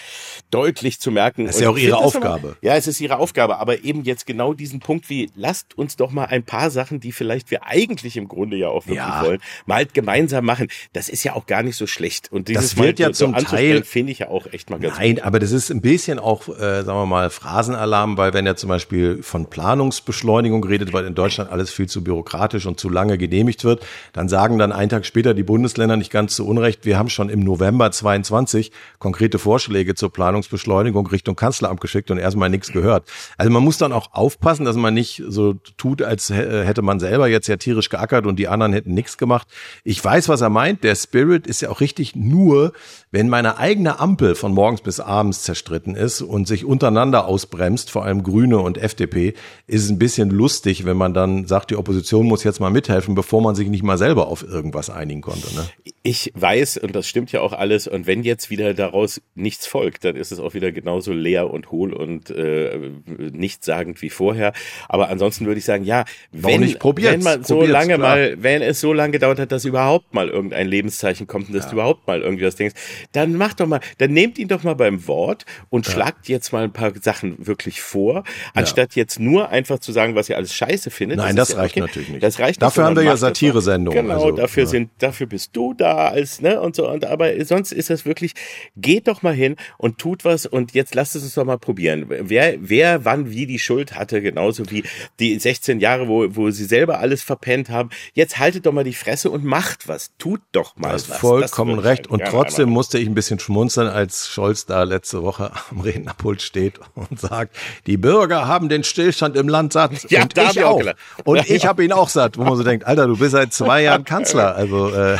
deutlich 0.50 1.00
zu 1.00 1.10
merken. 1.10 1.46
Das 1.46 1.56
ist 1.56 1.62
ja 1.62 1.70
auch 1.70 1.78
ihre 1.78 1.98
Aufgabe. 1.98 2.56
Immer, 2.60 2.72
ja, 2.72 2.76
es 2.76 2.86
ist 2.86 3.00
ihre 3.00 3.18
Aufgabe, 3.18 3.58
aber 3.58 3.84
eben 3.84 4.02
jetzt 4.04 4.26
genau 4.26 4.54
diesen 4.54 4.80
Punkt 4.80 5.08
wie, 5.10 5.30
lasst 5.34 5.76
uns 5.78 5.96
doch 5.96 6.10
mal 6.10 6.26
ein 6.26 6.42
paar 6.42 6.70
Sachen, 6.70 7.00
die 7.00 7.12
vielleicht 7.12 7.50
wir 7.50 7.66
eigentlich 7.66 8.16
im 8.16 8.28
Grunde 8.28 8.56
ja 8.56 8.68
auch 8.68 8.86
wirklich 8.86 8.98
ja. 8.98 9.22
wollen, 9.24 9.40
mal 9.66 9.76
halt 9.76 9.94
gemeinsam 9.94 10.44
machen. 10.44 10.68
Das 10.92 11.08
ist 11.08 11.24
ja 11.24 11.34
auch 11.34 11.46
gar 11.46 11.62
nicht 11.62 11.76
so 11.76 11.86
schlecht. 11.86 12.32
Und 12.32 12.48
dieses 12.48 12.70
das 12.70 12.76
wird 12.82 12.98
ja 12.98 13.12
zum 13.12 13.34
Teil 13.34 13.55
finde 13.84 14.12
ich 14.12 14.20
ja 14.20 14.28
auch 14.28 14.46
echt 14.52 14.70
mal 14.70 14.78
ganz 14.78 14.98
Nein, 14.98 15.16
gut. 15.16 15.24
aber 15.24 15.38
das 15.38 15.52
ist 15.52 15.70
ein 15.70 15.80
bisschen 15.80 16.18
auch, 16.18 16.48
äh, 16.48 16.82
sagen 16.82 16.98
wir 16.98 17.06
mal, 17.06 17.30
Phrasenalarm, 17.30 18.16
weil 18.16 18.32
wenn 18.34 18.46
er 18.46 18.56
zum 18.56 18.68
Beispiel 18.68 19.22
von 19.22 19.46
Planungsbeschleunigung 19.46 20.64
redet, 20.64 20.92
weil 20.92 21.04
in 21.04 21.14
Deutschland 21.14 21.50
alles 21.50 21.70
viel 21.70 21.88
zu 21.88 22.02
bürokratisch 22.02 22.66
und 22.66 22.80
zu 22.80 22.88
lange 22.88 23.18
genehmigt 23.18 23.64
wird, 23.64 23.84
dann 24.12 24.28
sagen 24.28 24.58
dann 24.58 24.72
einen 24.72 24.88
Tag 24.88 25.06
später 25.06 25.34
die 25.34 25.42
Bundesländer 25.42 25.96
nicht 25.96 26.10
ganz 26.10 26.36
zu 26.36 26.46
Unrecht, 26.46 26.84
wir 26.84 26.98
haben 26.98 27.08
schon 27.08 27.28
im 27.28 27.40
November 27.40 27.90
22 27.90 28.72
konkrete 28.98 29.38
Vorschläge 29.38 29.94
zur 29.94 30.12
Planungsbeschleunigung 30.12 31.06
Richtung 31.06 31.36
Kanzleramt 31.36 31.80
geschickt 31.80 32.10
und 32.10 32.18
erstmal 32.18 32.50
nichts 32.50 32.72
gehört. 32.72 33.08
Also 33.36 33.50
man 33.50 33.62
muss 33.62 33.78
dann 33.78 33.92
auch 33.92 34.12
aufpassen, 34.12 34.64
dass 34.64 34.76
man 34.76 34.94
nicht 34.94 35.22
so 35.28 35.54
tut, 35.76 36.02
als 36.02 36.30
hätte 36.30 36.82
man 36.82 37.00
selber 37.00 37.28
jetzt 37.28 37.46
ja 37.46 37.56
tierisch 37.56 37.88
geackert 37.88 38.26
und 38.26 38.38
die 38.38 38.48
anderen 38.48 38.72
hätten 38.72 38.94
nichts 38.94 39.18
gemacht. 39.18 39.48
Ich 39.84 40.02
weiß, 40.02 40.28
was 40.28 40.40
er 40.40 40.50
meint. 40.50 40.84
Der 40.84 40.94
Spirit 40.94 41.46
ist 41.46 41.62
ja 41.62 41.70
auch 41.70 41.80
richtig 41.80 42.16
nur, 42.16 42.72
wenn 43.10 43.28
meine 43.46 43.58
eigene 43.58 44.00
Ampel 44.00 44.34
von 44.34 44.52
morgens 44.52 44.80
bis 44.80 44.98
abends 44.98 45.44
zerstritten 45.44 45.94
ist 45.94 46.20
und 46.20 46.48
sich 46.48 46.64
untereinander 46.64 47.28
ausbremst, 47.28 47.92
vor 47.92 48.04
allem 48.04 48.24
Grüne 48.24 48.58
und 48.58 48.76
FDP, 48.76 49.34
ist 49.68 49.84
es 49.84 49.90
ein 49.90 50.00
bisschen 50.00 50.30
lustig, 50.30 50.84
wenn 50.84 50.96
man 50.96 51.14
dann 51.14 51.46
sagt, 51.46 51.70
die 51.70 51.76
Opposition 51.76 52.26
muss 52.26 52.42
jetzt 52.42 52.58
mal 52.58 52.70
mithelfen, 52.70 53.14
bevor 53.14 53.40
man 53.40 53.54
sich 53.54 53.68
nicht 53.68 53.84
mal 53.84 53.98
selber 53.98 54.26
auf 54.26 54.42
irgendwas 54.42 54.90
einigen 54.90 55.20
konnte. 55.20 55.54
Ne? 55.54 55.64
Ich 56.02 56.32
weiß, 56.34 56.78
und 56.78 56.96
das 56.96 57.06
stimmt 57.06 57.30
ja 57.30 57.40
auch 57.40 57.52
alles, 57.52 57.86
und 57.86 58.08
wenn 58.08 58.24
jetzt 58.24 58.50
wieder 58.50 58.74
daraus 58.74 59.20
nichts 59.36 59.68
folgt, 59.68 60.04
dann 60.04 60.16
ist 60.16 60.32
es 60.32 60.40
auch 60.40 60.54
wieder 60.54 60.72
genauso 60.72 61.12
leer 61.12 61.48
und 61.48 61.70
hohl 61.70 61.92
und 61.92 62.30
äh, 62.30 62.90
nichtssagend 63.16 64.02
wie 64.02 64.10
vorher. 64.10 64.54
Aber 64.88 65.08
ansonsten 65.08 65.46
würde 65.46 65.58
ich 65.58 65.64
sagen, 65.64 65.84
ja, 65.84 66.04
wenn, 66.32 66.62
wenn 66.62 67.22
man 67.22 67.44
so 67.44 67.62
lange 67.62 67.94
klar. 67.94 67.98
mal, 67.98 68.36
wenn 68.40 68.62
es 68.62 68.80
so 68.80 68.92
lange 68.92 69.12
gedauert 69.12 69.38
hat, 69.38 69.52
dass 69.52 69.64
überhaupt 69.64 70.14
mal 70.14 70.28
irgendein 70.28 70.66
Lebenszeichen 70.66 71.28
kommt 71.28 71.48
und 71.48 71.54
dass 71.54 71.66
ja. 71.66 71.70
du 71.70 71.76
überhaupt 71.76 72.08
mal 72.08 72.22
irgendwie 72.22 72.44
was 72.44 72.56
denkst, 72.56 72.74
dann 73.12 73.35
dann 73.36 73.48
macht 73.48 73.60
doch 73.60 73.66
mal, 73.66 73.80
dann 73.98 74.12
nehmt 74.12 74.38
ihn 74.38 74.48
doch 74.48 74.62
mal 74.62 74.74
beim 74.74 75.06
Wort 75.06 75.44
und 75.68 75.86
ja. 75.86 75.92
schlagt 75.92 76.28
jetzt 76.28 76.52
mal 76.52 76.64
ein 76.64 76.72
paar 76.72 76.92
Sachen 77.00 77.46
wirklich 77.46 77.80
vor, 77.80 78.24
anstatt 78.54 78.94
ja. 78.94 79.02
jetzt 79.02 79.20
nur 79.20 79.50
einfach 79.50 79.78
zu 79.78 79.92
sagen, 79.92 80.14
was 80.14 80.28
ihr 80.28 80.36
alles 80.36 80.54
scheiße 80.54 80.90
findet. 80.90 81.18
Nein, 81.18 81.36
das, 81.36 81.48
das 81.48 81.58
reicht 81.58 81.74
okay. 81.74 81.80
natürlich 81.80 82.08
nicht. 82.08 82.22
Das 82.22 82.38
reicht 82.38 82.62
dafür 82.62 82.84
nicht, 82.84 82.88
haben 82.88 82.96
wir 82.96 83.04
ja 83.04 83.16
Satire-Sendungen. 83.16 84.06
Genau, 84.06 84.14
also, 84.14 84.32
dafür 84.32 84.64
ja. 84.64 84.68
sind, 84.68 84.90
dafür 84.98 85.26
bist 85.26 85.50
du 85.54 85.74
da 85.74 86.08
als, 86.08 86.40
ne, 86.40 86.60
und 86.60 86.76
so, 86.76 86.88
und 86.88 87.04
aber 87.04 87.44
sonst 87.44 87.72
ist 87.72 87.90
das 87.90 88.06
wirklich, 88.06 88.32
geht 88.76 89.08
doch 89.08 89.22
mal 89.22 89.34
hin 89.34 89.56
und 89.78 89.98
tut 89.98 90.24
was 90.24 90.46
und 90.46 90.72
jetzt 90.72 90.94
lasst 90.94 91.16
es 91.16 91.22
uns 91.22 91.34
doch 91.34 91.44
mal 91.44 91.58
probieren. 91.58 92.06
Wer, 92.08 92.56
wer 92.60 93.04
wann 93.04 93.30
wie 93.30 93.46
die 93.46 93.58
Schuld 93.58 93.94
hatte, 93.94 94.22
genauso 94.22 94.70
wie 94.70 94.84
die 95.20 95.38
16 95.38 95.80
Jahre, 95.80 96.08
wo, 96.08 96.26
wo 96.34 96.50
sie 96.50 96.64
selber 96.64 96.98
alles 97.00 97.22
verpennt 97.22 97.68
haben. 97.68 97.90
Jetzt 98.14 98.38
haltet 98.38 98.66
doch 98.66 98.72
mal 98.72 98.84
die 98.84 98.94
Fresse 98.94 99.30
und 99.30 99.44
macht 99.44 99.88
was. 99.88 100.12
Tut 100.18 100.40
doch 100.52 100.76
mal 100.76 100.94
was. 100.94 101.04
Vollkommen 101.04 101.78
recht. 101.78 102.06
Und 102.06 102.22
trotzdem 102.24 102.70
musste 102.70 102.98
ich 102.98 103.08
bisschen 103.16 103.40
schmunzeln, 103.40 103.88
als 103.88 104.28
Scholz 104.28 104.66
da 104.66 104.84
letzte 104.84 105.24
Woche 105.24 105.50
am 105.70 105.80
Rednerpult 105.80 106.40
steht 106.40 106.78
und 106.94 107.18
sagt, 107.18 107.56
die 107.86 107.96
Bürger 107.96 108.46
haben 108.46 108.68
den 108.68 108.84
Stillstand 108.84 109.36
im 109.36 109.48
Land 109.48 109.72
satt. 109.72 109.92
Ja, 110.08 110.22
und 110.22 110.36
ich 110.36 110.62
auch. 110.62 110.80
auch 110.80 110.94
und 111.24 111.36
ja, 111.38 111.44
ich 111.48 111.66
habe 111.66 111.84
ihn 111.84 111.92
auch 111.92 112.08
satt, 112.08 112.38
wo 112.38 112.44
man 112.44 112.56
so 112.56 112.62
denkt, 112.62 112.86
Alter, 112.86 113.06
du 113.06 113.16
bist 113.16 113.32
seit 113.32 113.52
zwei 113.52 113.82
Jahren 113.82 114.04
Kanzler. 114.04 114.54
Also 114.54 114.90
äh, 114.90 115.16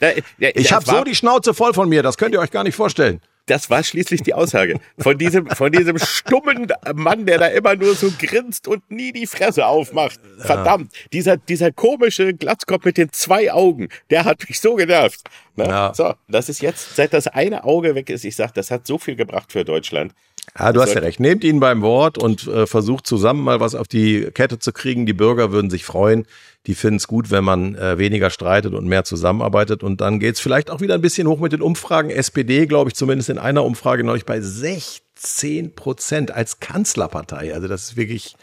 da, 0.00 0.10
ja, 0.38 0.50
ich 0.54 0.72
habe 0.72 0.84
so 0.84 1.04
die 1.04 1.14
Schnauze 1.14 1.54
voll 1.54 1.74
von 1.74 1.88
mir, 1.88 2.02
das 2.02 2.16
könnt 2.16 2.34
ihr 2.34 2.40
euch 2.40 2.50
gar 2.50 2.64
nicht 2.64 2.74
vorstellen. 2.74 3.20
Das 3.46 3.68
war 3.68 3.84
schließlich 3.84 4.22
die 4.22 4.32
Aussage 4.32 4.80
von 4.98 5.18
diesem, 5.18 5.46
von 5.48 5.70
diesem 5.70 5.98
stummen 5.98 6.66
Mann, 6.94 7.26
der 7.26 7.38
da 7.38 7.46
immer 7.48 7.76
nur 7.76 7.94
so 7.94 8.10
grinst 8.18 8.66
und 8.66 8.90
nie 8.90 9.12
die 9.12 9.26
Fresse 9.26 9.66
aufmacht. 9.66 10.18
Verdammt, 10.38 10.92
dieser, 11.12 11.36
dieser 11.36 11.70
komische 11.70 12.32
Glatzkopf 12.32 12.86
mit 12.86 12.96
den 12.96 13.12
zwei 13.12 13.52
Augen, 13.52 13.88
der 14.08 14.24
hat 14.24 14.48
mich 14.48 14.60
so 14.60 14.76
genervt. 14.76 15.20
Ne? 15.56 15.64
Ja. 15.64 15.92
So, 15.94 16.14
das 16.28 16.48
ist 16.48 16.60
jetzt, 16.60 16.96
seit 16.96 17.12
das 17.12 17.26
eine 17.26 17.64
Auge 17.64 17.94
weg 17.94 18.10
ist, 18.10 18.24
ich 18.24 18.36
sag, 18.36 18.52
das 18.54 18.70
hat 18.70 18.86
so 18.86 18.98
viel 18.98 19.16
gebracht 19.16 19.52
für 19.52 19.64
Deutschland. 19.64 20.12
Ja, 20.58 20.72
du 20.72 20.82
hast 20.82 20.94
ja 20.94 21.00
recht. 21.00 21.20
Nehmt 21.20 21.42
ihn 21.42 21.58
beim 21.58 21.82
Wort 21.82 22.18
und 22.18 22.46
äh, 22.46 22.66
versucht 22.66 23.06
zusammen 23.06 23.42
mal 23.42 23.60
was 23.60 23.74
auf 23.74 23.88
die 23.88 24.28
Kette 24.34 24.58
zu 24.58 24.72
kriegen. 24.72 25.06
Die 25.06 25.12
Bürger 25.12 25.52
würden 25.52 25.70
sich 25.70 25.84
freuen. 25.84 26.26
Die 26.66 26.74
finden 26.74 26.96
es 26.96 27.08
gut, 27.08 27.30
wenn 27.30 27.44
man 27.44 27.74
äh, 27.74 27.98
weniger 27.98 28.30
streitet 28.30 28.74
und 28.74 28.86
mehr 28.86 29.04
zusammenarbeitet. 29.04 29.82
Und 29.82 30.00
dann 30.00 30.20
geht's 30.20 30.40
vielleicht 30.40 30.70
auch 30.70 30.80
wieder 30.80 30.94
ein 30.94 31.00
bisschen 31.00 31.26
hoch 31.28 31.40
mit 31.40 31.52
den 31.52 31.62
Umfragen. 31.62 32.10
SPD, 32.10 32.66
glaube 32.66 32.90
ich, 32.90 32.94
zumindest 32.94 33.30
in 33.30 33.38
einer 33.38 33.64
Umfrage 33.64 34.04
neulich 34.04 34.26
bei 34.26 34.40
16 34.40 35.74
Prozent 35.74 36.30
als 36.30 36.60
Kanzlerpartei. 36.60 37.54
Also 37.54 37.66
das 37.66 37.84
ist 37.84 37.96
wirklich 37.96 38.36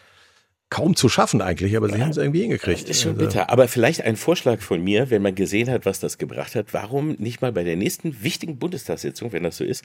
kaum 0.71 0.95
zu 0.95 1.09
schaffen 1.09 1.41
eigentlich, 1.41 1.75
aber 1.75 1.89
sie 1.89 2.01
haben 2.01 2.11
es 2.11 2.17
irgendwie 2.17 2.41
hingekriegt. 2.41 2.83
Das 2.83 2.89
ist 2.89 3.01
schon 3.01 3.11
also 3.11 3.25
bitter. 3.25 3.49
Aber 3.49 3.67
vielleicht 3.67 4.01
ein 4.03 4.15
Vorschlag 4.15 4.61
von 4.61 4.81
mir, 4.81 5.09
wenn 5.09 5.21
man 5.21 5.35
gesehen 5.35 5.69
hat, 5.69 5.85
was 5.85 5.99
das 5.99 6.17
gebracht 6.17 6.55
hat, 6.55 6.73
warum 6.73 7.11
nicht 7.19 7.41
mal 7.41 7.51
bei 7.51 7.63
der 7.63 7.75
nächsten 7.75 8.23
wichtigen 8.23 8.57
Bundestagssitzung, 8.57 9.33
wenn 9.33 9.43
das 9.43 9.57
so 9.57 9.65
ist, 9.65 9.83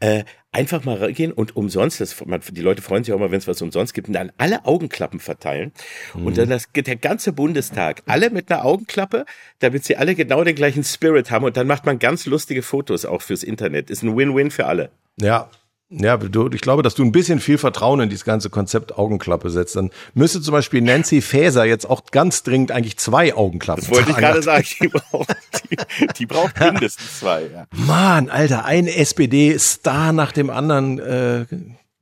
äh, 0.00 0.24
einfach 0.50 0.84
mal 0.84 0.96
reingehen 0.96 1.32
und 1.32 1.56
umsonst, 1.56 2.00
das, 2.00 2.26
man, 2.26 2.40
die 2.50 2.60
Leute 2.60 2.82
freuen 2.82 3.04
sich 3.04 3.14
auch 3.14 3.18
mal, 3.20 3.30
wenn 3.30 3.38
es 3.38 3.46
was 3.46 3.62
umsonst 3.62 3.94
gibt, 3.94 4.08
und 4.08 4.14
dann 4.14 4.32
alle 4.36 4.64
Augenklappen 4.64 5.20
verteilen 5.20 5.72
mhm. 6.14 6.26
und 6.26 6.36
dann 6.36 6.50
das, 6.50 6.68
der 6.74 6.96
ganze 6.96 7.32
Bundestag, 7.32 8.02
alle 8.06 8.30
mit 8.30 8.50
einer 8.50 8.64
Augenklappe, 8.64 9.26
damit 9.60 9.84
sie 9.84 9.96
alle 9.96 10.16
genau 10.16 10.42
den 10.42 10.56
gleichen 10.56 10.82
Spirit 10.82 11.30
haben 11.30 11.44
und 11.44 11.56
dann 11.56 11.68
macht 11.68 11.86
man 11.86 12.00
ganz 12.00 12.26
lustige 12.26 12.62
Fotos 12.62 13.04
auch 13.04 13.22
fürs 13.22 13.44
Internet. 13.44 13.88
Ist 13.88 14.02
ein 14.02 14.16
Win-Win 14.16 14.50
für 14.50 14.66
alle. 14.66 14.90
Ja, 15.20 15.48
ja, 15.98 16.16
du, 16.16 16.50
ich 16.52 16.60
glaube, 16.60 16.82
dass 16.82 16.94
du 16.94 17.04
ein 17.04 17.12
bisschen 17.12 17.40
viel 17.40 17.58
Vertrauen 17.58 18.00
in 18.00 18.08
dieses 18.08 18.24
ganze 18.24 18.50
Konzept 18.50 18.98
Augenklappe 18.98 19.50
setzt. 19.50 19.76
Dann 19.76 19.90
müsste 20.14 20.40
zum 20.40 20.52
Beispiel 20.52 20.80
Nancy 20.80 21.20
Faeser 21.20 21.64
jetzt 21.64 21.88
auch 21.88 22.06
ganz 22.10 22.42
dringend 22.42 22.72
eigentlich 22.72 22.96
zwei 22.96 23.34
Augenklappen 23.34 23.84
Das 23.84 23.90
wollte 23.90 24.10
ich 24.10 24.16
gerade 24.16 24.42
sagen. 24.42 24.66
Die 24.80 24.88
braucht, 24.88 25.36
die, 25.70 25.76
die 26.18 26.26
braucht 26.26 26.58
mindestens 26.72 27.20
zwei. 27.20 27.42
Ja. 27.52 27.66
Mann, 27.72 28.28
Alter, 28.28 28.64
ein 28.64 28.86
SPD-Star 28.86 30.12
nach 30.12 30.32
dem 30.32 30.50
anderen 30.50 30.98
äh, 30.98 31.46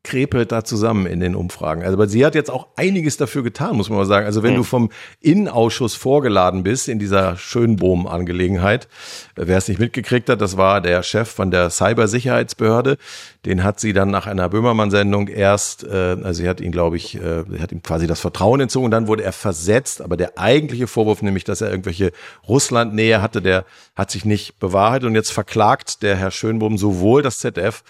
krepelt 0.04 0.50
da 0.50 0.64
zusammen 0.64 1.06
in 1.06 1.20
den 1.20 1.36
Umfragen. 1.36 1.82
Also, 1.82 1.94
aber 1.94 2.08
sie 2.08 2.26
hat 2.26 2.34
jetzt 2.34 2.50
auch 2.50 2.66
einiges 2.74 3.16
dafür 3.18 3.44
getan, 3.44 3.76
muss 3.76 3.88
man 3.88 3.98
mal 3.98 4.04
sagen. 4.04 4.26
Also, 4.26 4.42
wenn 4.42 4.54
mhm. 4.54 4.56
du 4.56 4.62
vom 4.64 4.90
Innenausschuss 5.20 5.94
vorgeladen 5.94 6.64
bist 6.64 6.88
in 6.88 6.98
dieser 6.98 7.36
Schönbohm-Angelegenheit, 7.36 8.88
äh, 9.36 9.44
wer 9.46 9.58
es 9.58 9.68
nicht 9.68 9.78
mitgekriegt 9.78 10.28
hat, 10.28 10.40
das 10.40 10.56
war 10.56 10.80
der 10.80 11.04
Chef 11.04 11.28
von 11.28 11.52
der 11.52 11.70
Cybersicherheitsbehörde. 11.70 12.98
Den 13.46 13.62
hat 13.62 13.78
sie 13.78 13.92
dann 13.92 14.10
nach 14.10 14.26
einer 14.26 14.48
Böhmermann-Sendung 14.48 15.28
erst, 15.28 15.84
äh, 15.84 16.16
also 16.20 16.42
sie 16.42 16.48
hat 16.48 16.60
ihn, 16.60 16.72
glaube 16.72 16.96
ich, 16.96 17.14
äh, 17.14 17.44
hat 17.60 17.70
ihm 17.70 17.82
quasi 17.82 18.08
das 18.08 18.18
Vertrauen 18.18 18.60
entzogen. 18.60 18.90
Dann 18.90 19.06
wurde 19.06 19.22
er 19.22 19.32
versetzt. 19.32 20.02
Aber 20.02 20.16
der 20.16 20.36
eigentliche 20.36 20.88
Vorwurf, 20.88 21.22
nämlich, 21.22 21.44
dass 21.44 21.60
er 21.60 21.70
irgendwelche 21.70 22.10
Russland-Nähe 22.48 23.22
hatte, 23.22 23.40
der 23.40 23.64
hat 23.94 24.10
sich 24.10 24.24
nicht 24.24 24.58
bewahrheitet. 24.58 25.06
Und 25.06 25.14
jetzt 25.14 25.32
verklagt 25.32 26.02
der 26.02 26.16
Herr 26.16 26.32
Schönbohm 26.32 26.76
sowohl 26.76 27.22
das 27.22 27.38
ZDF 27.38 27.84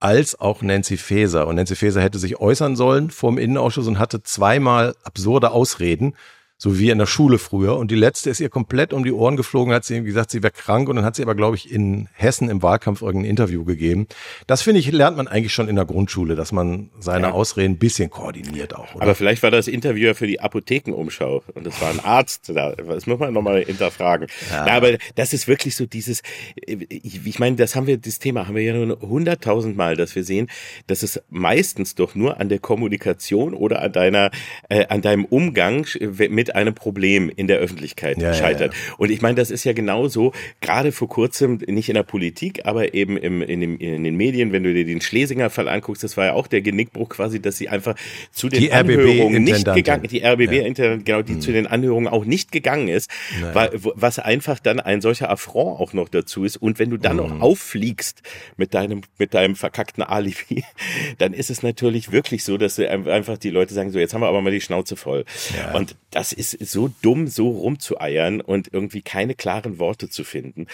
als 0.00 0.38
auch 0.38 0.62
Nancy 0.62 0.96
Faeser. 0.96 1.46
Und 1.46 1.56
Nancy 1.56 1.76
Faeser 1.76 2.02
hätte 2.02 2.18
sich 2.18 2.38
äußern 2.38 2.76
sollen 2.76 3.10
vor 3.10 3.30
dem 3.30 3.38
Innenausschuss 3.38 3.86
und 3.86 3.98
hatte 3.98 4.22
zweimal 4.22 4.94
absurde 5.02 5.50
Ausreden 5.50 6.14
so 6.58 6.78
wie 6.78 6.90
in 6.90 6.98
der 6.98 7.06
Schule 7.06 7.38
früher. 7.38 7.76
Und 7.76 7.90
die 7.90 7.96
letzte 7.96 8.30
ist 8.30 8.40
ihr 8.40 8.48
komplett 8.48 8.92
um 8.92 9.04
die 9.04 9.12
Ohren 9.12 9.36
geflogen, 9.36 9.74
hat 9.74 9.84
sie 9.84 10.02
gesagt, 10.02 10.30
sie 10.30 10.42
wäre 10.42 10.52
krank 10.52 10.88
und 10.88 10.96
dann 10.96 11.04
hat 11.04 11.14
sie 11.16 11.22
aber, 11.22 11.34
glaube 11.34 11.56
ich, 11.56 11.70
in 11.70 12.08
Hessen 12.14 12.48
im 12.48 12.62
Wahlkampf 12.62 13.02
irgendein 13.02 13.30
Interview 13.30 13.64
gegeben. 13.64 14.06
Das 14.46 14.62
finde 14.62 14.80
ich, 14.80 14.90
lernt 14.90 15.18
man 15.18 15.28
eigentlich 15.28 15.52
schon 15.52 15.68
in 15.68 15.76
der 15.76 15.84
Grundschule, 15.84 16.34
dass 16.34 16.52
man 16.52 16.90
seine 16.98 17.28
ja. 17.28 17.32
Ausreden 17.32 17.74
ein 17.74 17.78
bisschen 17.78 18.08
koordiniert 18.08 18.74
auch. 18.74 18.94
Oder? 18.94 19.02
Aber 19.02 19.14
vielleicht 19.14 19.42
war 19.42 19.50
das 19.50 19.68
Interview 19.68 20.14
für 20.14 20.26
die 20.26 20.40
Apothekenumschau 20.40 21.42
und 21.54 21.66
das 21.66 21.80
war 21.80 21.90
ein 21.90 22.00
Arzt 22.00 22.50
da. 22.54 22.72
Das 22.72 23.06
muss 23.06 23.18
man 23.18 23.34
nochmal 23.34 23.62
hinterfragen. 23.62 24.28
Ja. 24.50 24.66
ja. 24.66 24.72
aber 24.72 24.96
das 25.14 25.34
ist 25.34 25.48
wirklich 25.48 25.76
so 25.76 25.84
dieses, 25.84 26.22
ich, 26.66 27.26
ich 27.26 27.38
meine, 27.38 27.56
das 27.56 27.76
haben 27.76 27.86
wir, 27.86 27.98
das 27.98 28.18
Thema 28.18 28.46
haben 28.46 28.54
wir 28.54 28.62
ja 28.62 28.72
nur 28.74 28.98
hunderttausend 29.00 29.76
Mal, 29.76 29.96
dass 29.96 30.14
wir 30.14 30.24
sehen, 30.24 30.48
dass 30.86 31.02
es 31.02 31.20
meistens 31.28 31.94
doch 31.94 32.14
nur 32.14 32.40
an 32.40 32.48
der 32.48 32.60
Kommunikation 32.60 33.52
oder 33.52 33.82
an 33.82 33.92
deiner, 33.92 34.30
äh, 34.70 34.86
an 34.86 35.02
deinem 35.02 35.26
Umgang 35.26 35.86
mit 36.00 36.45
mit 36.46 36.54
einem 36.54 36.74
Problem 36.74 37.28
in 37.34 37.48
der 37.48 37.58
Öffentlichkeit 37.58 38.22
ja, 38.22 38.32
scheitert. 38.32 38.72
Ja, 38.72 38.78
ja. 38.78 38.94
Und 38.98 39.10
ich 39.10 39.20
meine, 39.20 39.34
das 39.34 39.50
ist 39.50 39.64
ja 39.64 39.72
genauso, 39.72 40.32
gerade 40.60 40.92
vor 40.92 41.08
kurzem, 41.08 41.58
nicht 41.66 41.88
in 41.88 41.96
der 41.96 42.04
Politik, 42.04 42.60
aber 42.64 42.94
eben 42.94 43.16
im, 43.16 43.42
in, 43.42 43.60
dem, 43.60 43.78
in 43.78 44.04
den 44.04 44.16
Medien, 44.16 44.52
wenn 44.52 44.62
du 44.62 44.72
dir 44.72 44.84
den 44.84 45.00
Schlesinger-Fall 45.00 45.68
anguckst, 45.68 46.04
das 46.04 46.16
war 46.16 46.26
ja 46.26 46.32
auch 46.34 46.46
der 46.46 46.62
Genickbruch 46.62 47.08
quasi, 47.08 47.40
dass 47.40 47.56
sie 47.56 47.68
einfach 47.68 47.96
zu 48.30 48.48
den 48.48 48.60
die 48.60 48.72
Anhörungen 48.72 49.42
nicht 49.42 49.64
gegangen, 49.74 50.06
die 50.08 50.24
RBB, 50.24 51.04
genau, 51.04 51.22
die 51.22 51.34
hm. 51.34 51.40
zu 51.40 51.50
den 51.50 51.66
Anhörungen 51.66 52.08
auch 52.08 52.24
nicht 52.24 52.52
gegangen 52.52 52.86
ist, 52.86 53.10
weil, 53.52 53.70
was 53.74 54.20
einfach 54.20 54.60
dann 54.60 54.78
ein 54.78 55.00
solcher 55.00 55.30
Affront 55.30 55.80
auch 55.80 55.92
noch 55.94 56.08
dazu 56.08 56.44
ist. 56.44 56.56
Und 56.56 56.78
wenn 56.78 56.90
du 56.90 56.96
dann 56.96 57.18
hm. 57.18 57.28
noch 57.28 57.40
auffliegst 57.40 58.22
mit 58.56 58.72
deinem, 58.72 59.00
mit 59.18 59.34
deinem 59.34 59.56
verkackten 59.56 60.04
Alibi, 60.04 60.62
dann 61.18 61.32
ist 61.32 61.50
es 61.50 61.64
natürlich 61.64 62.12
wirklich 62.12 62.44
so, 62.44 62.56
dass 62.56 62.78
einfach 62.78 63.36
die 63.36 63.50
Leute 63.50 63.74
sagen, 63.74 63.90
so, 63.90 63.98
jetzt 63.98 64.14
haben 64.14 64.20
wir 64.20 64.28
aber 64.28 64.42
mal 64.42 64.52
die 64.52 64.60
Schnauze 64.60 64.94
voll. 64.94 65.24
Und 65.72 65.96
das 66.10 66.32
ist 66.36 66.58
so 66.70 66.90
dumm, 67.02 67.26
so 67.26 67.48
rumzueiern 67.48 68.40
und 68.40 68.72
irgendwie 68.72 69.02
keine 69.02 69.34
klaren 69.34 69.78
Worte 69.78 70.08
zu 70.08 70.24
finden. 70.24 70.66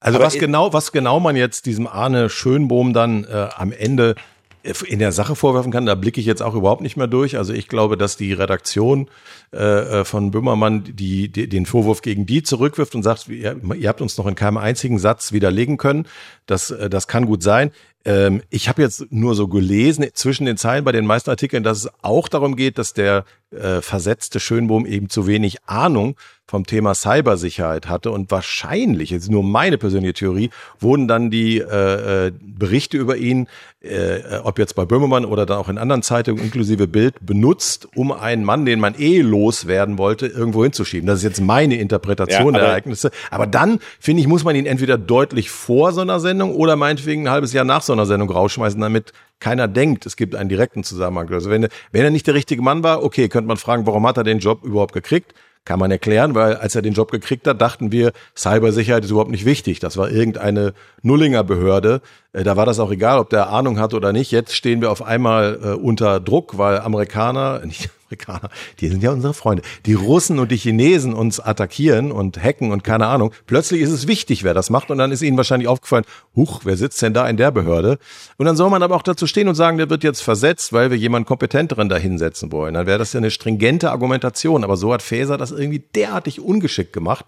Also 0.00 0.16
Aber 0.16 0.26
was 0.26 0.34
genau, 0.34 0.72
was 0.72 0.92
genau 0.92 1.20
man 1.20 1.36
jetzt 1.36 1.66
diesem 1.66 1.86
Arne 1.86 2.30
Schönbohm 2.30 2.92
dann 2.92 3.24
äh, 3.24 3.48
am 3.56 3.72
Ende 3.72 4.14
in 4.62 4.98
der 4.98 5.12
Sache 5.12 5.36
vorwerfen 5.36 5.72
kann, 5.72 5.86
da 5.86 5.94
blicke 5.94 6.20
ich 6.20 6.26
jetzt 6.26 6.42
auch 6.42 6.54
überhaupt 6.54 6.82
nicht 6.82 6.96
mehr 6.96 7.06
durch. 7.06 7.38
Also 7.38 7.54
ich 7.54 7.66
glaube, 7.66 7.96
dass 7.96 8.18
die 8.18 8.34
Redaktion 8.34 9.08
äh, 9.54 10.00
äh 10.00 10.04
von 10.04 10.30
Böhmermann 10.30 10.84
die, 10.84 11.32
die, 11.32 11.48
den 11.48 11.64
Vorwurf 11.64 12.02
gegen 12.02 12.26
die 12.26 12.42
zurückwirft 12.42 12.94
und 12.94 13.02
sagt, 13.02 13.28
ihr, 13.28 13.56
ihr 13.74 13.88
habt 13.88 14.02
uns 14.02 14.18
noch 14.18 14.26
in 14.26 14.34
keinem 14.34 14.58
einzigen 14.58 14.98
Satz 14.98 15.32
widerlegen 15.32 15.78
können. 15.78 16.06
Das, 16.44 16.70
äh, 16.70 16.90
das 16.90 17.08
kann 17.08 17.24
gut 17.24 17.42
sein. 17.42 17.70
Ähm, 18.04 18.42
ich 18.48 18.68
habe 18.68 18.82
jetzt 18.82 19.10
nur 19.10 19.34
so 19.34 19.48
gelesen 19.48 20.06
zwischen 20.14 20.46
den 20.46 20.56
Zeilen 20.56 20.84
bei 20.84 20.92
den 20.92 21.06
meisten 21.06 21.30
Artikeln, 21.30 21.62
dass 21.62 21.78
es 21.78 21.90
auch 22.02 22.28
darum 22.28 22.56
geht, 22.56 22.78
dass 22.78 22.94
der 22.94 23.24
äh, 23.50 23.80
versetzte 23.80 24.40
Schönbohm 24.40 24.86
eben 24.86 25.10
zu 25.10 25.26
wenig 25.26 25.64
Ahnung 25.66 26.16
vom 26.50 26.66
Thema 26.66 26.94
Cybersicherheit 26.94 27.88
hatte 27.88 28.10
und 28.10 28.32
wahrscheinlich, 28.32 29.10
jetzt 29.10 29.30
nur 29.30 29.44
meine 29.44 29.78
persönliche 29.78 30.14
Theorie, 30.14 30.50
wurden 30.80 31.06
dann 31.06 31.30
die 31.30 31.58
äh, 31.58 32.26
äh, 32.26 32.32
Berichte 32.40 32.98
über 32.98 33.16
ihn, 33.16 33.46
äh, 33.82 34.38
ob 34.42 34.58
jetzt 34.58 34.74
bei 34.74 34.84
Böhmermann 34.84 35.24
oder 35.24 35.46
dann 35.46 35.58
auch 35.58 35.68
in 35.68 35.78
anderen 35.78 36.02
Zeitungen 36.02 36.42
inklusive 36.42 36.88
Bild, 36.88 37.14
benutzt, 37.20 37.86
um 37.94 38.10
einen 38.10 38.42
Mann, 38.42 38.66
den 38.66 38.80
man 38.80 38.96
eh 38.98 39.20
loswerden 39.20 39.96
wollte, 39.96 40.26
irgendwo 40.26 40.64
hinzuschieben. 40.64 41.06
Das 41.06 41.18
ist 41.18 41.22
jetzt 41.22 41.40
meine 41.40 41.76
Interpretation 41.76 42.54
ja, 42.54 42.60
der 42.60 42.68
Ereignisse. 42.70 43.12
Aber 43.30 43.46
dann, 43.46 43.78
finde 44.00 44.20
ich, 44.20 44.26
muss 44.26 44.42
man 44.42 44.56
ihn 44.56 44.66
entweder 44.66 44.98
deutlich 44.98 45.50
vor 45.50 45.92
so 45.92 46.00
einer 46.00 46.18
Sendung 46.18 46.52
oder 46.56 46.74
meinetwegen 46.74 47.28
ein 47.28 47.30
halbes 47.30 47.52
Jahr 47.52 47.64
nach 47.64 47.82
so 47.82 47.92
einer 47.92 48.06
Sendung 48.06 48.28
rausschmeißen, 48.28 48.80
damit 48.80 49.12
keiner 49.38 49.68
denkt, 49.68 50.04
es 50.04 50.16
gibt 50.16 50.34
einen 50.34 50.48
direkten 50.48 50.82
Zusammenhang. 50.82 51.32
Also 51.32 51.48
wenn, 51.48 51.68
wenn 51.92 52.02
er 52.02 52.10
nicht 52.10 52.26
der 52.26 52.34
richtige 52.34 52.60
Mann 52.60 52.82
war, 52.82 53.04
okay, 53.04 53.28
könnte 53.28 53.46
man 53.46 53.56
fragen, 53.56 53.86
warum 53.86 54.04
hat 54.04 54.16
er 54.16 54.24
den 54.24 54.40
Job 54.40 54.64
überhaupt 54.64 54.94
gekriegt? 54.94 55.32
Kann 55.64 55.78
man 55.78 55.90
erklären, 55.90 56.34
weil 56.34 56.56
als 56.56 56.74
er 56.74 56.82
den 56.82 56.94
Job 56.94 57.10
gekriegt 57.10 57.46
hat, 57.46 57.60
dachten 57.60 57.92
wir, 57.92 58.12
Cybersicherheit 58.34 59.04
ist 59.04 59.10
überhaupt 59.10 59.30
nicht 59.30 59.44
wichtig. 59.44 59.78
Das 59.78 59.96
war 59.96 60.10
irgendeine 60.10 60.72
Nullinger 61.02 61.44
Behörde. 61.44 62.00
Äh, 62.32 62.44
da 62.44 62.56
war 62.56 62.66
das 62.66 62.80
auch 62.80 62.90
egal, 62.90 63.18
ob 63.18 63.30
der 63.30 63.50
Ahnung 63.50 63.78
hat 63.78 63.94
oder 63.94 64.12
nicht. 64.12 64.30
Jetzt 64.30 64.56
stehen 64.56 64.80
wir 64.80 64.90
auf 64.90 65.02
einmal 65.02 65.58
äh, 65.62 65.66
unter 65.74 66.18
Druck, 66.18 66.56
weil 66.56 66.80
Amerikaner, 66.80 67.60
nicht 67.64 67.90
Amerikaner, 68.10 68.50
die 68.80 68.88
sind 68.88 69.02
ja 69.02 69.12
unsere 69.12 69.34
Freunde. 69.34 69.62
Die 69.86 69.94
Russen 69.94 70.40
und 70.40 70.50
die 70.50 70.56
Chinesen 70.56 71.14
uns 71.14 71.38
attackieren 71.38 72.10
und 72.10 72.42
hacken 72.42 72.72
und 72.72 72.82
keine 72.82 73.06
Ahnung. 73.06 73.32
Plötzlich 73.46 73.82
ist 73.82 73.90
es 73.90 74.08
wichtig, 74.08 74.42
wer 74.42 74.52
das 74.52 74.68
macht 74.68 74.90
und 74.90 74.98
dann 74.98 75.12
ist 75.12 75.22
ihnen 75.22 75.36
wahrscheinlich 75.36 75.68
aufgefallen, 75.68 76.04
huch, 76.34 76.62
wer 76.64 76.76
sitzt 76.76 77.00
denn 77.02 77.14
da 77.14 77.28
in 77.28 77.36
der 77.36 77.52
Behörde? 77.52 77.98
Und 78.36 78.46
dann 78.46 78.56
soll 78.56 78.68
man 78.68 78.82
aber 78.82 78.96
auch 78.96 79.02
dazu 79.02 79.28
stehen 79.28 79.46
und 79.46 79.54
sagen, 79.54 79.78
der 79.78 79.90
wird 79.90 80.02
jetzt 80.02 80.22
versetzt, 80.22 80.72
weil 80.72 80.90
wir 80.90 80.96
jemanden 80.96 81.26
kompetenteren 81.26 81.88
da 81.88 81.96
hinsetzen 81.96 82.50
wollen. 82.50 82.74
Dann 82.74 82.86
wäre 82.86 82.98
das 82.98 83.12
ja 83.12 83.18
eine 83.18 83.30
stringente 83.30 83.92
Argumentation, 83.92 84.64
aber 84.64 84.76
so 84.76 84.92
hat 84.92 85.02
Faeser 85.02 85.38
das 85.38 85.52
irgendwie 85.52 85.84
derartig 85.94 86.40
ungeschickt 86.40 86.92
gemacht. 86.92 87.26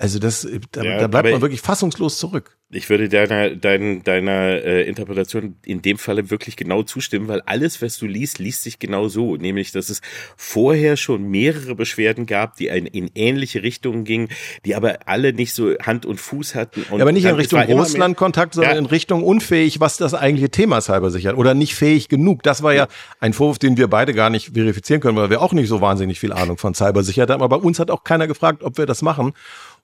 Also 0.00 0.20
das, 0.20 0.46
da, 0.70 0.82
ja, 0.84 0.98
da 0.98 1.08
bleibt 1.08 1.28
man 1.28 1.40
wirklich 1.40 1.60
fassungslos 1.60 2.18
zurück. 2.18 2.56
Ich 2.70 2.88
würde 2.90 3.08
deiner, 3.08 3.56
deiner, 3.56 4.00
deiner 4.00 4.62
äh, 4.62 4.82
Interpretation 4.82 5.56
in 5.64 5.80
dem 5.80 5.96
Falle 5.96 6.30
wirklich 6.30 6.54
genau 6.54 6.82
zustimmen, 6.82 7.26
weil 7.26 7.40
alles, 7.46 7.80
was 7.80 7.96
du 7.96 8.06
liest, 8.06 8.38
liest 8.38 8.62
sich 8.62 8.78
genau 8.78 9.08
so. 9.08 9.36
Nämlich, 9.36 9.72
dass 9.72 9.88
es 9.88 10.02
vorher 10.36 10.98
schon 10.98 11.24
mehrere 11.24 11.74
Beschwerden 11.74 12.26
gab, 12.26 12.56
die 12.56 12.66
in, 12.66 12.84
in 12.84 13.10
ähnliche 13.14 13.62
Richtungen 13.62 14.04
gingen, 14.04 14.28
die 14.66 14.76
aber 14.76 14.98
alle 15.06 15.32
nicht 15.32 15.54
so 15.54 15.74
Hand 15.78 16.04
und 16.04 16.20
Fuß 16.20 16.54
hatten. 16.54 16.82
Und 16.90 16.98
ja, 16.98 17.04
aber 17.04 17.12
nicht 17.12 17.24
in 17.24 17.34
Richtung 17.34 17.60
Russland-Kontakt, 17.62 18.54
sondern 18.54 18.74
ja. 18.74 18.78
in 18.78 18.86
Richtung 18.86 19.24
unfähig, 19.24 19.80
was 19.80 19.96
das 19.96 20.12
eigentliche 20.12 20.50
Thema 20.50 20.82
Cybersicherheit 20.82 21.38
oder 21.38 21.54
nicht 21.54 21.74
fähig 21.74 22.08
genug. 22.08 22.42
Das 22.42 22.62
war 22.62 22.74
ja 22.74 22.86
ein 23.18 23.32
Vorwurf, 23.32 23.58
den 23.58 23.78
wir 23.78 23.88
beide 23.88 24.12
gar 24.12 24.28
nicht 24.30 24.52
verifizieren 24.52 25.00
können, 25.00 25.16
weil 25.16 25.30
wir 25.30 25.40
auch 25.40 25.54
nicht 25.54 25.68
so 25.68 25.80
wahnsinnig 25.80 26.20
viel 26.20 26.34
Ahnung 26.34 26.58
von 26.58 26.74
Cybersicherheit 26.74 27.30
haben. 27.30 27.42
Aber 27.42 27.58
bei 27.58 27.64
uns 27.64 27.80
hat 27.80 27.90
auch 27.90 28.04
keiner 28.04 28.26
gefragt, 28.28 28.62
ob 28.62 28.76
wir 28.76 28.84
das 28.84 29.00
machen. 29.00 29.32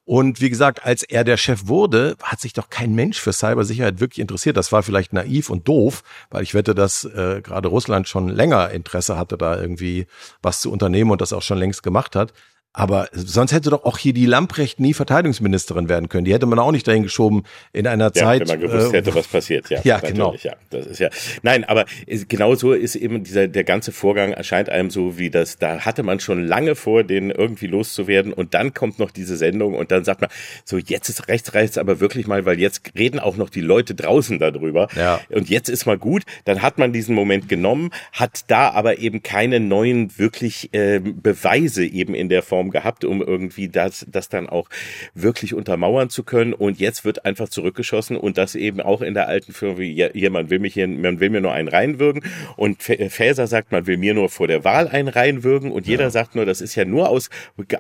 Und 0.07 0.43
wie 0.43 0.51
gesagt, 0.51 0.85
als 0.85 1.03
er 1.03 1.25
der 1.25 1.39
Chef 1.39 1.67
wurde, 1.67 2.17
hat 2.23 2.41
sich 2.41 2.53
doch 2.53 2.69
kein 2.69 2.95
Mensch 2.95 3.19
für 3.19 3.33
Cybersicherheit 3.33 4.01
wirklich 4.01 4.19
interessiert. 4.21 4.57
Das 4.57 4.71
war 4.71 4.83
vielleicht 4.83 5.15
naiv 5.15 5.49
und 5.49 5.67
doof, 5.67 6.03
weil 6.31 6.43
ich 6.43 6.53
wette, 6.53 6.75
dass 6.75 7.05
äh, 7.05 7.41
gerade 7.43 7.69
Russland 7.69 8.07
schon 8.07 8.29
länger 8.29 8.71
Interesse 8.71 9.17
hatte, 9.17 9.39
da 9.39 9.59
irgendwie 9.59 10.07
was 10.43 10.61
zu 10.61 10.71
unternehmen 10.71 11.11
und 11.11 11.23
das 11.23 11.33
auch 11.33 11.43
schon 11.43 11.59
längst 11.59 11.83
gemacht 11.83 12.17
hat. 12.17 12.35
Aber 12.77 13.09
sonst 13.13 13.53
hätte 13.53 13.71
doch 13.71 13.85
auch 13.85 13.99
hier 13.99 14.13
die 14.13 14.27
Lamprecht 14.27 14.81
nie 14.81 14.95
Verteidigungsministerin 14.95 15.89
werden 15.89 16.09
können. 16.09 16.25
Die 16.25 16.35
hätte 16.35 16.47
man 16.47 16.59
auch 16.59 16.73
nicht 16.73 16.87
dahin 16.89 17.05
geschoben 17.05 17.45
in 17.73 17.87
einer 17.87 18.07
ja, 18.07 18.13
Zeit. 18.13 18.41
Wenn 18.41 18.49
man 18.49 18.61
gewusst 18.61 18.93
äh, 18.93 18.97
hätte, 18.97 19.15
was 19.15 19.29
passiert, 19.29 19.71
ja. 19.71 19.81
Ja, 19.85 20.01
genau. 20.01 20.35
Ja, 20.43 20.55
das 20.71 20.87
ist 20.87 20.99
ja. 20.99 21.09
Nein, 21.43 21.63
aber 21.63 21.85
genau 22.29 22.57
so 22.57 22.73
ist 22.73 22.97
eben 22.97 23.23
dieser, 23.23 23.47
der 23.47 23.63
ganze 23.63 23.93
Vorgang 23.93 24.33
erscheint 24.33 24.69
einem 24.69 24.91
so 24.91 25.19
wie 25.19 25.31
das, 25.31 25.59
da 25.59 25.85
hatte 25.85 26.03
man 26.03 26.19
schon 26.19 26.45
lange 26.45 26.75
vor, 26.75 27.05
den 27.05 27.31
irgendwie 27.31 27.69
loszuwerden 27.69 28.33
und 28.33 28.55
dann 28.55 28.75
kommt 28.75 28.99
noch 28.99 29.13
diese 29.13 29.37
Sendung 29.37 29.75
und 29.75 29.93
dann 29.93 30.05
sagt 30.05 30.21
man, 30.21 30.31
so 30.65 30.77
jetzt 30.77 31.09
ist 31.09 31.29
rechts, 31.29 31.55
rechts 31.55 31.79
aber 31.79 32.01
wirklich 32.01 32.27
mal, 32.27 32.45
weil 32.45 32.59
jetzt 32.59 32.91
reden 32.99 33.21
auch 33.21 33.37
noch 33.37 33.51
die 33.51 33.61
Leute 33.61 33.95
draußen 33.95 34.41
darüber. 34.41 34.89
Ja. 34.97 35.21
Und 35.29 35.49
jetzt 35.49 35.69
ist 35.69 35.87
mal 35.87 35.99
gut. 35.99 36.25
Dann 36.45 36.61
hat 36.61 36.79
man 36.79 36.93
diesen 36.93 37.15
Moment 37.15 37.49
genommen, 37.49 37.91
hat 38.13 38.45
da 38.49 38.71
aber 38.71 38.99
eben 38.99 39.23
keine 39.23 39.61
neuen 39.61 40.19
wirklich 40.19 40.75
äh, 40.75 40.99
Beweise 41.01 41.85
eben 41.85 42.15
in 42.15 42.29
der 42.29 42.43
Form 42.43 42.64
Plattform 42.65 42.71
gehabt, 42.71 43.05
um 43.05 43.23
irgendwie 43.23 43.69
das, 43.69 44.07
das 44.09 44.29
dann 44.29 44.49
auch 44.49 44.69
wirklich 45.15 45.55
untermauern 45.55 46.11
zu 46.11 46.23
können. 46.23 46.53
Und 46.53 46.79
jetzt 46.79 47.05
wird 47.05 47.25
einfach 47.25 47.49
zurückgeschossen 47.49 48.17
und 48.17 48.39
das 48.39 48.55
eben 48.55 48.81
auch 48.81 49.03
in 49.03 49.15
der 49.15 49.29
alten 49.29 49.53
Firma 49.53 49.79
wie, 49.79 49.93
ja, 49.93 50.31
man 50.31 50.51
will 50.51 50.59
mich 50.59 50.75
hier, 50.75 50.89
man 50.89 51.21
will 51.21 51.31
mir 51.31 51.41
nur 51.41 51.53
einen 51.53 51.69
reinwürgen. 51.69 52.23
Und 52.57 52.83
Faeser 52.83 53.47
sagt, 53.47 53.73
man 53.73 53.87
will 53.87 53.97
mir 53.97 54.15
nur 54.15 54.29
vor 54.29 54.49
der 54.49 54.65
Wahl 54.65 54.89
einen 54.89 55.09
reinwürgen. 55.09 55.73
Und 55.73 55.87
jeder 55.87 56.05
ja. 56.05 56.11
sagt 56.11 56.35
nur, 56.35 56.45
das 56.47 56.61
ist 56.61 56.75
ja 56.75 56.85
nur 56.85 57.09
aus, 57.09 57.31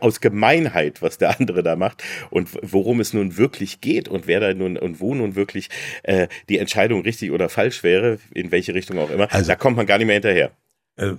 aus 0.00 0.20
Gemeinheit, 0.20 1.02
was 1.02 1.18
der 1.18 1.38
andere 1.38 1.62
da 1.62 1.76
macht. 1.76 2.02
Und 2.30 2.48
worum 2.62 3.00
es 3.00 3.12
nun 3.12 3.36
wirklich 3.36 3.80
geht 3.80 4.08
und 4.08 4.26
wer 4.26 4.40
da 4.40 4.54
nun 4.54 4.76
und 4.76 5.00
wo 5.00 5.14
nun 5.14 5.36
wirklich 5.36 5.68
äh, 6.02 6.28
die 6.48 6.58
Entscheidung 6.58 7.02
richtig 7.02 7.30
oder 7.30 7.48
falsch 7.48 7.82
wäre, 7.82 8.18
in 8.32 8.50
welche 8.50 8.74
Richtung 8.74 8.98
auch 8.98 9.10
immer, 9.10 9.32
also, 9.32 9.48
da 9.48 9.56
kommt 9.56 9.76
man 9.76 9.86
gar 9.86 9.98
nicht 9.98 10.06
mehr 10.06 10.14
hinterher. 10.14 10.52
Äh, 10.96 11.12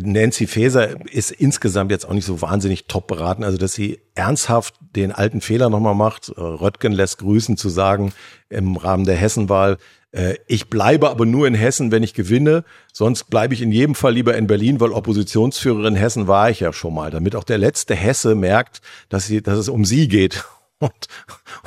Nancy 0.00 0.46
Faeser 0.46 1.06
ist 1.10 1.30
insgesamt 1.30 1.90
jetzt 1.90 2.06
auch 2.06 2.12
nicht 2.12 2.26
so 2.26 2.42
wahnsinnig 2.42 2.86
top 2.86 3.06
beraten, 3.06 3.44
also 3.44 3.56
dass 3.58 3.72
sie 3.72 4.00
ernsthaft 4.14 4.74
den 4.94 5.12
alten 5.12 5.40
Fehler 5.40 5.70
nochmal 5.70 5.94
macht. 5.94 6.28
Äh, 6.28 6.40
Röttgen 6.40 6.92
lässt 6.92 7.18
grüßen 7.18 7.56
zu 7.56 7.68
sagen 7.68 8.12
im 8.50 8.76
Rahmen 8.76 9.04
der 9.04 9.16
Hessenwahl, 9.16 9.78
äh, 10.12 10.34
ich 10.46 10.68
bleibe 10.68 11.08
aber 11.08 11.24
nur 11.24 11.46
in 11.46 11.54
Hessen, 11.54 11.90
wenn 11.90 12.02
ich 12.02 12.14
gewinne, 12.14 12.64
sonst 12.92 13.30
bleibe 13.30 13.54
ich 13.54 13.62
in 13.62 13.72
jedem 13.72 13.94
Fall 13.94 14.12
lieber 14.12 14.36
in 14.36 14.46
Berlin, 14.46 14.80
weil 14.80 14.92
Oppositionsführerin 14.92 15.96
Hessen 15.96 16.28
war 16.28 16.50
ich 16.50 16.60
ja 16.60 16.72
schon 16.72 16.94
mal, 16.94 17.10
damit 17.10 17.34
auch 17.34 17.44
der 17.44 17.58
letzte 17.58 17.94
Hesse 17.94 18.34
merkt, 18.34 18.82
dass, 19.08 19.26
sie, 19.26 19.42
dass 19.42 19.58
es 19.58 19.68
um 19.68 19.84
sie 19.84 20.08
geht 20.08 20.44
und 20.82 21.08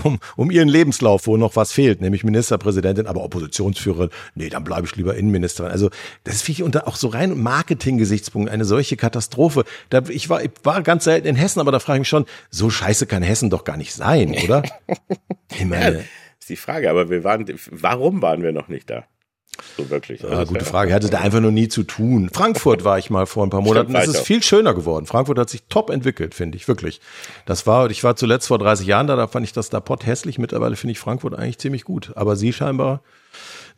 um, 0.03 0.19
um 0.35 0.51
ihren 0.51 0.67
Lebenslauf, 0.67 1.27
wo 1.27 1.37
noch 1.37 1.55
was 1.55 1.71
fehlt, 1.71 2.01
nämlich 2.01 2.23
Ministerpräsidentin, 2.23 3.07
aber 3.07 3.23
Oppositionsführerin, 3.23 4.09
nee, 4.35 4.49
dann 4.49 4.63
bleibe 4.63 4.85
ich 4.85 4.95
lieber 4.95 5.15
Innenministerin. 5.15 5.71
Also 5.71 5.89
das 6.23 6.41
finde 6.41 6.59
ich 6.59 6.63
unter 6.63 6.87
auch 6.87 6.95
so 6.95 7.07
rein 7.07 7.37
Marketing-Gesichtspunkten 7.37 8.53
eine 8.53 8.65
solche 8.65 8.97
Katastrophe. 8.97 9.63
Da, 9.89 10.03
ich, 10.09 10.29
war, 10.29 10.43
ich 10.43 10.51
war 10.63 10.81
ganz 10.83 11.05
selten 11.05 11.27
in 11.27 11.35
Hessen, 11.35 11.59
aber 11.59 11.71
da 11.71 11.79
frage 11.79 11.97
ich 11.97 12.01
mich 12.01 12.09
schon, 12.09 12.25
so 12.49 12.69
scheiße 12.69 13.05
kann 13.05 13.23
Hessen 13.23 13.49
doch 13.49 13.63
gar 13.63 13.77
nicht 13.77 13.93
sein, 13.93 14.35
oder? 14.43 14.63
Ich 15.57 15.63
meine, 15.63 15.97
ja, 15.97 16.03
ist 16.39 16.49
die 16.49 16.57
Frage, 16.57 16.89
aber 16.89 17.09
wir 17.09 17.23
waren, 17.23 17.45
warum 17.69 18.21
waren 18.21 18.43
wir 18.43 18.51
noch 18.51 18.67
nicht 18.67 18.89
da? 18.89 19.05
So 19.77 19.89
wirklich. 19.89 20.21
Ja, 20.21 20.29
also 20.29 20.53
gute 20.53 20.65
Frage. 20.65 20.93
Hatte 20.93 21.09
da 21.09 21.19
einfach 21.19 21.39
nur 21.39 21.51
nie 21.51 21.67
zu 21.67 21.83
tun. 21.83 22.29
Frankfurt 22.33 22.83
war 22.83 22.97
ich 22.97 23.09
mal 23.09 23.25
vor 23.25 23.45
ein 23.45 23.49
paar 23.49 23.61
Monaten. 23.61 23.93
Das 23.93 24.07
ist 24.07 24.19
viel 24.21 24.41
schöner 24.43 24.73
geworden. 24.73 25.05
Frankfurt 25.05 25.39
hat 25.39 25.49
sich 25.49 25.63
top 25.69 25.89
entwickelt, 25.89 26.35
finde 26.35 26.57
ich, 26.57 26.67
wirklich. 26.67 27.01
Das 27.45 27.67
war, 27.67 27.89
ich 27.89 28.03
war 28.03 28.15
zuletzt 28.15 28.47
vor 28.47 28.59
30 28.59 28.87
Jahren 28.87 29.07
da, 29.07 29.15
da 29.15 29.27
fand 29.27 29.45
ich 29.45 29.53
das 29.53 29.69
da 29.69 29.79
pott 29.79 30.05
hässlich. 30.05 30.37
Mittlerweile 30.37 30.75
finde 30.75 30.91
ich 30.91 30.99
Frankfurt 30.99 31.35
eigentlich 31.35 31.57
ziemlich 31.57 31.83
gut. 31.83 32.11
Aber 32.15 32.35
sie 32.35 32.53
scheinbar, 32.53 33.01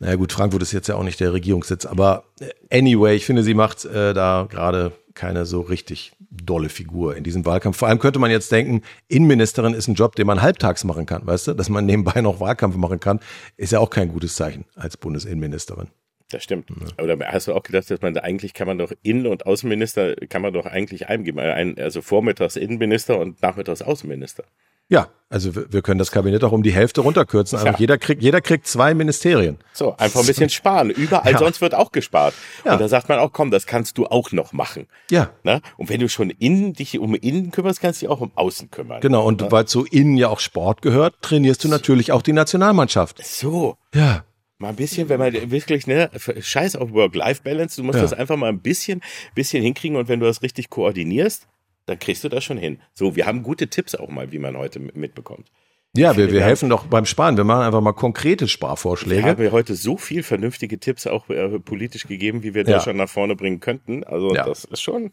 naja 0.00 0.16
gut, 0.16 0.32
Frankfurt 0.32 0.62
ist 0.62 0.72
jetzt 0.72 0.88
ja 0.88 0.94
auch 0.94 1.02
nicht 1.02 1.20
der 1.20 1.32
Regierungssitz. 1.32 1.86
Aber 1.86 2.24
äh, 2.40 2.78
anyway, 2.78 3.16
ich 3.16 3.26
finde, 3.26 3.42
sie 3.42 3.54
macht 3.54 3.84
äh, 3.84 4.14
da 4.14 4.46
gerade 4.48 4.92
keine 5.18 5.44
so 5.46 5.60
richtig 5.60 6.12
dolle 6.30 6.68
Figur 6.68 7.16
in 7.16 7.24
diesem 7.24 7.44
Wahlkampf. 7.44 7.76
Vor 7.76 7.88
allem 7.88 7.98
könnte 7.98 8.20
man 8.20 8.30
jetzt 8.30 8.52
denken, 8.52 8.82
Innenministerin 9.08 9.74
ist 9.74 9.88
ein 9.88 9.94
Job, 9.94 10.14
den 10.14 10.28
man 10.28 10.40
halbtags 10.40 10.84
machen 10.84 11.06
kann, 11.06 11.26
weißt 11.26 11.48
du? 11.48 11.54
Dass 11.54 11.68
man 11.68 11.84
nebenbei 11.84 12.20
noch 12.20 12.38
Wahlkampf 12.38 12.76
machen 12.76 13.00
kann, 13.00 13.18
ist 13.56 13.72
ja 13.72 13.80
auch 13.80 13.90
kein 13.90 14.08
gutes 14.08 14.36
Zeichen 14.36 14.64
als 14.76 14.96
Bundesinnenministerin. 14.96 15.88
Das 16.30 16.44
stimmt. 16.44 16.70
Ja. 16.70 17.12
Aber 17.12 17.26
hast 17.26 17.48
du 17.48 17.54
auch 17.54 17.62
gedacht, 17.62 17.90
dass 17.90 18.00
man 18.00 18.14
da 18.14 18.20
eigentlich 18.20 18.54
kann 18.54 18.68
man 18.68 18.78
doch 18.78 18.92
Innen- 19.02 19.26
und 19.26 19.46
Außenminister 19.46 20.14
kann 20.28 20.42
man 20.42 20.52
doch 20.52 20.66
eigentlich 20.66 21.08
eingeben. 21.08 21.40
Also 21.78 22.00
vormittags 22.00 22.56
Innenminister 22.56 23.18
und 23.18 23.42
nachmittags 23.42 23.82
Außenminister. 23.82 24.44
Ja, 24.88 25.08
also 25.30 25.54
wir 25.54 25.82
können 25.82 25.98
das 25.98 26.10
Kabinett 26.10 26.42
auch 26.42 26.52
um 26.52 26.62
die 26.62 26.72
Hälfte 26.72 27.02
runterkürzen. 27.02 27.58
Also 27.58 27.68
ja. 27.68 27.76
jeder 27.78 27.98
kriegt, 27.98 28.22
jeder 28.22 28.40
kriegt 28.40 28.66
zwei 28.66 28.94
Ministerien. 28.94 29.58
So, 29.74 29.94
einfach 29.98 30.20
ein 30.20 30.26
bisschen 30.26 30.48
sparen. 30.48 30.88
Überall 30.88 31.32
ja. 31.32 31.38
sonst 31.38 31.60
wird 31.60 31.74
auch 31.74 31.92
gespart. 31.92 32.32
Ja. 32.64 32.72
Und 32.72 32.80
da 32.80 32.88
sagt 32.88 33.10
man 33.10 33.18
auch, 33.18 33.30
komm, 33.32 33.50
das 33.50 33.66
kannst 33.66 33.98
du 33.98 34.06
auch 34.06 34.32
noch 34.32 34.54
machen. 34.54 34.86
Ja. 35.10 35.30
Ne? 35.42 35.60
Und 35.76 35.90
wenn 35.90 36.00
du 36.00 36.08
schon 36.08 36.30
innen 36.30 36.72
dich 36.72 36.98
um 36.98 37.14
innen 37.14 37.50
kümmerst, 37.50 37.82
kannst 37.82 38.00
du 38.00 38.06
dich 38.06 38.10
auch 38.10 38.22
um 38.22 38.32
außen 38.36 38.70
kümmern. 38.70 39.02
Genau. 39.02 39.26
Und 39.26 39.42
ne? 39.42 39.52
weil 39.52 39.66
zu 39.66 39.84
innen 39.84 40.16
ja 40.16 40.28
auch 40.28 40.40
Sport 40.40 40.80
gehört, 40.80 41.16
trainierst 41.20 41.62
du 41.62 41.68
natürlich 41.68 42.10
auch 42.10 42.22
die 42.22 42.32
Nationalmannschaft. 42.32 43.22
So. 43.22 43.76
Ja. 43.94 44.24
Mal 44.56 44.70
ein 44.70 44.76
bisschen, 44.76 45.08
wenn 45.10 45.20
man 45.20 45.32
wirklich, 45.52 45.86
ne, 45.86 46.10
scheiß 46.40 46.74
auf 46.74 46.92
Work-Life-Balance, 46.92 47.76
du 47.76 47.84
musst 47.84 47.96
ja. 47.96 48.02
das 48.02 48.12
einfach 48.12 48.36
mal 48.36 48.48
ein 48.48 48.60
bisschen, 48.60 49.02
bisschen 49.34 49.62
hinkriegen 49.62 49.96
und 49.96 50.08
wenn 50.08 50.18
du 50.18 50.26
das 50.26 50.42
richtig 50.42 50.68
koordinierst, 50.68 51.46
dann 51.88 51.98
kriegst 51.98 52.22
du 52.22 52.28
das 52.28 52.44
schon 52.44 52.58
hin. 52.58 52.80
So, 52.92 53.16
wir 53.16 53.26
haben 53.26 53.42
gute 53.42 53.68
Tipps 53.68 53.94
auch 53.94 54.08
mal, 54.08 54.30
wie 54.30 54.38
man 54.38 54.56
heute 54.56 54.78
mitbekommt. 54.78 55.50
Ja, 55.96 56.16
wir, 56.16 56.30
wir 56.30 56.44
helfen 56.44 56.68
doch 56.68 56.84
beim 56.84 57.06
Sparen. 57.06 57.38
Wir 57.38 57.44
machen 57.44 57.62
einfach 57.62 57.80
mal 57.80 57.94
konkrete 57.94 58.46
Sparvorschläge. 58.46 59.20
Ich 59.20 59.26
habe 59.26 59.50
heute 59.52 59.74
so 59.74 59.96
viel 59.96 60.22
vernünftige 60.22 60.78
Tipps 60.78 61.06
auch 61.06 61.30
äh, 61.30 61.58
politisch 61.58 62.06
gegeben, 62.06 62.42
wie 62.42 62.52
wir 62.52 62.64
ja. 62.64 62.76
Deutschland 62.76 62.98
nach 62.98 63.08
vorne 63.08 63.36
bringen 63.36 63.60
könnten. 63.60 64.04
Also 64.04 64.34
ja. 64.34 64.44
das 64.44 64.64
ist 64.64 64.82
schon, 64.82 65.12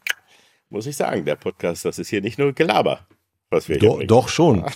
muss 0.70 0.86
ich 0.86 0.98
sagen, 0.98 1.24
der 1.24 1.36
Podcast, 1.36 1.86
das 1.86 1.98
ist 1.98 2.10
hier 2.10 2.22
nicht 2.22 2.38
nur 2.38 2.52
Gelaber. 2.52 3.08
Was 3.52 3.70
wir 3.70 3.80
Do, 3.80 4.02
doch 4.04 4.28
schon. 4.28 4.66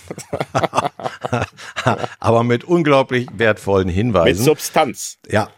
Aber 2.20 2.44
mit 2.44 2.64
unglaublich 2.64 3.28
wertvollen 3.34 3.90
Hinweisen. 3.90 4.38
Mit 4.38 4.38
Substanz. 4.38 5.18
Ja, 5.30 5.50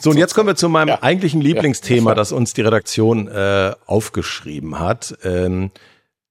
so, 0.00 0.10
und 0.10 0.16
jetzt 0.16 0.34
kommen 0.34 0.48
wir 0.48 0.56
zu 0.56 0.68
meinem 0.68 0.88
ja. 0.88 1.02
eigentlichen 1.02 1.40
Lieblingsthema, 1.40 2.10
ja. 2.10 2.14
das 2.14 2.32
uns 2.32 2.52
die 2.52 2.62
Redaktion 2.62 3.28
äh, 3.28 3.72
aufgeschrieben 3.86 4.78
hat. 4.78 5.16
Ähm, 5.24 5.70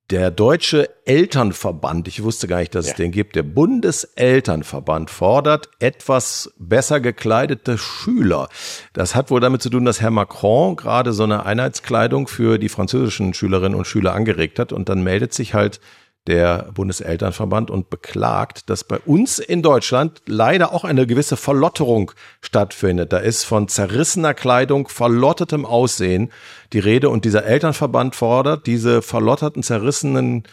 der 0.09 0.31
Deutsche 0.31 0.89
Elternverband, 1.05 2.07
ich 2.07 2.23
wusste 2.23 2.47
gar 2.47 2.59
nicht, 2.59 2.75
dass 2.75 2.85
ja. 2.85 2.91
es 2.91 2.97
den 2.97 3.11
gibt, 3.11 3.35
der 3.35 3.43
Bundeselternverband 3.43 5.09
fordert 5.09 5.69
etwas 5.79 6.53
besser 6.57 6.99
gekleidete 6.99 7.77
Schüler. 7.77 8.49
Das 8.91 9.15
hat 9.15 9.31
wohl 9.31 9.39
damit 9.39 9.61
zu 9.61 9.69
tun, 9.69 9.85
dass 9.85 10.01
Herr 10.01 10.11
Macron 10.11 10.75
gerade 10.75 11.13
so 11.13 11.23
eine 11.23 11.45
Einheitskleidung 11.45 12.27
für 12.27 12.59
die 12.59 12.69
französischen 12.69 13.33
Schülerinnen 13.33 13.77
und 13.77 13.87
Schüler 13.87 14.13
angeregt 14.13 14.59
hat 14.59 14.73
und 14.73 14.89
dann 14.89 15.03
meldet 15.03 15.33
sich 15.33 15.53
halt 15.53 15.79
der 16.27 16.69
Bundeselternverband 16.73 17.69
und 17.69 17.89
beklagt, 17.89 18.69
dass 18.69 18.85
bei 18.85 18.97
uns 18.99 19.39
in 19.39 19.61
Deutschland 19.61 20.21
leider 20.25 20.73
auch 20.73 20.85
eine 20.85 21.05
gewisse 21.05 21.35
Verlotterung 21.35 22.11
stattfindet. 22.41 23.11
Da 23.11 23.17
ist 23.17 23.43
von 23.43 23.67
zerrissener 23.67 24.33
Kleidung, 24.33 24.87
verlottetem 24.87 25.65
Aussehen 25.65 26.31
die 26.71 26.79
Rede 26.79 27.09
und 27.09 27.25
dieser 27.25 27.43
Elternverband 27.43 28.15
fordert, 28.15 28.67
diese 28.67 29.01
verlotterten, 29.01 29.63
zerrissenen 29.63 30.43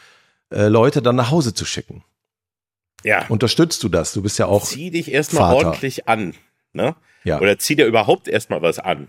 äh, 0.51 0.67
Leute 0.67 1.03
dann 1.03 1.17
nach 1.17 1.31
Hause 1.31 1.55
zu 1.55 1.65
schicken. 1.65 2.03
Ja. 3.05 3.27
Unterstützt 3.29 3.83
du 3.85 3.89
das? 3.89 4.13
Du 4.13 4.23
bist 4.23 4.39
ja 4.39 4.47
auch. 4.47 4.65
Zieh 4.65 4.91
dich 4.91 5.13
erstmal 5.13 5.55
ordentlich 5.55 6.09
an, 6.09 6.35
ne? 6.73 6.97
Ja. 7.23 7.39
Oder 7.41 7.59
zieh 7.59 7.77
dir 7.77 7.87
überhaupt 7.87 8.29
erstmal 8.29 8.61
was 8.61 8.79
an. 8.79 9.09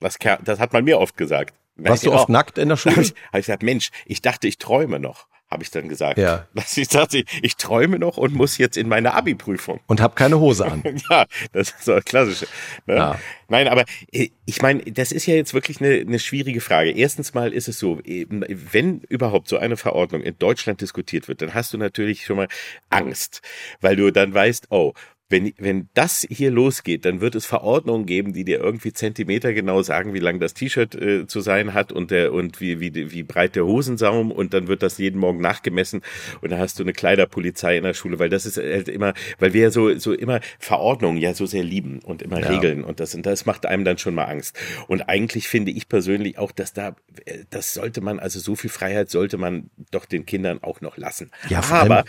Das, 0.00 0.16
das 0.44 0.58
hat 0.58 0.72
man 0.72 0.84
mir 0.84 0.98
oft 0.98 1.16
gesagt. 1.16 1.54
Warst 1.76 2.06
du 2.06 2.12
oft 2.12 2.28
nackt 2.28 2.58
in 2.58 2.68
der 2.70 2.76
Schule? 2.78 2.96
Habe 2.96 3.04
ich, 3.04 3.14
hab 3.32 3.40
ich 3.40 3.46
gesagt, 3.46 3.62
Mensch, 3.62 3.90
ich 4.06 4.22
dachte, 4.22 4.48
ich 4.48 4.58
träume 4.58 4.98
noch 4.98 5.26
habe 5.54 5.62
ich 5.62 5.70
dann 5.70 5.88
gesagt. 5.88 6.18
Ja. 6.18 6.46
Ich 6.76 6.88
dachte, 6.88 7.24
ich 7.40 7.56
träume 7.56 7.98
noch 7.98 8.16
und 8.16 8.34
muss 8.34 8.58
jetzt 8.58 8.76
in 8.76 8.88
meine 8.88 9.14
Abi-Prüfung. 9.14 9.80
Und 9.86 10.00
habe 10.00 10.14
keine 10.14 10.40
Hose 10.40 10.66
an. 10.66 10.82
ja, 11.10 11.24
das 11.52 11.70
ist 11.70 11.84
so 11.84 11.98
klassisch. 12.04 12.48
Ne? 12.86 12.96
Ja. 12.96 13.20
Nein, 13.48 13.68
aber 13.68 13.84
äh, 14.10 14.30
ich 14.44 14.60
meine, 14.60 14.82
das 14.82 15.12
ist 15.12 15.26
ja 15.26 15.34
jetzt 15.34 15.54
wirklich 15.54 15.80
eine, 15.80 16.00
eine 16.00 16.18
schwierige 16.18 16.60
Frage. 16.60 16.90
Erstens 16.90 17.32
mal 17.32 17.52
ist 17.52 17.68
es 17.68 17.78
so, 17.78 18.00
wenn 18.04 19.00
überhaupt 19.08 19.48
so 19.48 19.56
eine 19.56 19.76
Verordnung 19.76 20.22
in 20.22 20.36
Deutschland 20.38 20.80
diskutiert 20.80 21.28
wird, 21.28 21.42
dann 21.42 21.54
hast 21.54 21.72
du 21.72 21.78
natürlich 21.78 22.24
schon 22.24 22.36
mal 22.36 22.48
Angst, 22.90 23.40
weil 23.80 23.96
du 23.96 24.10
dann 24.10 24.34
weißt, 24.34 24.66
oh, 24.70 24.92
wenn, 25.28 25.52
wenn 25.58 25.88
das 25.94 26.26
hier 26.28 26.50
losgeht, 26.50 27.04
dann 27.04 27.20
wird 27.20 27.34
es 27.34 27.46
Verordnungen 27.46 28.04
geben, 28.04 28.34
die 28.34 28.44
dir 28.44 28.60
irgendwie 28.60 28.92
Zentimeter 28.92 29.54
genau 29.54 29.82
sagen, 29.82 30.12
wie 30.12 30.18
lang 30.18 30.38
das 30.38 30.52
T-Shirt 30.52 30.94
äh, 30.94 31.26
zu 31.26 31.40
sein 31.40 31.72
hat 31.72 31.92
und 31.92 32.10
der 32.10 32.32
und 32.32 32.60
wie, 32.60 32.78
wie, 32.80 33.10
wie 33.10 33.22
breit 33.22 33.56
der 33.56 33.64
Hosensaum 33.64 34.30
und 34.30 34.52
dann 34.52 34.68
wird 34.68 34.82
das 34.82 34.98
jeden 34.98 35.18
Morgen 35.18 35.40
nachgemessen 35.40 36.02
und 36.42 36.50
dann 36.50 36.58
hast 36.58 36.78
du 36.78 36.82
eine 36.82 36.92
Kleiderpolizei 36.92 37.76
in 37.76 37.84
der 37.84 37.94
Schule, 37.94 38.18
weil 38.18 38.28
das 38.28 38.44
ist 38.44 38.58
halt 38.58 38.88
immer, 38.88 39.14
weil 39.38 39.54
wir 39.54 39.62
ja 39.62 39.70
so, 39.70 39.96
so 39.98 40.12
immer 40.12 40.40
Verordnungen 40.58 41.18
ja 41.18 41.32
so 41.32 41.46
sehr 41.46 41.64
lieben 41.64 42.00
und 42.00 42.20
immer 42.20 42.40
ja. 42.40 42.48
Regeln 42.48 42.84
und 42.84 43.00
das, 43.00 43.14
und 43.14 43.24
das 43.24 43.46
macht 43.46 43.64
einem 43.66 43.84
dann 43.84 43.98
schon 43.98 44.14
mal 44.14 44.24
Angst. 44.24 44.58
Und 44.88 45.08
eigentlich 45.08 45.48
finde 45.48 45.70
ich 45.70 45.88
persönlich 45.88 46.38
auch, 46.38 46.52
dass 46.52 46.74
da, 46.74 46.96
äh, 47.24 47.44
das 47.50 47.74
sollte 47.74 48.02
man, 48.02 48.18
also 48.18 48.40
so 48.40 48.56
viel 48.56 48.70
Freiheit 48.70 49.10
sollte 49.10 49.38
man 49.38 49.70
doch 49.90 50.04
den 50.04 50.26
Kindern 50.26 50.62
auch 50.62 50.80
noch 50.80 50.96
lassen. 50.96 51.30
Ja, 51.48 51.62
aber, 51.70 52.04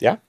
ja. 0.00 0.20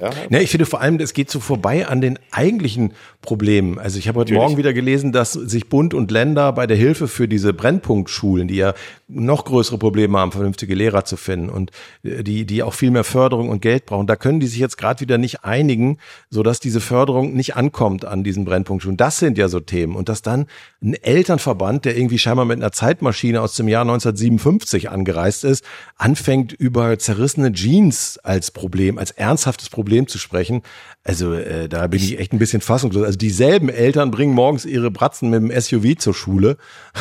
Ja. 0.00 0.10
Ne, 0.28 0.42
ich 0.42 0.50
finde 0.50 0.66
vor 0.66 0.80
allem, 0.80 1.00
es 1.00 1.12
geht 1.12 1.30
so 1.30 1.40
vorbei 1.40 1.88
an 1.88 2.00
den 2.00 2.18
eigentlichen 2.30 2.92
Problemen. 3.22 3.78
Also 3.78 3.98
ich 3.98 4.06
habe 4.06 4.20
heute 4.20 4.32
Natürlich. 4.32 4.48
Morgen 4.50 4.58
wieder 4.58 4.72
gelesen, 4.72 5.10
dass 5.10 5.32
sich 5.32 5.68
Bund 5.68 5.94
und 5.94 6.10
Länder 6.10 6.52
bei 6.52 6.68
der 6.68 6.76
Hilfe 6.76 7.08
für 7.08 7.26
diese 7.26 7.52
Brennpunktschulen, 7.52 8.46
die 8.46 8.56
ja 8.56 8.74
noch 9.08 9.44
größere 9.44 9.78
Probleme 9.78 10.18
haben, 10.18 10.32
vernünftige 10.32 10.74
Lehrer 10.74 11.04
zu 11.04 11.16
finden 11.16 11.48
und 11.48 11.72
äh, 12.04 12.22
die, 12.22 12.44
die 12.44 12.62
auch 12.62 12.74
viel 12.74 12.90
mehr 12.90 13.04
Förderung 13.04 13.48
und 13.48 13.60
Geld 13.60 13.86
brauchen, 13.86 14.06
da 14.06 14.16
können 14.16 14.38
die 14.38 14.46
sich 14.46 14.58
jetzt 14.58 14.76
gerade 14.78 15.00
wieder 15.00 15.18
nicht 15.18 15.44
einigen, 15.44 15.98
sodass 16.30 16.60
diese 16.60 16.80
Förderung 16.80 17.34
nicht 17.34 17.56
ankommt 17.56 18.04
an 18.04 18.22
diesen 18.22 18.44
Brennpunktschulen. 18.44 18.96
Das 18.96 19.18
sind 19.18 19.38
ja 19.38 19.48
so 19.48 19.60
Themen. 19.60 19.96
Und 19.96 20.08
dass 20.08 20.22
dann 20.22 20.46
ein 20.82 20.94
Elternverband, 20.94 21.84
der 21.84 21.96
irgendwie 21.96 22.18
scheinbar 22.18 22.44
mit 22.44 22.58
einer 22.58 22.72
Zeitmaschine 22.72 23.40
aus 23.40 23.54
dem 23.56 23.66
Jahr 23.66 23.82
1957 23.82 24.90
angereist 24.90 25.44
ist, 25.44 25.64
anfängt 25.96 26.52
über 26.52 26.98
zerrissene 26.98 27.52
Jeans 27.52 28.18
als 28.18 28.50
Problem, 28.50 28.98
als 28.98 29.10
ernsthaftes 29.56 29.70
Problem 29.70 30.06
zu 30.06 30.18
sprechen. 30.18 30.62
Also 31.02 31.32
äh, 31.32 31.68
da 31.68 31.86
bin 31.86 32.00
ich 32.00 32.18
echt 32.18 32.32
ein 32.32 32.38
bisschen 32.38 32.60
fassungslos. 32.60 33.04
Also 33.04 33.18
dieselben 33.18 33.68
Eltern 33.68 34.10
bringen 34.10 34.34
morgens 34.34 34.64
ihre 34.64 34.90
Bratzen 34.90 35.30
mit 35.30 35.40
dem 35.40 35.60
SUV 35.60 35.98
zur 35.98 36.14
Schule, 36.14 36.56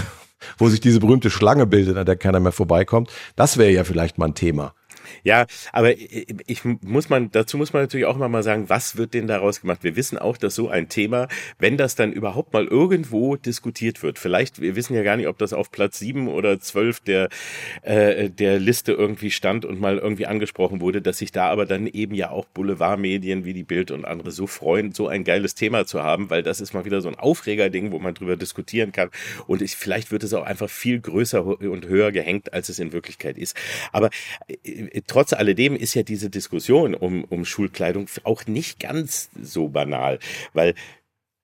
wo 0.58 0.70
sich 0.70 0.80
diese 0.80 1.00
berühmte 1.00 1.30
Schlange 1.30 1.66
bildet, 1.66 1.98
an 1.98 2.06
der 2.06 2.16
keiner 2.16 2.40
mehr 2.40 2.52
vorbeikommt. 2.52 3.12
Das 3.36 3.58
wäre 3.58 3.72
ja 3.72 3.84
vielleicht 3.84 4.18
mal 4.18 4.28
ein 4.28 4.36
Thema. 4.36 4.74
Ja, 5.24 5.46
aber 5.72 5.94
ich 5.98 6.64
muss 6.64 7.10
man, 7.10 7.32
dazu 7.32 7.58
muss 7.58 7.74
man 7.74 7.84
natürlich 7.84 8.06
auch 8.06 8.18
mal 8.18 8.44
sagen, 8.44 8.70
was 8.70 8.98
wird 8.98 9.14
denn 9.14 9.28
daraus 9.28 9.62
gemacht? 9.62 9.84
Wir 9.84 9.96
wissen 9.96 10.18
auch, 10.18 10.38
dass 10.38 10.56
so 10.56 10.70
ein 10.70 10.90
Thema, 10.90 11.28
wenn 11.60 11.78
das 11.78 11.96
dann 11.96 12.12
überhaupt 12.12 12.54
mal 12.54 12.66
irgendwo 12.66 13.36
diskutiert 13.36 14.04
wird, 14.04 14.20
vielleicht, 14.20 14.62
wir 14.62 14.76
wissen 14.76 14.96
ja 14.96 15.04
gar 15.04 15.18
nicht, 15.18 15.28
ob 15.28 15.38
das 15.38 15.54
auf 15.54 15.72
Platz 15.72 16.00
sieben 16.00 16.28
oder 16.28 16.60
zwölf 16.60 17.00
der, 17.00 17.30
äh, 17.82 18.30
der 18.30 18.60
Liste 18.60 18.94
irgendwie 18.94 19.32
stand 19.32 19.66
und 19.66 19.80
mal 19.80 19.98
irgendwie 19.98 20.26
angesprochen 20.26 20.82
wurde, 20.82 21.02
dass 21.02 21.20
sich 21.20 21.32
da 21.32 21.50
aber 21.50 21.66
dann 21.66 21.88
eben 21.88 22.16
ja 22.16 22.30
auch 22.30 22.46
Boulevardmedien 22.46 23.46
wie 23.46 23.54
die 23.54 23.64
Bild 23.64 23.92
und 23.92 24.06
andere 24.06 24.32
so 24.32 24.48
freuen, 24.48 24.92
so 24.94 25.08
ein 25.08 25.24
geiles 25.24 25.56
Thema 25.56 25.86
zu 25.86 26.02
haben, 26.04 26.30
weil 26.30 26.44
das 26.44 26.62
ist 26.62 26.74
mal 26.74 26.86
wieder 26.86 27.02
so 27.02 27.10
ein 27.10 27.16
Aufregerding, 27.16 27.92
wo 27.92 28.00
man 28.00 28.14
drüber 28.14 28.36
diskutieren 28.36 28.92
kann. 28.92 29.10
Und 29.48 29.62
ich, 29.62 29.76
vielleicht 29.76 30.12
wird 30.12 30.24
es 30.24 30.34
auch 30.34 30.44
einfach 30.44 30.70
viel 30.70 31.00
größer 31.00 31.46
und 31.46 31.88
höher 31.88 32.12
gehängt, 32.12 32.54
als 32.54 32.70
es 32.70 32.80
in 32.80 32.94
Wirklichkeit 32.94 33.38
ist. 33.38 33.56
Aber 33.92 34.10
äh, 34.48 34.95
trotz 35.08 35.34
alledem 35.34 35.76
ist 35.76 35.94
ja 35.94 36.04
diese 36.04 36.30
Diskussion 36.30 36.96
um, 36.96 37.24
um 37.26 37.46
Schulkleidung 37.46 38.08
auch 38.24 38.46
nicht 38.46 38.80
ganz 38.80 39.30
so 39.42 39.70
banal, 39.70 40.20
weil 40.54 40.76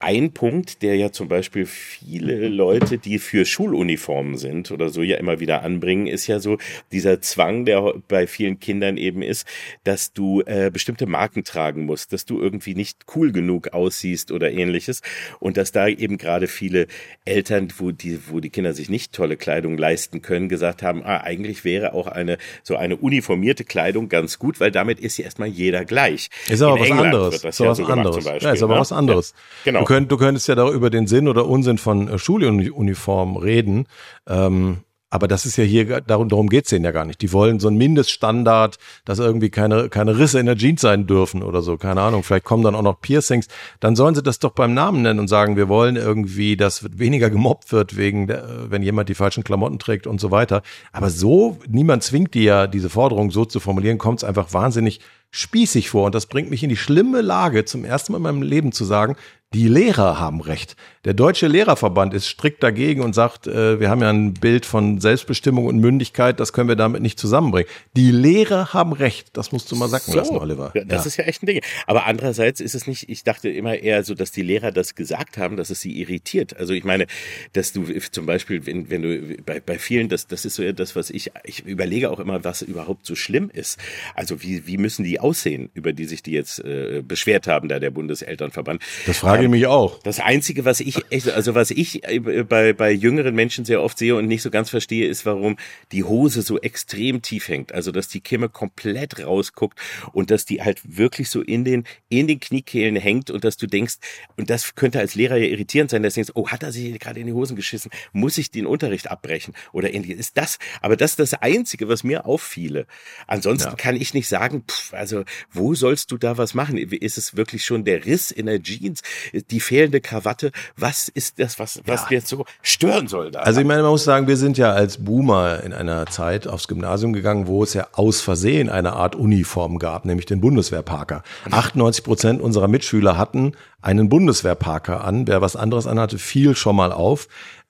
ein 0.02 0.34
Punkt, 0.34 0.82
der 0.82 0.96
ja 0.96 1.12
zum 1.12 1.28
Beispiel 1.28 1.66
viele 1.66 2.48
Leute, 2.48 2.98
die 2.98 3.20
für 3.20 3.46
Schuluniformen 3.46 4.38
sind 4.38 4.72
oder 4.72 4.90
so 4.90 5.04
ja 5.04 5.18
immer 5.18 5.40
wieder 5.40 5.62
anbringen, 5.62 6.08
ist 6.08 6.28
ja 6.28 6.40
so 6.40 6.58
dieser 6.92 7.22
Zwang, 7.22 7.66
der 7.66 7.94
bei 8.08 8.26
vielen 8.26 8.60
Kindern 8.60 8.98
eben 8.98 9.22
ist, 9.22 9.46
dass 9.84 10.14
du 10.14 10.42
äh, 10.42 10.72
bestimmte 10.72 11.06
Marken 11.06 11.44
tragen 11.44 11.86
musst, 11.86 12.14
dass 12.14 12.26
du 12.26 12.40
irgendwie 12.40 12.74
nicht 12.74 13.06
cool 13.16 13.32
genug 13.32 13.74
aussiehst 13.74 14.32
oder 14.32 14.52
ähnliches 14.52 15.02
und 15.40 15.58
dass 15.58 15.72
da 15.72 15.88
eben 15.88 16.18
gerade 16.18 16.48
viele 16.48 16.88
Eltern, 17.26 17.68
wo 17.78 17.92
die, 17.92 18.20
wo 18.28 18.40
die 18.40 18.50
Kinder 18.50 18.74
sich 18.74 18.90
nicht 18.90 19.14
tolle 19.14 19.38
Kleidung 19.38 19.78
leisten 19.78 20.22
können, 20.22 20.50
gesagt 20.50 20.82
haben, 20.82 21.04
ah, 21.04 21.22
eigentlich 21.22 21.64
wäre 21.64 21.94
auch 21.94 22.08
eine 22.08 22.38
so 22.64 22.76
eine 22.76 22.96
uniformierte 22.96 23.66
Kleidung 23.66 24.10
ganz 24.10 24.40
gut, 24.40 24.60
weil 24.60 24.72
damit 24.72 25.00
ist 25.00 25.18
ja 25.18 25.26
erstmal 25.26 25.50
jeder 25.50 25.86
gleich. 25.86 26.30
Ist 26.50 26.62
aber 26.62 26.76
In 26.76 26.82
was 26.82 26.90
England 26.90 27.06
anderes. 27.06 27.42
Das 27.42 27.54
ist 27.54 27.60
ja 27.60 27.68
was 27.68 27.78
so 27.78 27.86
anderes. 27.86 28.26
Beispiel, 28.26 28.48
ja, 28.48 28.54
ist 28.54 28.64
aber 28.64 28.74
ne? 28.76 28.80
was 28.80 28.92
anderes. 28.92 29.34
Ja, 29.66 29.72
genau 29.72 29.91
könnt, 29.92 30.10
du 30.10 30.16
könntest 30.16 30.48
ja 30.48 30.56
da 30.56 30.70
über 30.70 30.90
den 30.90 31.06
Sinn 31.06 31.28
oder 31.28 31.48
Unsinn 31.48 31.78
von 31.78 32.08
äh, 32.08 32.18
Schuluniformen 32.18 33.36
reden. 33.36 33.88
Ähm, 34.26 34.78
aber 35.10 35.28
das 35.28 35.46
ist 35.46 35.58
ja 35.58 35.66
hier, 35.66 36.00
darum, 36.00 36.30
darum 36.30 36.48
geht's 36.48 36.70
denen 36.70 36.86
ja 36.86 36.92
gar 36.92 37.04
nicht. 37.04 37.22
Die 37.22 37.34
wollen 37.34 37.60
so 37.60 37.68
einen 37.68 37.76
Mindeststandard, 37.76 38.78
dass 39.04 39.20
irgendwie 39.20 39.50
keine, 39.50 39.90
keine 39.90 40.18
Risse 40.18 40.40
in 40.40 40.46
der 40.46 40.56
Jeans 40.56 40.80
sein 40.80 41.08
dürfen 41.08 41.44
oder 41.44 41.62
so. 41.62 41.76
Keine 41.76 42.00
Ahnung. 42.00 42.24
Vielleicht 42.24 42.46
kommen 42.46 42.64
dann 42.64 42.74
auch 42.74 42.82
noch 42.82 43.02
Piercings. 43.02 43.50
Dann 43.82 43.98
sollen 43.98 44.16
sie 44.16 44.24
das 44.24 44.40
doch 44.40 44.52
beim 44.52 44.74
Namen 44.74 45.02
nennen 45.02 45.20
und 45.20 45.28
sagen, 45.28 45.58
wir 45.58 45.68
wollen 45.68 45.98
irgendwie, 45.98 46.56
dass 46.56 46.98
weniger 46.98 47.30
gemobbt 47.30 47.74
wird 47.74 47.98
wegen, 47.98 48.28
der, 48.28 48.48
wenn 48.70 48.84
jemand 48.84 49.10
die 49.10 49.16
falschen 49.16 49.44
Klamotten 49.44 49.78
trägt 49.78 50.08
und 50.08 50.22
so 50.22 50.32
weiter. 50.32 50.62
Aber 50.94 51.10
so, 51.10 51.58
niemand 51.68 52.04
zwingt 52.04 52.34
die 52.34 52.44
ja, 52.44 52.68
diese 52.68 52.90
Forderung 52.90 53.32
so 53.32 53.44
zu 53.44 53.60
formulieren, 53.60 53.98
kommt 53.98 54.20
es 54.20 54.24
einfach 54.24 54.54
wahnsinnig 54.54 55.02
spießig 55.32 55.90
vor. 55.90 56.06
Und 56.06 56.16
das 56.16 56.28
bringt 56.28 56.50
mich 56.50 56.64
in 56.64 56.70
die 56.70 56.78
schlimme 56.78 57.20
Lage, 57.22 57.66
zum 57.66 57.84
ersten 57.84 58.14
Mal 58.14 58.20
in 58.20 58.24
meinem 58.24 58.42
Leben 58.44 58.72
zu 58.72 58.86
sagen, 58.86 59.18
die 59.54 59.68
Lehrer 59.68 60.20
haben 60.20 60.42
Recht. 60.42 60.76
Der 61.04 61.16
Deutsche 61.16 61.48
Lehrerverband 61.48 62.14
ist 62.14 62.28
strikt 62.28 62.62
dagegen 62.62 63.02
und 63.02 63.14
sagt, 63.14 63.48
äh, 63.48 63.80
wir 63.80 63.90
haben 63.90 64.02
ja 64.02 64.12
ein 64.12 64.36
Bild 64.36 64.68
von 64.68 65.02
Selbstbestimmung 65.02 65.66
und 65.66 65.80
Mündigkeit, 65.80 66.40
das 66.40 66.54
können 66.54 66.70
wir 66.70 66.76
damit 66.76 67.02
nicht 67.02 67.18
zusammenbringen. 67.18 67.68
Die 67.96 68.12
Lehrer 68.12 68.72
haben 68.74 68.94
Recht. 68.94 69.30
Das 69.34 69.52
musst 69.52 69.72
du 69.72 69.76
mal 69.76 69.90
sagen 69.90 70.04
so, 70.06 70.16
lassen, 70.16 70.38
Oliver. 70.38 70.72
Ja, 70.76 70.84
das 70.84 71.06
ja. 71.06 71.08
ist 71.08 71.18
ja 71.18 71.24
echt 71.24 71.42
ein 71.42 71.48
Ding. 71.48 71.62
Aber 71.88 72.06
andererseits 72.06 72.62
ist 72.62 72.76
es 72.76 72.86
nicht, 72.86 73.10
ich 73.10 73.24
dachte 73.24 73.50
immer 73.50 73.78
eher 73.78 74.04
so, 74.04 74.14
dass 74.14 74.32
die 74.32 74.44
Lehrer 74.44 74.72
das 74.72 74.94
gesagt 74.94 75.40
haben, 75.40 75.58
dass 75.58 75.72
es 75.72 75.82
sie 75.82 76.00
irritiert. 76.00 76.56
Also 76.58 76.74
ich 76.74 76.84
meine, 76.84 77.08
dass 77.54 77.74
du 77.74 77.86
zum 78.12 78.28
Beispiel, 78.28 78.68
wenn, 78.68 78.92
wenn 78.92 79.02
du 79.02 79.38
bei, 79.44 79.60
bei 79.60 79.80
vielen, 79.80 80.08
das, 80.08 80.28
das 80.28 80.46
ist 80.46 80.54
so 80.54 80.72
das, 80.72 80.96
was 80.96 81.10
ich, 81.10 81.32
ich 81.44 81.66
überlege 81.66 82.12
auch 82.12 82.20
immer, 82.20 82.44
was 82.44 82.62
überhaupt 82.62 83.08
so 83.08 83.16
schlimm 83.16 83.50
ist. 83.52 83.80
Also 84.14 84.44
wie, 84.44 84.68
wie 84.68 84.78
müssen 84.78 85.04
die 85.04 85.20
aussehen, 85.20 85.72
über 85.74 85.94
die 85.94 86.06
sich 86.06 86.22
die 86.22 86.32
jetzt 86.32 86.60
äh, 86.60 87.02
beschwert 87.04 87.48
haben, 87.48 87.70
da 87.70 87.80
der 87.80 87.90
Bundeselternverband. 87.90 88.84
Das 89.08 89.18
frage 89.18 89.32
frage 89.38 89.50
mich 89.50 89.66
auch. 89.66 90.00
Das 90.04 90.20
Einzige, 90.20 90.64
was 90.64 90.80
ich, 90.80 90.91
also 91.34 91.56
was 91.56 91.72
ich 91.72 92.04
äh, 92.08 92.20
bei, 92.20 92.74
bei 92.74 92.92
jüngeren 92.92 93.36
Menschen 93.36 93.66
sehr 93.66 93.82
oft 93.82 93.98
sehe 93.98 94.16
und 94.16 94.28
nicht 94.28 94.42
so 94.42 94.50
ganz 94.50 94.70
verstehe, 94.70 95.08
ist, 95.08 95.26
warum 95.26 95.58
die 95.92 96.04
Hose 96.04 96.42
so 96.42 96.60
extrem 96.60 97.22
tief 97.22 97.48
hängt. 97.48 97.74
Also, 97.74 97.92
dass 97.92 98.08
die 98.08 98.22
Kimme 98.22 98.50
komplett 98.50 99.26
rausguckt 99.26 99.80
und 100.14 100.32
dass 100.32 100.46
die 100.46 100.62
halt 100.62 100.82
wirklich 100.84 101.30
so 101.30 101.42
in 101.42 101.64
den, 101.64 101.86
in 102.10 102.28
den 102.28 102.40
Kniekehlen 102.40 102.96
hängt 102.96 103.30
und 103.30 103.44
dass 103.44 103.58
du 103.58 103.68
denkst, 103.68 103.96
und 104.38 104.50
das 104.50 104.76
könnte 104.76 105.00
als 105.00 105.16
Lehrer 105.16 105.38
ja 105.38 105.48
irritierend 105.48 105.92
sein, 105.92 106.04
dass 106.04 106.14
du 106.14 106.20
denkst, 106.20 106.32
oh, 106.36 106.50
hat 106.50 106.64
er 106.64 106.72
sich 106.72 107.00
gerade 107.00 107.20
in 107.20 107.28
die 107.28 107.34
Hosen 107.34 107.56
geschissen? 107.56 107.92
Muss 108.14 108.38
ich 108.38 108.52
den 108.52 108.66
Unterricht 108.66 109.10
abbrechen? 109.10 109.54
Oder 109.72 109.94
ähnliches. 109.94 110.20
Ist 110.20 110.38
das, 110.38 110.60
aber 110.82 110.98
das 110.98 111.12
ist 111.12 111.20
das 111.20 111.34
Einzige, 111.36 111.88
was 111.88 112.04
mir 112.04 112.26
auffiele. 112.26 112.86
Ansonsten 113.28 113.70
ja. 113.70 113.76
kann 113.76 113.96
ich 113.96 114.14
nicht 114.14 114.28
sagen, 114.28 114.64
pff, 114.68 114.94
also, 114.94 115.24
wo 115.52 115.76
sollst 115.76 116.12
du 116.12 116.18
da 116.18 116.38
was 116.38 116.54
machen? 116.54 116.78
Ist 116.78 117.18
es 117.18 117.36
wirklich 117.36 117.66
schon 117.66 117.86
der 117.86 118.06
Riss 118.06 118.32
in 118.32 118.46
der 118.46 118.62
Jeans? 118.62 119.02
die 119.50 119.60
fehlende 119.60 120.02
Krawatte, 120.02 120.52
was 120.82 121.08
ist 121.08 121.40
das, 121.40 121.60
was, 121.60 121.82
was 121.86 122.02
ja. 122.04 122.18
jetzt 122.18 122.28
so 122.28 122.46
stören 122.62 123.08
soll 123.08 123.32
da? 123.32 123.42
Also 123.42 123.62
ich 123.62 123.68
meine, 123.68 123.84
man 123.84 123.92
muss 123.92 124.04
sagen, 124.04 124.28
wir 124.28 124.38
sind 124.38 124.58
ja 124.58 124.72
als 124.72 125.04
Boomer 125.04 125.64
in 125.64 125.74
einer 125.74 126.08
Zeit 126.08 126.48
aufs 126.48 126.68
Gymnasium 126.68 127.14
gegangen, 127.14 127.48
wo 127.48 127.64
es 127.64 127.74
ja 127.74 127.88
aus 127.94 128.22
Versehen 128.22 128.70
eine 128.70 128.94
Art 128.94 129.16
Uniform 129.16 129.80
gab, 129.80 130.06
nämlich 130.06 130.26
den 130.26 130.42
Bundeswehrparker. 130.42 131.24
98 131.50 132.04
Prozent 132.04 132.42
unserer 132.42 132.68
Mitschüler 132.68 133.18
hatten 133.18 133.54
einen 133.82 134.10
Bundeswehrparker 134.10 135.04
an. 135.04 135.28
Wer 135.28 135.42
was 135.42 135.56
anderes 135.56 135.88
anhatte, 135.88 136.18
fiel 136.18 136.56
schon 136.56 136.76
mal 136.76 136.92
auf. 136.92 137.28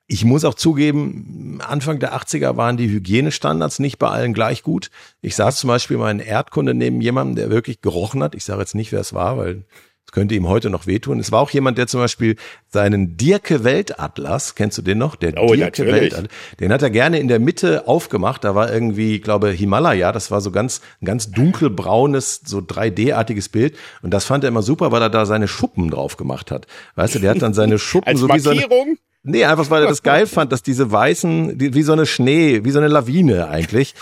Ich 0.07 0.25
muss 0.25 0.43
auch 0.43 0.55
zugeben, 0.55 1.59
Anfang 1.65 1.99
der 1.99 2.13
80er 2.13 2.57
waren 2.57 2.75
die 2.75 2.89
Hygienestandards 2.89 3.79
nicht 3.79 3.97
bei 3.97 4.09
allen 4.09 4.33
gleich 4.33 4.61
gut. 4.61 4.89
Ich 5.21 5.37
saß 5.37 5.57
zum 5.57 5.69
Beispiel 5.69 5.97
mal 5.97 6.11
in 6.11 6.19
Erdkunde 6.19 6.73
neben 6.73 6.99
jemandem, 6.99 7.37
der 7.37 7.49
wirklich 7.49 7.79
gerochen 7.81 8.21
hat. 8.21 8.35
Ich 8.35 8.43
sage 8.43 8.59
jetzt 8.59 8.75
nicht, 8.75 8.91
wer 8.91 8.99
es 8.99 9.13
war, 9.13 9.37
weil 9.37 9.63
das 10.05 10.13
könnte 10.13 10.35
ihm 10.35 10.47
heute 10.47 10.69
noch 10.69 10.87
wehtun. 10.87 11.19
Es 11.19 11.31
war 11.31 11.39
auch 11.39 11.51
jemand, 11.51 11.77
der 11.77 11.87
zum 11.87 12.01
Beispiel 12.01 12.35
seinen 12.67 13.15
Dirke 13.15 13.63
Weltatlas, 13.63 14.55
kennst 14.55 14.77
du 14.77 14.81
den 14.81 14.97
noch? 14.97 15.15
Der 15.15 15.41
oh, 15.41 15.53
Dirke 15.53 15.85
Weltatlas, 15.85 16.29
den 16.59 16.73
hat 16.73 16.81
er 16.81 16.89
gerne 16.89 17.19
in 17.19 17.27
der 17.27 17.39
Mitte 17.39 17.87
aufgemacht. 17.87 18.43
Da 18.43 18.53
war 18.53 18.71
irgendwie, 18.71 19.19
glaube 19.19 19.49
Himalaya, 19.51 20.11
das 20.11 20.29
war 20.29 20.41
so 20.41 20.51
ganz, 20.51 20.81
ein 21.01 21.05
ganz 21.05 21.31
dunkelbraunes, 21.31 22.41
so 22.45 22.59
3D-artiges 22.59 23.49
Bild. 23.49 23.77
Und 24.01 24.11
das 24.13 24.25
fand 24.25 24.43
er 24.43 24.49
immer 24.49 24.63
super, 24.63 24.91
weil 24.91 25.01
er 25.01 25.09
da 25.09 25.25
seine 25.25 25.47
Schuppen 25.47 25.89
drauf 25.89 26.17
gemacht 26.17 26.51
hat. 26.51 26.67
Weißt 26.95 27.15
du, 27.15 27.19
der 27.19 27.31
hat 27.31 27.41
dann 27.41 27.53
seine 27.53 27.79
Schuppen 27.79 28.09
Als 28.09 28.19
so 28.19 28.27
Markierung? 28.27 28.57
wie 28.57 28.63
so 28.63 28.81
eine, 28.81 28.97
Nee, 29.23 29.45
einfach 29.45 29.69
weil 29.69 29.83
er 29.83 29.87
das 29.87 30.01
geil 30.01 30.25
fand, 30.25 30.51
dass 30.51 30.63
diese 30.63 30.91
weißen, 30.91 31.57
die, 31.57 31.75
wie 31.75 31.83
so 31.83 31.93
eine 31.93 32.07
Schnee, 32.07 32.63
wie 32.63 32.71
so 32.71 32.79
eine 32.79 32.87
Lawine 32.87 33.49
eigentlich. 33.49 33.93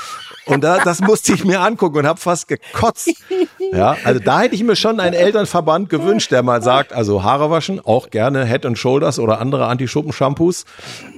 Und 0.50 0.64
da, 0.64 0.80
das 0.84 1.00
musste 1.00 1.34
ich 1.34 1.46
mir 1.46 1.62
angucken 1.62 2.00
und 2.00 2.08
habe 2.08 2.20
fast 2.20 2.48
gekotzt. 2.48 3.10
Ja, 3.72 3.98
also 4.04 4.20
da 4.20 4.42
hätte 4.42 4.56
ich 4.56 4.64
mir 4.64 4.76
schon 4.76 5.00
einen 5.00 5.14
Elternverband 5.14 5.90
gewünscht, 5.90 6.32
der 6.32 6.42
mal 6.42 6.64
sagt, 6.64 6.92
also 6.92 7.24
Haare 7.24 7.52
waschen, 7.52 7.80
auch 7.80 8.10
gerne 8.10 8.46
Head 8.46 8.66
and 8.66 8.78
Shoulders 8.78 9.20
oder 9.20 9.40
andere 9.40 9.68
Anti-Schuppen-Shampoos 9.68 10.66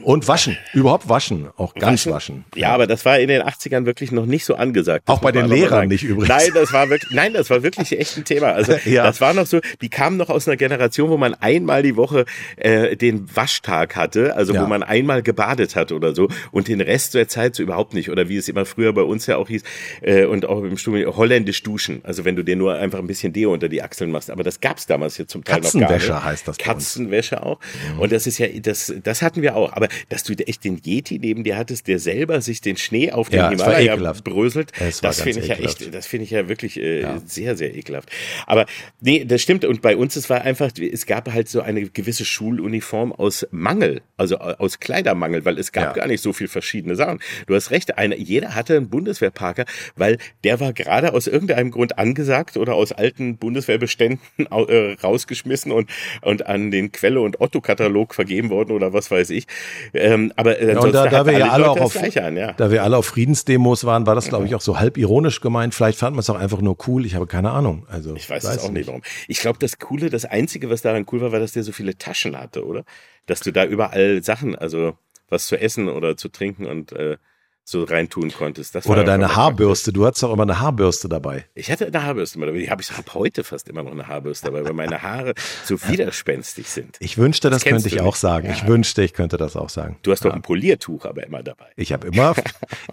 und 0.04 0.28
waschen, 0.28 0.58
überhaupt 0.74 1.08
waschen, 1.08 1.48
auch 1.58 1.74
ganz 1.74 2.08
waschen. 2.08 2.44
Ja, 2.56 2.74
aber 2.74 2.88
das 2.88 3.06
war 3.06 3.20
in 3.20 3.30
den 3.30 3.42
80ern 3.42 3.86
wirklich 3.86 4.12
noch 4.12 4.26
nicht 4.26 4.46
so 4.46 4.56
angesagt. 4.56 5.08
Auch 5.08 5.20
bei 5.20 5.32
den 5.32 5.48
Lehrern 5.48 5.88
nicht 5.88 6.04
übrigens. 6.04 6.28
Nein, 6.30 6.52
das 6.54 6.74
war 6.74 6.90
wirklich, 6.90 7.12
nein, 7.12 7.34
das 7.34 7.50
war 7.50 7.64
wirklich 7.64 7.98
echt 7.98 8.18
ein 8.18 8.26
Thema. 8.26 8.48
Also 8.48 8.74
ja. 8.86 9.04
das 9.04 9.22
war 9.22 9.34
noch 9.34 9.46
so, 9.46 9.60
die 9.82 9.90
kamen 9.90 10.18
noch 10.18 10.30
aus 10.30 10.48
einer 10.48 10.58
Generation, 10.58 11.10
wo 11.10 11.18
man 11.18 11.34
einmal 11.36 11.84
die 11.84 11.96
Woche 11.96 12.26
äh, 12.58 12.98
den 12.98 13.34
Waschtag 13.34 13.96
hatte, 13.96 14.36
also 14.36 14.54
ja. 14.54 14.62
wo 14.62 14.68
man 14.68 14.84
einmal 14.84 15.22
gebadet 15.22 15.76
hat 15.76 15.92
oder 15.92 16.14
so 16.14 16.28
und 16.52 16.68
den 16.68 16.82
Rest 16.82 17.14
der 17.14 17.28
Zeit 17.28 17.56
so 17.56 17.64
überhaupt 17.64 17.94
nicht. 17.94 18.10
Oder 18.10 18.28
wie 18.28 18.38
es 18.38 18.50
immer 18.50 18.66
früher 18.66 18.94
bei 18.94 19.04
uns 19.04 19.21
ja 19.28 19.38
auch 19.38 19.48
hieß 19.48 19.64
äh, 20.02 20.26
und 20.26 20.46
auch 20.46 20.64
im 20.64 20.78
Studium, 20.78 21.16
holländisch 21.16 21.64
duschen. 21.64 22.02
Also 22.04 22.26
wenn 22.26 22.36
du 22.36 22.44
dir 22.44 22.56
nur 22.56 22.76
einfach 22.76 23.00
ein 23.00 23.08
bisschen 23.08 23.34
Deo 23.34 23.54
unter 23.54 23.70
die 23.70 23.82
Achseln 23.82 24.12
machst. 24.12 24.30
Aber 24.30 24.44
das 24.44 24.60
gab's 24.60 24.88
damals 24.88 25.16
hier 25.16 25.28
zum 25.28 25.44
Teil 25.44 25.62
noch 25.62 25.72
gar 25.72 25.80
nicht. 25.80 25.90
Katzenwäsche 25.90 26.24
heißt 26.24 26.48
das. 26.48 26.58
Katzenwäsche 26.58 27.44
auch. 27.44 27.60
Mhm. 27.94 28.00
Und 28.00 28.12
das 28.12 28.28
ist 28.28 28.38
ja, 28.38 28.48
das, 28.48 28.94
das 29.04 29.22
hatten 29.22 29.42
wir 29.42 29.56
auch. 29.56 29.74
Aber 29.74 29.88
dass 30.10 30.24
du 30.24 30.34
echt 30.34 30.64
den 30.64 30.82
Yeti 30.84 31.20
neben 31.20 31.44
dir 31.44 31.58
hattest, 31.58 31.88
der 31.88 32.00
selber 32.00 32.42
sich 32.42 32.62
den 32.62 32.78
Schnee 32.78 33.12
auf 33.12 33.30
den 33.30 33.40
ja, 33.40 33.50
Himalaya 33.50 33.96
bröselt, 34.24 34.72
das 35.02 35.22
finde 35.22 35.40
ich 35.42 35.48
ja 35.48 35.56
echt, 35.56 35.94
das 35.94 36.08
finde 36.08 36.26
ich 36.26 36.32
ja 36.32 36.50
wirklich 36.50 36.78
äh, 36.78 37.02
ja. 37.02 37.22
sehr, 37.26 37.56
sehr 37.56 37.76
ekelhaft. 37.76 38.10
Aber 38.48 38.66
nee, 39.00 39.26
das 39.26 39.42
stimmt. 39.42 39.66
Und 39.66 39.82
bei 39.82 39.96
uns, 39.96 40.16
es 40.16 40.30
war 40.30 40.42
einfach, 40.42 40.72
es 40.78 41.06
gab 41.06 41.32
halt 41.32 41.50
so 41.50 41.62
eine 41.62 41.90
gewisse 41.90 42.26
Schuluniform 42.26 43.12
aus 43.12 43.48
Mangel, 43.52 44.02
also 44.18 44.38
aus 44.38 44.80
Kleidermangel, 44.80 45.46
weil 45.46 45.58
es 45.58 45.72
gab 45.72 45.96
ja. 45.96 46.04
gar 46.04 46.08
nicht 46.08 46.22
so 46.22 46.34
viel 46.34 46.48
verschiedene 46.48 46.96
Sachen. 46.96 47.20
Du 47.48 47.56
hast 47.56 47.72
recht, 47.72 47.98
eine, 47.98 48.18
jeder 48.18 48.56
hatte 48.56 48.76
einen 48.76 48.90
Bundeswehrparker, 49.02 49.66
weil 49.96 50.18
der 50.44 50.60
war 50.60 50.74
gerade 50.74 51.14
aus 51.14 51.26
irgendeinem 51.26 51.72
Grund 51.72 51.98
angesagt 51.98 52.56
oder 52.56 52.76
aus 52.76 52.92
alten 52.92 53.38
Bundeswehrbeständen 53.38 54.22
äh, 54.38 54.96
rausgeschmissen 55.02 55.72
und, 55.72 55.90
und 56.22 56.46
an 56.46 56.70
den 56.70 56.92
Quelle- 56.92 57.22
und 57.22 57.42
Otto-Katalog 57.42 58.14
vergeben 58.14 58.52
worden 58.52 58.74
oder 58.74 58.94
was 58.94 59.10
weiß 59.10 59.32
ich. 59.32 59.48
Ähm, 59.94 60.32
aber 60.36 60.62
ja, 60.62 60.80
und 60.80 60.94
da, 60.94 61.08
da 61.08 61.26
wir 61.26 61.38
ja 61.38 61.50
alle 61.50 61.72
auch 61.72 61.80
auf, 61.80 61.98
an, 61.98 62.38
ja. 62.38 62.54
da 62.54 62.70
wir 62.70 62.84
alle 62.84 62.98
auf 62.98 63.08
Friedensdemos 63.08 63.86
waren, 63.86 64.06
war 64.06 64.14
das 64.14 64.30
glaube 64.30 64.46
ich 64.46 64.54
auch 64.54 64.62
so 64.62 64.80
halb 64.80 64.98
ironisch 64.98 65.42
gemeint. 65.42 65.74
Vielleicht 65.74 65.98
fand 65.98 66.16
man 66.16 66.22
es 66.22 66.30
auch 66.30 66.36
einfach 66.36 66.62
nur 66.62 66.78
cool. 66.88 67.06
Ich 67.06 67.16
habe 67.16 67.26
keine 67.26 67.52
Ahnung. 67.52 67.88
Also 67.90 68.16
ich 68.16 68.30
weiß, 68.30 68.44
weiß 68.44 68.58
es 68.58 68.64
auch 68.64 68.72
nicht 68.72 68.88
warum. 68.88 69.02
Ich 69.28 69.40
glaube, 69.40 69.58
das 69.60 69.80
Coole, 69.80 70.12
das 70.12 70.26
Einzige, 70.26 70.70
was 70.70 70.84
daran 70.84 71.08
cool 71.12 71.22
war, 71.22 71.32
war, 71.32 71.40
dass 71.40 71.54
der 71.54 71.64
so 71.64 71.72
viele 71.72 71.98
Taschen 71.98 72.38
hatte, 72.38 72.66
oder? 72.66 72.84
Dass 73.26 73.40
du 73.40 73.52
da 73.52 73.66
überall 73.66 74.22
Sachen, 74.24 74.56
also 74.56 74.94
was 75.32 75.48
zu 75.48 75.60
essen 75.60 75.90
oder 75.90 76.18
zu 76.18 76.30
trinken 76.30 76.66
und 76.66 76.92
äh, 76.92 77.18
so 77.64 77.84
reintun 77.84 78.32
konntest. 78.32 78.76
Das 78.76 78.88
Oder 78.88 79.04
deine 79.04 79.36
Haarbürste. 79.36 79.94
Du 79.94 80.06
hattest 80.06 80.24
auch 80.24 80.34
immer 80.34 80.44
eine 80.44 80.60
Haarbürste 80.60 81.08
dabei. 81.08 81.46
Ich 81.54 81.72
hatte 81.72 81.88
eine 81.88 82.04
Haarbürste 82.04 82.38
immer 82.38 82.48
dabei. 82.48 82.60
Die 82.60 82.70
habe 82.70 82.82
ich 82.82 82.92
hab 82.92 83.14
heute 83.14 83.44
fast 83.44 83.70
immer 83.70 83.84
noch 83.84 83.92
eine 83.92 84.08
Haarbürste 84.08 84.48
dabei, 84.48 84.66
weil 84.66 84.74
meine 84.74 85.02
Haare 85.02 85.34
so 85.64 85.82
widerspenstig 85.88 86.70
sind. 86.70 86.98
Ich 87.00 87.18
wünschte, 87.18 87.50
das, 87.50 87.64
das 87.64 87.72
könnte 87.72 87.88
ich 87.88 88.02
auch 88.02 88.16
sagen. 88.16 88.48
Ja. 88.48 88.54
Ich 88.54 88.68
wünschte, 88.68 89.04
ich 89.04 89.14
könnte 89.14 89.38
das 89.38 89.56
auch 89.56 89.70
sagen. 89.70 89.98
Du 90.04 90.12
hast 90.12 90.26
doch 90.26 90.34
ein 90.34 90.42
Poliertuch 90.42 91.06
aber 91.06 91.26
immer 91.26 91.44
dabei. 91.44 91.68
Ich 91.76 91.94
habe 91.94 92.08
immer, 92.08 92.36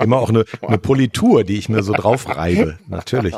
immer 0.01 0.19
auch 0.19 0.29
eine, 0.29 0.45
eine 0.63 0.79
Politur, 0.79 1.45
die 1.45 1.59
ich 1.59 1.69
mir 1.69 1.83
so 1.83 1.93
drauf 1.93 2.29
reibe. 2.29 2.79
Natürlich. 2.89 3.35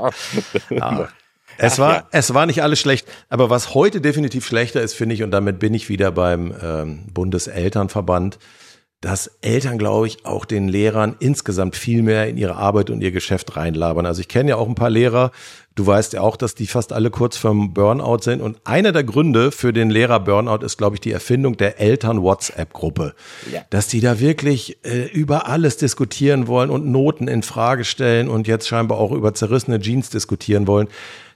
Ja. 0.71 1.09
Es 1.63 1.79
war, 1.79 1.95
ja. 1.95 2.09
es 2.13 2.33
war 2.33 2.47
nicht 2.47 2.63
alles 2.63 2.81
schlecht, 2.81 3.07
aber 3.29 3.51
was 3.51 3.75
heute 3.75 4.01
definitiv 4.01 4.47
schlechter 4.47 4.81
ist, 4.81 4.95
finde 4.95 5.15
ich, 5.15 5.23
und 5.23 5.31
damit 5.31 5.59
bin 5.59 5.75
ich 5.75 5.91
wieder 5.91 6.11
beim 6.11 6.55
ähm, 6.63 7.05
Bundeselternverband, 7.13 8.39
dass 9.01 9.29
Eltern, 9.41 9.79
glaube 9.79 10.07
ich, 10.07 10.27
auch 10.27 10.45
den 10.45 10.69
Lehrern 10.69 11.17
insgesamt 11.21 11.75
viel 11.75 12.03
mehr 12.03 12.29
in 12.29 12.37
ihre 12.37 12.57
Arbeit 12.57 12.91
und 12.91 13.01
ihr 13.01 13.13
Geschäft 13.13 13.57
reinlabern. 13.57 14.05
Also 14.05 14.21
ich 14.21 14.29
kenne 14.29 14.51
ja 14.51 14.57
auch 14.57 14.69
ein 14.69 14.75
paar 14.75 14.91
Lehrer, 14.91 15.31
du 15.75 15.87
weißt 15.87 16.13
ja 16.13 16.21
auch, 16.21 16.37
dass 16.37 16.55
die 16.55 16.67
fast 16.67 16.93
alle 16.93 17.11
kurz 17.11 17.39
vorm 17.39 17.73
Burnout 17.73 18.19
sind. 18.21 18.43
Und 18.43 18.59
einer 18.65 18.93
der 18.93 19.05
Gründe 19.05 19.53
für 19.53 19.73
den 19.73 19.89
Lehrer-Burnout 19.89 20.63
ist, 20.65 20.77
glaube 20.77 20.97
ich, 20.97 21.01
die 21.01 21.13
Erfindung 21.13 21.57
der 21.57 21.81
Eltern-WhatsApp-Gruppe. 21.81 23.15
Ja. 23.51 23.63
Dass 23.71 23.87
die 23.89 24.03
da 24.03 24.21
wirklich 24.21 24.85
äh, 24.85 25.07
über 25.07 25.49
alles 25.49 25.79
diskutieren 25.79 26.47
wollen 26.47 26.69
und 26.69 26.87
Noten 26.87 27.27
in 27.27 27.43
Frage 27.43 27.85
stellen 27.85 28.29
und 28.29 28.47
jetzt 28.47 28.69
scheinbar 28.69 28.99
auch 28.99 29.13
über 29.13 29.33
zerrissene 29.33 29.81
Jeans 29.81 30.11
diskutieren 30.11 30.67
wollen 30.67 30.89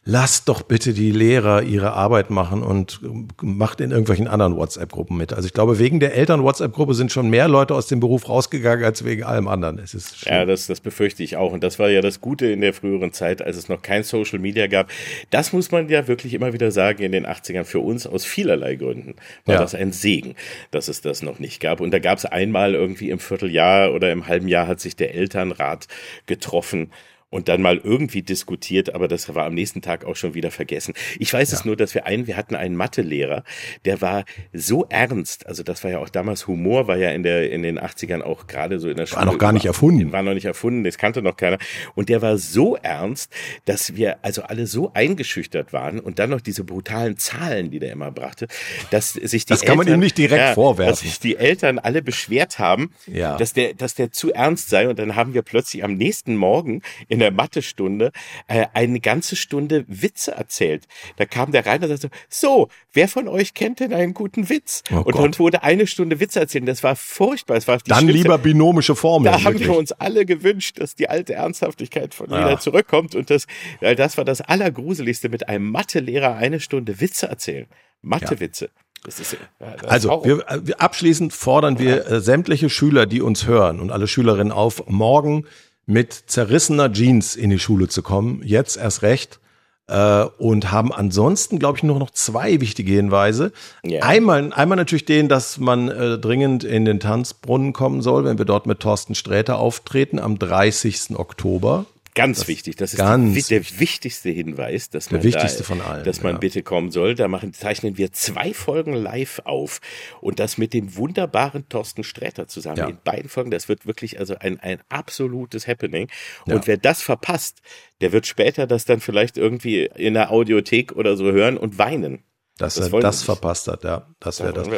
lasst 0.04 0.48
doch 0.48 0.62
bitte 0.62 0.92
die 0.92 1.10
Lehrer 1.10 1.62
ihre 1.62 1.94
Arbeit 1.94 2.28
machen 2.28 2.62
und 2.62 3.00
macht 3.42 3.80
in 3.80 3.90
irgendwelchen 3.90 4.28
anderen 4.28 4.56
WhatsApp-Gruppen 4.56 5.16
mit. 5.16 5.32
Also 5.32 5.46
ich 5.46 5.54
glaube, 5.54 5.78
wegen 5.78 5.98
der 5.98 6.14
Eltern-WhatsApp-Gruppe 6.14 6.94
sind 6.94 7.10
schon 7.10 7.30
mehr 7.30 7.48
Leute 7.48 7.74
aus 7.74 7.86
dem 7.86 8.00
Beruf 8.00 8.28
rausgegangen 8.28 8.84
als 8.84 9.04
wegen 9.04 9.24
allem 9.24 9.48
anderen. 9.48 9.78
Es 9.78 9.94
ist 9.94 10.18
schlimm. 10.18 10.34
ja, 10.34 10.44
das, 10.44 10.66
das 10.66 10.80
befürchte 10.80 11.22
ich 11.22 11.38
auch. 11.38 11.52
Und 11.52 11.64
das 11.64 11.78
war 11.78 11.88
ja 11.88 12.02
das 12.02 12.20
Gute 12.20 12.46
in 12.46 12.60
der 12.60 12.74
früheren 12.74 13.12
Zeit, 13.14 13.40
als 13.40 13.56
es 13.56 13.70
noch 13.70 13.80
kein 13.80 14.04
Social 14.04 14.38
Media 14.38 14.66
gab. 14.66 14.90
Das 15.30 15.54
muss 15.54 15.70
man 15.70 15.88
ja 15.88 16.06
wirklich 16.06 16.34
immer 16.34 16.52
wieder 16.52 16.70
sagen 16.70 17.02
in 17.02 17.12
den 17.12 17.26
80ern 17.26 17.64
für 17.64 17.80
uns 17.80 18.06
aus 18.06 18.26
vielerlei 18.26 18.74
Gründen. 18.76 19.14
War 19.46 19.54
ja. 19.54 19.60
das 19.60 19.74
ein 19.74 19.92
Segen, 19.92 20.34
dass 20.70 20.88
es 20.88 21.00
das 21.00 21.22
noch 21.22 21.38
nicht 21.38 21.60
gab. 21.60 21.80
Und 21.80 21.92
da 21.92 21.98
gab 21.98 22.18
es 22.18 22.26
einmal 22.26 22.74
irgendwie 22.74 23.08
im 23.08 23.18
Vierteljahr 23.18 23.92
oder 23.94 24.12
im 24.12 24.26
halben 24.26 24.48
Jahr 24.48 24.66
hat 24.66 24.80
sich 24.80 24.96
der 24.96 25.14
Elternrat 25.14 25.86
getroffen 26.26 26.90
und 27.34 27.48
dann 27.48 27.62
mal 27.62 27.78
irgendwie 27.82 28.22
diskutiert, 28.22 28.94
aber 28.94 29.08
das 29.08 29.34
war 29.34 29.44
am 29.44 29.54
nächsten 29.54 29.82
Tag 29.82 30.04
auch 30.04 30.14
schon 30.14 30.34
wieder 30.34 30.52
vergessen. 30.52 30.94
Ich 31.18 31.32
weiß 31.32 31.50
ja. 31.50 31.58
es 31.58 31.64
nur, 31.64 31.74
dass 31.74 31.92
wir 31.92 32.06
einen, 32.06 32.28
wir 32.28 32.36
hatten 32.36 32.54
einen 32.54 32.76
Mathelehrer, 32.76 33.42
der 33.84 34.00
war 34.00 34.24
so 34.52 34.86
ernst, 34.88 35.44
also 35.48 35.64
das 35.64 35.82
war 35.82 35.90
ja 35.90 35.98
auch 35.98 36.10
damals 36.10 36.46
Humor, 36.46 36.86
war 36.86 36.96
ja 36.96 37.10
in 37.10 37.24
der 37.24 37.50
in 37.50 37.64
den 37.64 37.80
80ern 37.80 38.22
auch 38.22 38.46
gerade 38.46 38.78
so 38.78 38.88
in 38.88 38.96
der 38.96 39.06
Schule. 39.06 39.18
War 39.18 39.26
noch 39.26 39.38
gar 39.38 39.52
nicht 39.52 39.66
erfunden. 39.66 40.12
War 40.12 40.22
noch 40.22 40.34
nicht 40.34 40.44
erfunden, 40.44 40.84
das 40.84 40.96
kannte 40.96 41.22
noch 41.22 41.36
keiner. 41.36 41.58
Und 41.96 42.08
der 42.08 42.22
war 42.22 42.38
so 42.38 42.76
ernst, 42.76 43.32
dass 43.64 43.96
wir 43.96 44.18
also 44.22 44.42
alle 44.42 44.68
so 44.68 44.92
eingeschüchtert 44.94 45.72
waren 45.72 45.98
und 45.98 46.20
dann 46.20 46.30
noch 46.30 46.40
diese 46.40 46.62
brutalen 46.62 47.18
Zahlen, 47.18 47.72
die 47.72 47.80
der 47.80 47.90
immer 47.90 48.12
brachte, 48.12 48.46
dass 48.92 49.12
sich 49.12 49.44
die 49.44 49.48
Das 49.48 49.62
kann 49.62 49.70
Eltern, 49.70 49.86
man 49.86 49.94
ihm 49.94 50.00
nicht 50.00 50.18
direkt 50.18 50.40
ja, 50.40 50.54
vorwerfen. 50.54 50.92
Dass 50.92 51.00
sich 51.00 51.18
die 51.18 51.34
Eltern 51.34 51.80
alle 51.80 52.00
beschwert 52.00 52.60
haben, 52.60 52.92
ja. 53.08 53.36
dass 53.38 53.54
der 53.54 53.74
dass 53.74 53.96
der 53.96 54.12
zu 54.12 54.32
ernst 54.32 54.70
sei 54.70 54.88
und 54.88 55.00
dann 55.00 55.16
haben 55.16 55.34
wir 55.34 55.42
plötzlich 55.42 55.82
am 55.82 55.94
nächsten 55.94 56.36
Morgen 56.36 56.80
in 57.08 57.23
der 57.24 57.32
Mathestunde 57.32 58.12
äh, 58.48 58.66
eine 58.74 59.00
ganze 59.00 59.34
Stunde 59.34 59.84
Witze 59.88 60.32
erzählt. 60.32 60.86
Da 61.16 61.24
kam 61.24 61.52
der 61.52 61.64
rein 61.64 61.82
und 61.82 61.88
sagte, 61.88 62.10
so, 62.28 62.68
wer 62.92 63.08
von 63.08 63.28
euch 63.28 63.54
kennt 63.54 63.80
denn 63.80 63.94
einen 63.94 64.12
guten 64.12 64.50
Witz? 64.50 64.82
Oh 64.92 64.98
und 64.98 65.16
dann 65.16 65.38
wurde 65.38 65.62
eine 65.62 65.86
Stunde 65.86 66.20
Witze 66.20 66.40
erzählt. 66.40 66.68
Das 66.68 66.82
war 66.82 66.96
furchtbar. 66.96 67.56
Es 67.56 67.66
war 67.66 67.78
dann 67.86 68.00
Schlimmste. 68.00 68.18
lieber 68.22 68.36
binomische 68.38 68.94
Formeln. 68.94 69.32
Da 69.32 69.42
haben 69.42 69.58
wir 69.58 69.74
uns 69.74 69.92
alle 69.92 70.26
gewünscht, 70.26 70.78
dass 70.78 70.94
die 70.94 71.08
alte 71.08 71.32
Ernsthaftigkeit 71.32 72.14
von 72.14 72.30
ja. 72.30 72.40
wieder 72.40 72.60
zurückkommt. 72.60 73.14
Und 73.14 73.30
das, 73.30 73.46
das 73.80 74.18
war 74.18 74.24
das 74.26 74.42
Allergruseligste, 74.42 75.30
mit 75.30 75.48
einem 75.48 75.70
Mathelehrer 75.70 76.36
eine 76.36 76.60
Stunde 76.60 77.00
Witze 77.00 77.26
erzählen. 77.26 77.66
Mathewitze. 78.02 78.66
Ja. 78.66 78.84
Ist, 79.06 79.36
ja, 79.60 79.66
also 79.86 80.22
wir, 80.24 80.48
äh, 80.48 80.66
wir, 80.66 80.80
abschließend 80.80 81.34
fordern 81.34 81.78
wir 81.78 82.10
äh, 82.10 82.20
sämtliche 82.20 82.70
Schüler, 82.70 83.04
die 83.04 83.20
uns 83.20 83.46
hören 83.46 83.80
und 83.80 83.92
alle 83.92 84.08
Schülerinnen 84.08 84.52
auf, 84.52 84.86
morgen 84.86 85.44
mit 85.86 86.12
zerrissener 86.12 86.92
Jeans 86.92 87.36
in 87.36 87.50
die 87.50 87.58
Schule 87.58 87.88
zu 87.88 88.02
kommen, 88.02 88.42
jetzt 88.44 88.76
erst 88.76 89.02
recht. 89.02 89.40
Äh, 89.86 90.24
und 90.38 90.72
haben 90.72 90.94
ansonsten, 90.94 91.58
glaube 91.58 91.76
ich, 91.76 91.82
nur 91.82 91.98
noch 91.98 92.10
zwei 92.10 92.62
wichtige 92.62 92.92
Hinweise. 92.94 93.52
Yeah. 93.86 94.06
Einmal, 94.06 94.50
einmal 94.54 94.76
natürlich 94.76 95.04
den, 95.04 95.28
dass 95.28 95.58
man 95.58 95.90
äh, 95.90 96.18
dringend 96.18 96.64
in 96.64 96.86
den 96.86 97.00
Tanzbrunnen 97.00 97.74
kommen 97.74 98.00
soll, 98.00 98.24
wenn 98.24 98.38
wir 98.38 98.46
dort 98.46 98.66
mit 98.66 98.80
Thorsten 98.80 99.14
Sträter 99.14 99.58
auftreten 99.58 100.18
am 100.18 100.38
30. 100.38 101.18
Oktober. 101.18 101.84
Ganz 102.14 102.40
das 102.40 102.48
wichtig. 102.48 102.76
Das 102.76 102.94
ist 102.94 103.02
die, 103.02 103.42
der 103.42 103.80
wichtigste 103.80 104.30
Hinweis, 104.30 104.88
dass 104.88 105.08
der 105.08 105.18
man, 105.18 105.24
wichtigste 105.24 105.58
da, 105.58 105.64
von 105.64 105.80
allen, 105.80 106.04
dass 106.04 106.22
man 106.22 106.34
ja. 106.34 106.38
bitte 106.38 106.62
kommen 106.62 106.92
soll. 106.92 107.16
Da 107.16 107.26
machen, 107.26 107.52
zeichnen 107.52 107.98
wir 107.98 108.12
zwei 108.12 108.54
Folgen 108.54 108.94
live 108.94 109.42
auf 109.44 109.80
und 110.20 110.38
das 110.38 110.56
mit 110.56 110.74
dem 110.74 110.96
wunderbaren 110.96 111.68
Thorsten 111.68 112.04
Sträter 112.04 112.46
zusammen 112.46 112.76
ja. 112.76 112.88
in 112.88 112.98
beiden 113.02 113.28
Folgen. 113.28 113.50
Das 113.50 113.68
wird 113.68 113.84
wirklich 113.84 114.20
also 114.20 114.36
ein, 114.38 114.60
ein 114.60 114.80
absolutes 114.88 115.66
Happening. 115.66 116.08
Und 116.46 116.54
ja. 116.54 116.66
wer 116.66 116.76
das 116.76 117.02
verpasst, 117.02 117.62
der 118.00 118.12
wird 118.12 118.28
später 118.28 118.68
das 118.68 118.84
dann 118.84 119.00
vielleicht 119.00 119.36
irgendwie 119.36 119.86
in 119.96 120.14
der 120.14 120.30
Audiothek 120.30 120.92
oder 120.92 121.16
so 121.16 121.32
hören 121.32 121.56
und 121.56 121.78
weinen. 121.78 122.22
Dass 122.58 122.76
das 122.76 122.92
er 122.92 123.00
das 123.00 123.24
verpasst 123.24 123.66
hat, 123.66 123.82
ja. 123.82 124.06
Das 124.20 124.40
wäre 124.40 124.52
das. 124.52 124.68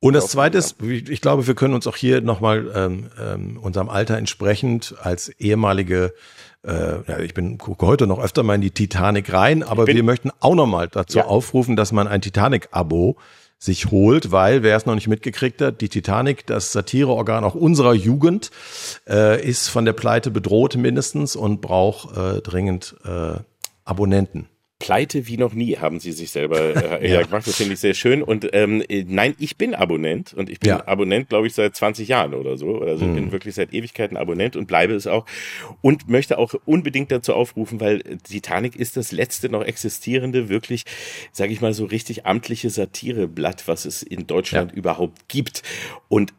Und 0.00 0.14
das 0.14 0.28
Zweite 0.28 0.58
ist, 0.58 0.82
ich 0.82 1.20
glaube, 1.20 1.46
wir 1.46 1.54
können 1.54 1.74
uns 1.74 1.86
auch 1.86 1.94
hier 1.94 2.22
nochmal 2.22 2.72
ähm, 2.74 3.10
ähm, 3.20 3.56
unserem 3.58 3.88
Alter 3.88 4.16
entsprechend 4.16 4.96
als 5.00 5.28
ehemalige 5.28 6.12
äh, 6.64 7.02
ja, 7.08 7.18
ich 7.18 7.34
bin 7.34 7.58
gucke 7.58 7.86
heute 7.86 8.06
noch 8.06 8.18
öfter 8.18 8.42
mal 8.42 8.54
in 8.54 8.60
die 8.60 8.70
Titanic 8.70 9.32
rein, 9.32 9.62
aber 9.62 9.86
wir 9.86 10.02
möchten 10.02 10.30
auch 10.40 10.54
nochmal 10.54 10.88
dazu 10.88 11.18
ja. 11.18 11.24
aufrufen, 11.24 11.76
dass 11.76 11.92
man 11.92 12.06
ein 12.06 12.20
Titanic-Abo 12.20 13.16
sich 13.58 13.90
holt, 13.90 14.32
weil, 14.32 14.62
wer 14.62 14.76
es 14.76 14.86
noch 14.86 14.96
nicht 14.96 15.06
mitgekriegt 15.06 15.60
hat, 15.60 15.80
die 15.80 15.88
Titanic, 15.88 16.46
das 16.46 16.72
Satireorgan 16.72 17.44
auch 17.44 17.54
unserer 17.54 17.94
Jugend, 17.94 18.50
äh, 19.08 19.44
ist 19.44 19.68
von 19.68 19.84
der 19.84 19.92
Pleite 19.92 20.30
bedroht 20.32 20.76
mindestens 20.76 21.36
und 21.36 21.60
braucht 21.60 22.16
äh, 22.16 22.40
dringend 22.40 22.96
äh, 23.04 23.38
Abonnenten. 23.84 24.48
Pleite 24.82 25.28
wie 25.28 25.36
noch 25.36 25.52
nie, 25.54 25.76
haben 25.76 26.00
sie 26.00 26.10
sich 26.10 26.32
selber 26.32 27.00
äh, 27.00 27.08
ja. 27.12 27.22
gemacht. 27.22 27.46
Das 27.46 27.54
finde 27.54 27.74
ich 27.74 27.78
sehr 27.78 27.94
schön. 27.94 28.20
Und 28.20 28.48
ähm, 28.52 28.82
äh, 28.88 29.04
nein, 29.06 29.36
ich 29.38 29.56
bin 29.56 29.76
Abonnent 29.76 30.34
und 30.34 30.50
ich 30.50 30.58
bin 30.58 30.70
ja. 30.70 30.88
Abonnent, 30.88 31.28
glaube 31.28 31.46
ich, 31.46 31.54
seit 31.54 31.76
20 31.76 32.08
Jahren 32.08 32.34
oder 32.34 32.58
so. 32.58 32.80
Also 32.80 33.04
hm. 33.04 33.14
bin 33.14 33.32
wirklich 33.32 33.54
seit 33.54 33.72
Ewigkeiten 33.72 34.16
Abonnent 34.16 34.56
und 34.56 34.66
bleibe 34.66 34.94
es 34.94 35.06
auch. 35.06 35.24
Und 35.82 36.08
möchte 36.08 36.36
auch 36.36 36.54
unbedingt 36.64 37.12
dazu 37.12 37.32
aufrufen, 37.32 37.78
weil 37.78 38.02
Titanic 38.24 38.74
ist 38.74 38.96
das 38.96 39.12
letzte 39.12 39.48
noch 39.48 39.62
existierende, 39.62 40.48
wirklich, 40.48 40.82
sage 41.30 41.52
ich 41.52 41.60
mal, 41.60 41.74
so 41.74 41.84
richtig 41.84 42.26
amtliche 42.26 42.68
Satireblatt, 42.68 43.68
was 43.68 43.84
es 43.84 44.02
in 44.02 44.26
Deutschland 44.26 44.72
ja. 44.72 44.78
überhaupt 44.78 45.28
gibt. 45.28 45.62
Und 46.08 46.34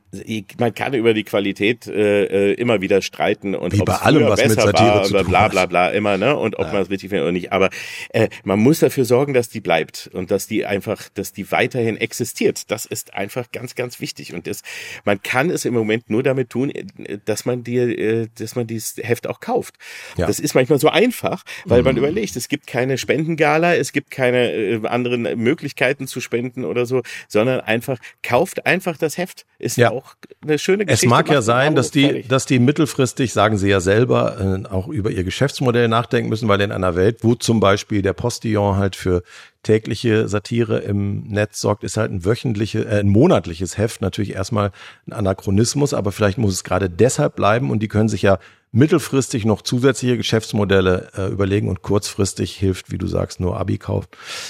man 0.60 0.74
kann 0.74 0.94
über 0.94 1.14
die 1.14 1.24
Qualität 1.24 1.88
äh, 1.88 2.52
äh 2.52 2.54
immer 2.54 2.82
wieder 2.82 3.02
streiten 3.02 3.56
und 3.56 3.80
ob 3.80 3.90
es 3.90 4.00
besser 4.36 4.68
mit 4.68 4.80
war 4.80 5.06
oder 5.06 5.24
bla 5.24 5.48
bla 5.48 5.66
bla 5.66 5.90
immer, 5.90 6.18
ne? 6.18 6.36
Und 6.38 6.58
ob 6.58 6.68
ja. 6.68 6.74
man 6.74 6.82
es 6.84 6.90
richtig 6.90 7.10
findet 7.10 7.24
oder 7.24 7.32
nicht. 7.32 7.52
Aber 7.52 7.70
äh, 8.10 8.30
man 8.44 8.60
muss 8.60 8.80
dafür 8.80 9.06
sorgen, 9.06 9.34
dass 9.34 9.50
die 9.50 9.62
bleibt 9.62 10.10
und 10.14 10.32
dass 10.32 10.48
die 10.48 10.66
einfach, 10.66 11.10
dass 11.14 11.34
die 11.34 11.52
weiterhin 11.52 11.98
existiert. 11.98 12.70
Das 12.72 12.86
ist 12.86 13.14
einfach 13.14 13.52
ganz, 13.52 13.76
ganz 13.76 14.00
wichtig. 14.00 14.34
Und 14.34 14.48
das, 14.48 14.62
man 15.06 15.22
kann 15.22 15.50
es 15.50 15.66
im 15.66 15.74
Moment 15.74 16.10
nur 16.10 16.24
damit 16.24 16.50
tun, 16.50 16.70
äh, 16.70 17.18
dass 17.26 17.46
man 17.46 17.64
dir, 17.64 17.88
äh, 17.98 18.28
dass 18.38 18.56
man 18.56 18.68
dieses 18.68 18.98
Heft 18.98 19.28
auch 19.28 19.40
kauft. 19.40 19.76
Ja. 20.18 20.28
Das 20.28 20.40
ist 20.40 20.54
manchmal 20.54 20.80
so 20.80 20.90
einfach, 20.90 21.44
weil 21.66 21.80
mhm. 21.80 21.86
man 21.86 21.98
überlegt, 21.98 22.36
es 22.36 22.48
gibt 22.48 22.68
keine 22.68 22.98
Spendengala, 22.98 23.76
es 23.76 23.92
gibt 23.92 24.12
keine 24.12 24.52
äh, 24.52 24.88
anderen 24.88 25.24
Möglichkeiten 25.40 26.08
zu 26.08 26.22
spenden 26.22 26.66
oder 26.66 26.86
so, 26.86 27.02
sondern 27.28 27.62
einfach 27.62 27.98
kauft 28.22 28.66
einfach 28.66 28.98
das 28.98 29.18
Heft. 29.18 29.46
Ist 29.60 29.78
ja 29.78 29.92
auch 29.92 30.03
eine 30.42 30.60
schöne 30.60 30.86
Geschichte. 30.86 31.06
Es 31.06 31.10
mag 31.10 31.30
ja 31.30 31.42
sein, 31.42 31.76
dass 31.76 31.92
die, 31.92 32.24
dass 32.24 32.46
die 32.46 32.60
mittelfristig, 32.60 33.34
sagen 33.34 33.58
sie 33.58 33.70
ja 33.70 33.80
selber, 33.80 34.64
äh, 34.64 34.68
auch 34.68 34.88
über 34.88 35.12
ihr 35.12 35.24
Geschäftsmodell 35.24 35.88
nachdenken 35.88 36.30
müssen, 36.30 36.48
weil 36.48 36.62
in 36.62 36.72
einer 36.72 36.96
Welt, 36.96 37.20
wo 37.22 37.36
zum 37.36 37.60
Beispiel 37.60 38.02
der 38.02 38.14
Postillon 38.14 38.78
halt 38.78 38.96
für 38.96 39.24
tägliche 39.64 40.28
Satire 40.28 40.80
im 40.80 41.28
Netz 41.28 41.62
sorgt, 41.62 41.84
ist 41.84 41.98
halt 41.98 42.12
ein 42.12 42.26
wöchentliches, 42.26 42.86
äh, 42.86 43.00
ein 43.00 43.08
monatliches 43.08 43.78
Heft 43.78 44.02
natürlich 44.02 44.34
erstmal 44.34 44.72
ein 45.08 45.14
Anachronismus, 45.14 45.94
aber 45.94 46.12
vielleicht 46.12 46.38
muss 46.38 46.54
es 46.54 46.64
gerade 46.64 46.90
deshalb 46.90 47.36
bleiben 47.36 47.72
und 47.72 47.80
die 47.80 47.88
können 47.88 48.10
sich 48.10 48.22
ja 48.22 48.40
mittelfristig 48.74 49.46
noch 49.46 49.62
zusätzliche 49.62 50.18
Geschäftsmodelle 50.18 51.10
äh, 51.16 51.28
überlegen 51.28 51.70
und 51.70 51.84
kurzfristig 51.84 52.56
hilft, 52.56 52.92
wie 52.92 52.98
du 52.98 53.08
sagst, 53.08 53.40
nur 53.40 53.58
Abi 53.58 53.78
kaufen. 53.78 54.08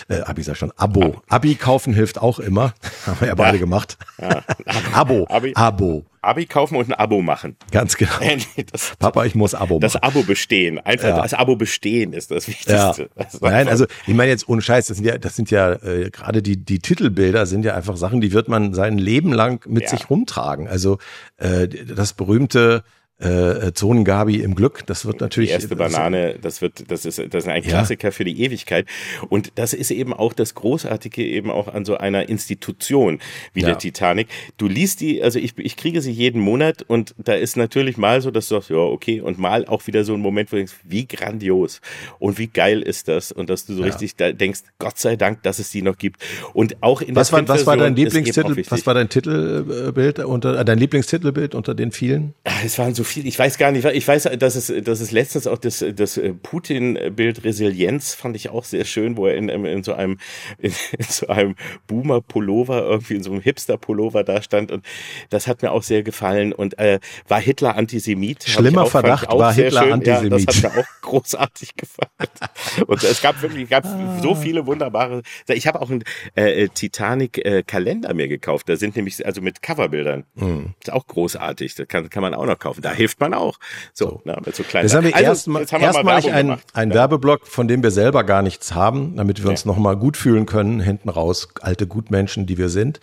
Äh, 0.07 0.21
Abi 0.21 0.41
sag 0.41 0.55
schon, 0.55 0.71
Abo. 0.77 1.21
Abi 1.27 1.55
kaufen 1.55 1.93
hilft 1.93 2.19
auch 2.19 2.39
immer. 2.39 2.73
Haben 3.05 3.19
wir 3.19 3.27
ja 3.27 3.35
beide 3.35 3.57
ja. 3.57 3.61
gemacht. 3.61 3.97
Ja. 4.19 4.41
Abo. 4.93 5.27
Abi. 5.29 5.51
Abo. 5.55 6.05
Abi 6.21 6.45
kaufen 6.45 6.77
und 6.77 6.87
ein 6.87 6.93
Abo 6.93 7.21
machen. 7.21 7.57
Ganz 7.71 7.97
genau. 7.97 8.11
Das, 8.71 8.93
Papa, 8.97 9.25
ich 9.25 9.35
muss 9.35 9.53
Abo 9.53 9.75
machen. 9.75 9.81
Das 9.81 9.97
Abo 9.97 10.23
bestehen. 10.23 10.79
Einfach 10.79 11.09
ja. 11.09 11.21
das 11.21 11.33
Abo 11.33 11.57
bestehen 11.57 12.13
ist 12.13 12.31
das 12.31 12.47
Wichtigste. 12.47 13.09
Ja. 13.17 13.25
Nein, 13.41 13.67
also 13.67 13.85
ich 14.07 14.13
meine 14.13 14.31
jetzt 14.31 14.47
ohne 14.47 14.61
Scheiß, 14.61 14.87
das 14.87 14.97
sind 14.97 15.05
ja, 15.05 15.17
das 15.17 15.35
sind 15.35 15.51
ja 15.51 15.73
äh, 15.73 16.09
gerade 16.11 16.41
die, 16.41 16.55
die 16.55 16.79
Titelbilder 16.79 17.45
sind 17.45 17.65
ja 17.65 17.75
einfach 17.75 17.97
Sachen, 17.97 18.21
die 18.21 18.31
wird 18.31 18.47
man 18.47 18.73
sein 18.73 18.97
Leben 18.97 19.33
lang 19.33 19.65
mit 19.67 19.83
ja. 19.83 19.89
sich 19.89 20.09
rumtragen. 20.09 20.69
Also 20.69 20.97
äh, 21.37 21.67
das 21.67 22.13
berühmte 22.13 22.83
äh, 23.23 23.73
Zonengabi 23.73 24.37
im 24.37 24.55
Glück. 24.55 24.85
Das 24.85 25.05
wird 25.05 25.21
natürlich. 25.21 25.49
Die 25.49 25.53
erste 25.53 25.75
Banane, 25.75 26.37
das 26.41 26.61
wird, 26.61 26.91
das 26.91 27.05
ist, 27.05 27.19
das 27.19 27.43
ist 27.43 27.47
ein 27.47 27.63
Klassiker 27.63 28.09
ja. 28.09 28.11
für 28.11 28.23
die 28.23 28.41
Ewigkeit. 28.41 28.85
Und 29.29 29.53
das 29.55 29.73
ist 29.73 29.91
eben 29.91 30.13
auch 30.13 30.33
das 30.33 30.55
Großartige 30.55 31.25
eben 31.25 31.49
auch 31.49 31.67
an 31.67 31.85
so 31.85 31.97
einer 31.97 32.29
Institution 32.29 33.19
wie 33.53 33.61
ja. 33.61 33.67
der 33.67 33.77
Titanic. 33.77 34.27
Du 34.57 34.67
liest 34.67 35.01
die, 35.01 35.23
also 35.23 35.39
ich, 35.39 35.57
ich 35.57 35.77
kriege 35.77 36.01
sie 36.01 36.11
jeden 36.11 36.41
Monat 36.41 36.83
und 36.83 37.15
da 37.17 37.33
ist 37.33 37.57
natürlich 37.57 37.97
mal 37.97 38.21
so, 38.21 38.31
dass 38.31 38.47
du 38.47 38.55
sagst, 38.55 38.69
ja, 38.69 38.77
okay, 38.77 39.21
und 39.21 39.39
mal 39.39 39.65
auch 39.65 39.87
wieder 39.87 40.03
so 40.03 40.13
ein 40.13 40.19
Moment, 40.19 40.51
wo 40.51 40.55
du 40.55 40.61
denkst, 40.61 40.75
wie 40.83 41.07
grandios 41.07 41.81
und 42.19 42.37
wie 42.37 42.47
geil 42.47 42.81
ist 42.81 43.07
das? 43.07 43.31
Und 43.31 43.49
dass 43.49 43.65
du 43.65 43.73
so 43.73 43.81
ja. 43.81 43.87
richtig 43.87 44.15
da 44.15 44.31
denkst, 44.31 44.61
Gott 44.79 44.97
sei 44.97 45.15
Dank, 45.15 45.43
dass 45.43 45.59
es 45.59 45.71
die 45.71 45.81
noch 45.81 45.97
gibt. 45.97 46.21
Und 46.53 46.81
auch 46.81 47.01
in 47.01 47.15
was 47.15 47.29
der 47.29 47.47
war, 47.47 47.47
Was 47.47 47.65
war 47.65 47.77
dein 47.77 47.95
Lieblingstitel? 47.95 48.63
Was 48.69 48.85
war 48.85 48.93
dein 48.93 49.09
Titelbild 49.09 50.19
unter, 50.19 50.59
äh, 50.59 50.65
dein 50.65 50.77
Lieblingstitelbild 50.77 51.55
unter 51.55 51.75
den 51.75 51.91
vielen? 51.91 52.33
Es 52.63 52.77
waren 52.79 52.93
so 52.95 53.03
viel, 53.13 53.27
ich 53.27 53.37
weiß 53.37 53.57
gar 53.57 53.71
nicht, 53.71 53.85
ich 53.85 54.07
weiß, 54.07 54.29
dass 54.37 54.55
es, 54.55 54.73
dass 54.83 54.99
es 54.99 55.11
letztens 55.11 55.47
auch 55.47 55.57
das, 55.57 55.83
das 55.95 56.17
äh, 56.17 56.33
Putin-Bild 56.33 57.43
Resilienz 57.43 58.13
fand 58.13 58.35
ich 58.35 58.49
auch 58.49 58.63
sehr 58.63 58.85
schön, 58.85 59.17
wo 59.17 59.27
er 59.27 59.35
in, 59.35 59.49
in 59.49 59.83
so 59.83 59.93
einem, 59.93 60.19
in, 60.57 60.73
in 60.97 61.05
so 61.05 61.27
einem 61.27 61.55
Boomer-Pullover, 61.87 62.83
irgendwie 62.83 63.15
in 63.15 63.23
so 63.23 63.31
einem 63.31 63.41
Hipster-Pullover 63.41 64.23
da 64.23 64.41
stand 64.41 64.71
und 64.71 64.85
das 65.29 65.47
hat 65.47 65.61
mir 65.61 65.71
auch 65.71 65.83
sehr 65.83 66.03
gefallen 66.03 66.53
und 66.53 66.77
äh, 66.79 66.99
war 67.27 67.39
Hitler 67.39 67.75
Antisemit. 67.75 68.43
Schlimmer 68.43 68.83
auch, 68.83 68.91
Verdacht, 68.91 69.31
war 69.31 69.53
Hitler 69.53 69.83
schön. 69.83 69.93
Antisemit. 69.93 70.31
Ja, 70.31 70.45
das 70.45 70.63
hat 70.63 70.75
mir 70.75 70.81
auch 70.81 71.01
großartig 71.01 71.75
gefallen. 71.75 72.87
und 72.87 73.03
es 73.03 73.21
gab 73.21 73.41
wirklich, 73.41 73.69
gab 73.69 73.85
so 74.21 74.31
ah. 74.31 74.35
viele 74.35 74.65
wunderbare, 74.65 75.21
ich 75.47 75.67
habe 75.67 75.81
auch 75.81 75.89
einen 75.89 76.03
äh, 76.35 76.67
Titanic-Kalender 76.67 78.09
äh, 78.09 78.13
mir 78.13 78.27
gekauft, 78.27 78.67
da 78.69 78.75
sind 78.75 78.95
nämlich, 78.95 79.25
also 79.25 79.41
mit 79.41 79.61
Coverbildern. 79.61 80.25
Mhm. 80.35 80.73
Ist 80.79 80.91
auch 80.91 81.07
großartig, 81.07 81.75
das 81.75 81.87
kann, 81.87 82.09
kann 82.09 82.21
man 82.21 82.33
auch 82.33 82.45
noch 82.45 82.59
kaufen. 82.59 82.81
Da 82.81 82.91
hilft 83.03 83.19
man 83.19 83.33
auch. 83.33 83.59
So, 83.93 84.09
so. 84.09 84.21
Na, 84.23 84.39
mit 84.45 84.55
so 84.55 84.63
kleinen. 84.63 84.85
Jetzt 84.85 84.95
haben 84.95 85.05
wir 85.05 85.15
also, 85.15 85.27
erstmalig 85.27 86.25
erst 86.25 86.27
einen, 86.27 86.57
einen 86.73 86.91
ja. 86.91 86.95
Werbeblock, 86.95 87.47
von 87.47 87.67
dem 87.67 87.83
wir 87.83 87.91
selber 87.91 88.23
gar 88.23 88.41
nichts 88.41 88.73
haben, 88.73 89.15
damit 89.17 89.39
wir 89.39 89.45
ja. 89.45 89.51
uns 89.51 89.65
nochmal 89.65 89.97
gut 89.97 90.15
fühlen 90.15 90.45
können, 90.45 90.79
hinten 90.79 91.09
raus, 91.09 91.49
alte 91.61 91.85
Gutmenschen, 91.85 92.45
die 92.45 92.57
wir 92.57 92.69
sind. 92.69 93.01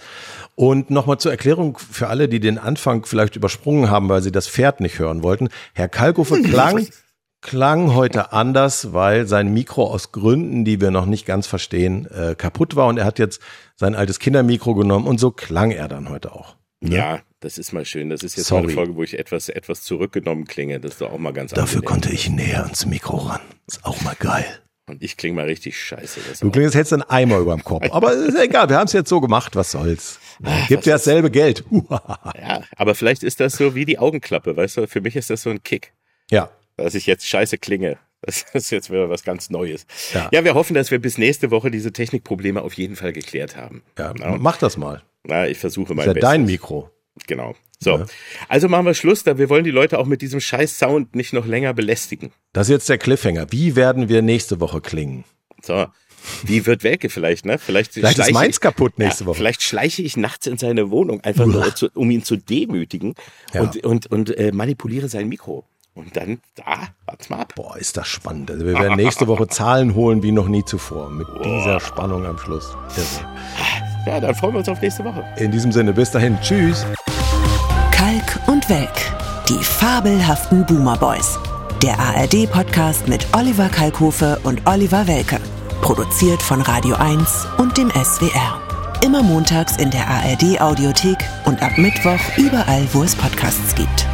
Und 0.55 0.90
nochmal 0.90 1.18
zur 1.18 1.30
Erklärung 1.30 1.78
für 1.78 2.09
alle, 2.09 2.28
die 2.28 2.40
den 2.40 2.59
Anfang 2.59 3.05
vielleicht 3.05 3.36
übersprungen 3.36 3.90
haben, 3.90 4.09
weil 4.09 4.22
sie 4.22 4.32
das 4.32 4.48
Pferd 4.48 4.80
nicht 4.80 4.98
hören 4.98 5.22
wollten. 5.22 5.48
Herr 5.74 5.88
Kalkofe 5.88 6.42
klang 6.42 6.86
klang 7.42 7.94
heute 7.94 8.32
anders, 8.32 8.92
weil 8.92 9.26
sein 9.26 9.53
Mikro 9.53 9.84
aus 9.84 10.12
Gründen, 10.12 10.64
die 10.64 10.80
wir 10.80 10.90
noch 10.90 11.07
nicht 11.07 11.24
ganz 11.24 11.46
verstehen, 11.46 12.07
äh, 12.11 12.34
kaputt 12.34 12.76
war 12.76 12.86
und 12.86 12.98
er 12.98 13.07
hat 13.07 13.18
jetzt 13.18 13.40
sein 13.76 13.94
altes 13.94 14.18
Kindermikro 14.18 14.74
genommen 14.74 15.07
und 15.07 15.18
so 15.18 15.30
klang 15.30 15.70
er 15.70 15.88
dann 15.88 16.11
heute 16.11 16.32
auch. 16.32 16.59
Ne? 16.81 16.97
Ja, 16.97 17.20
das 17.41 17.59
ist 17.59 17.72
mal 17.72 17.85
schön. 17.85 18.09
Das 18.09 18.22
ist 18.22 18.37
jetzt 18.37 18.47
Sorry. 18.47 18.64
eine 18.64 18.72
Folge, 18.72 18.97
wo 18.97 19.03
ich 19.03 19.18
etwas, 19.18 19.49
etwas 19.49 19.83
zurückgenommen 19.83 20.47
klinge. 20.47 20.81
Das 20.81 20.93
ist 20.93 21.01
doch 21.01 21.12
auch 21.12 21.18
mal 21.18 21.33
ganz 21.33 21.53
Dafür 21.53 21.78
angenehm. 21.78 21.85
konnte 21.85 22.11
ich 22.11 22.31
näher 22.31 22.64
ans 22.64 22.87
Mikro 22.87 23.18
ran. 23.18 23.41
Ist 23.66 23.85
auch 23.85 24.01
mal 24.03 24.16
geil. 24.18 24.47
Und 24.87 25.03
ich 25.03 25.16
klinge 25.16 25.37
mal 25.37 25.45
richtig 25.45 25.81
scheiße. 25.81 26.20
du 26.41 26.51
klingst 26.51 26.74
jetzt 26.74 26.93
ein 26.93 27.03
Eimer 27.03 27.39
über 27.39 27.55
dem 27.55 27.62
Kopf. 27.62 27.87
Aber 27.93 28.12
ist 28.12 28.37
egal, 28.37 28.68
wir 28.68 28.76
haben 28.76 28.87
es 28.87 28.93
jetzt 28.93 29.09
so 29.09 29.20
gemacht, 29.20 29.55
was 29.55 29.70
soll's. 29.70 30.18
Gibt 30.68 30.87
ja 30.87 30.95
dasselbe 30.95 31.31
Geld. 31.31 31.64
ja, 31.70 32.62
aber 32.76 32.95
vielleicht 32.95 33.22
ist 33.22 33.41
das 33.41 33.53
so 33.57 33.74
wie 33.74 33.85
die 33.85 33.99
Augenklappe, 33.99 34.57
weißt 34.57 34.78
du? 34.78 34.89
Für 34.89 35.03
mich 35.03 35.14
ist 35.14 35.28
das 35.28 35.43
so 35.43 35.51
ein 35.51 35.62
Kick. 35.62 35.93
Ja. 36.31 36.51
Dass 36.76 36.95
ich 36.95 37.05
jetzt 37.05 37.26
scheiße 37.26 37.59
klinge. 37.59 37.99
Das 38.22 38.45
ist 38.53 38.70
jetzt 38.70 38.91
wieder 38.91 39.09
was 39.11 39.22
ganz 39.22 39.51
Neues. 39.51 39.87
Ja. 40.12 40.28
ja, 40.33 40.45
wir 40.45 40.55
hoffen, 40.55 40.74
dass 40.74 40.91
wir 40.91 40.99
bis 40.99 41.18
nächste 41.18 41.51
Woche 41.51 41.70
diese 41.70 41.93
Technikprobleme 41.93 42.61
auf 42.62 42.74
jeden 42.74 42.97
Fall 42.97 43.12
geklärt 43.12 43.57
haben. 43.57 43.83
Ja, 43.99 44.14
ja. 44.18 44.37
mach 44.39 44.57
das 44.57 44.76
mal. 44.76 45.03
Na, 45.24 45.46
ich 45.46 45.58
versuche 45.58 45.94
mal. 45.94 46.02
Ist 46.02 46.06
ja 46.06 46.12
Bestes. 46.14 46.30
dein 46.30 46.44
Mikro. 46.44 46.90
Genau. 47.26 47.54
So. 47.78 47.98
Ja. 47.98 48.06
Also 48.48 48.68
machen 48.68 48.86
wir 48.86 48.94
Schluss, 48.94 49.24
da 49.24 49.38
wir 49.38 49.48
wollen 49.48 49.64
die 49.64 49.70
Leute 49.70 49.98
auch 49.98 50.06
mit 50.06 50.22
diesem 50.22 50.40
scheiß 50.40 50.78
Sound 50.78 51.14
nicht 51.14 51.32
noch 51.32 51.46
länger 51.46 51.72
belästigen. 51.74 52.32
Das 52.52 52.68
ist 52.68 52.72
jetzt 52.72 52.88
der 52.88 52.98
Cliffhanger. 52.98 53.46
Wie 53.50 53.76
werden 53.76 54.08
wir 54.08 54.22
nächste 54.22 54.60
Woche 54.60 54.80
klingen? 54.80 55.24
So. 55.62 55.86
Wie 56.42 56.66
wird 56.66 56.84
Welke 56.84 57.08
vielleicht, 57.08 57.46
ne? 57.46 57.58
Vielleicht, 57.58 57.94
vielleicht 57.94 58.18
ist 58.18 58.32
meins 58.32 58.60
kaputt 58.60 58.98
nächste 58.98 59.24
ja, 59.24 59.28
Woche. 59.28 59.38
Vielleicht 59.38 59.62
schleiche 59.62 60.02
ich 60.02 60.18
nachts 60.18 60.46
in 60.46 60.58
seine 60.58 60.90
Wohnung, 60.90 61.22
einfach 61.22 61.46
nur, 61.46 61.74
zu, 61.74 61.88
um 61.94 62.10
ihn 62.10 62.22
zu 62.22 62.36
demütigen 62.36 63.14
ja. 63.54 63.62
und, 63.62 63.82
und, 63.84 64.06
und 64.08 64.36
äh, 64.36 64.52
manipuliere 64.52 65.08
sein 65.08 65.28
Mikro. 65.28 65.64
Und 65.94 66.16
dann, 66.16 66.40
da, 66.54 66.88
warte 67.06 67.32
mal 67.32 67.40
ab. 67.40 67.54
Boah, 67.56 67.76
ist 67.76 67.96
das 67.96 68.06
spannend. 68.06 68.50
Also 68.50 68.66
wir 68.66 68.74
werden 68.74 68.96
nächste 68.96 69.26
Woche 69.26 69.48
Zahlen 69.48 69.94
holen 69.94 70.22
wie 70.22 70.32
noch 70.32 70.48
nie 70.48 70.64
zuvor. 70.64 71.10
Mit 71.10 71.26
Boah. 71.26 71.42
dieser 71.42 71.80
Spannung 71.80 72.26
am 72.26 72.38
Schluss. 72.38 72.76
Ja, 74.07 74.20
dann 74.20 74.34
freuen 74.34 74.55
wir 74.55 74.59
uns 74.59 74.68
auf 74.68 74.80
nächste 74.80 75.05
Woche. 75.05 75.24
In 75.36 75.51
diesem 75.51 75.72
Sinne, 75.72 75.92
bis 75.92 76.11
dahin. 76.11 76.38
Tschüss. 76.40 76.86
Kalk 77.90 78.40
und 78.46 78.68
Welk. 78.68 78.88
Die 79.48 79.62
fabelhaften 79.62 80.64
Boomer 80.64 80.96
Boys. 80.96 81.38
Der 81.82 81.98
ARD-Podcast 81.98 83.09
mit 83.09 83.26
Oliver 83.34 83.68
Kalkofe 83.68 84.38
und 84.44 84.66
Oliver 84.66 85.07
Welke. 85.07 85.38
Produziert 85.80 86.42
von 86.42 86.61
Radio 86.62 86.96
1 86.96 87.46
und 87.59 87.76
dem 87.76 87.90
SWR. 87.90 88.61
Immer 89.05 89.22
montags 89.22 89.76
in 89.78 89.90
der 89.90 90.07
ARD-Audiothek 90.09 91.18
und 91.46 91.62
ab 91.62 91.76
Mittwoch 91.78 92.20
überall, 92.36 92.86
wo 92.92 93.03
es 93.03 93.16
Podcasts 93.16 93.74
gibt. 93.74 94.07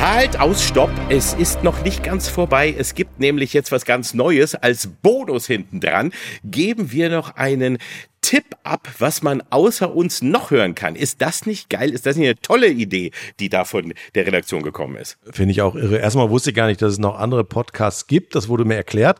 Halt 0.00 0.40
aus, 0.40 0.64
stopp. 0.64 0.90
Es 1.10 1.34
ist 1.34 1.62
noch 1.62 1.84
nicht 1.84 2.02
ganz 2.02 2.26
vorbei. 2.26 2.74
Es 2.76 2.94
gibt 2.94 3.20
nämlich 3.20 3.52
jetzt 3.52 3.70
was 3.70 3.84
ganz 3.84 4.14
Neues. 4.14 4.54
Als 4.54 4.86
Bonus 4.86 5.46
hinten 5.46 5.78
dran 5.78 6.12
geben 6.42 6.90
wir 6.90 7.10
noch 7.10 7.36
einen 7.36 7.76
Tipp 8.22 8.44
ab, 8.62 8.88
was 8.98 9.22
man 9.22 9.42
außer 9.50 9.94
uns 9.94 10.22
noch 10.22 10.50
hören 10.50 10.74
kann. 10.74 10.96
Ist 10.96 11.20
das 11.20 11.44
nicht 11.44 11.68
geil? 11.68 11.90
Ist 11.90 12.06
das 12.06 12.16
nicht 12.16 12.28
eine 12.28 12.40
tolle 12.40 12.68
Idee, 12.68 13.10
die 13.40 13.50
da 13.50 13.66
von 13.66 13.92
der 14.14 14.26
Redaktion 14.26 14.62
gekommen 14.62 14.96
ist? 14.96 15.18
Finde 15.32 15.52
ich 15.52 15.60
auch 15.60 15.74
irre. 15.74 15.98
Erstmal 15.98 16.30
wusste 16.30 16.48
ich 16.48 16.56
gar 16.56 16.68
nicht, 16.68 16.80
dass 16.80 16.94
es 16.94 16.98
noch 16.98 17.18
andere 17.18 17.44
Podcasts 17.44 18.06
gibt. 18.06 18.34
Das 18.34 18.48
wurde 18.48 18.64
mir 18.64 18.76
erklärt. 18.76 19.18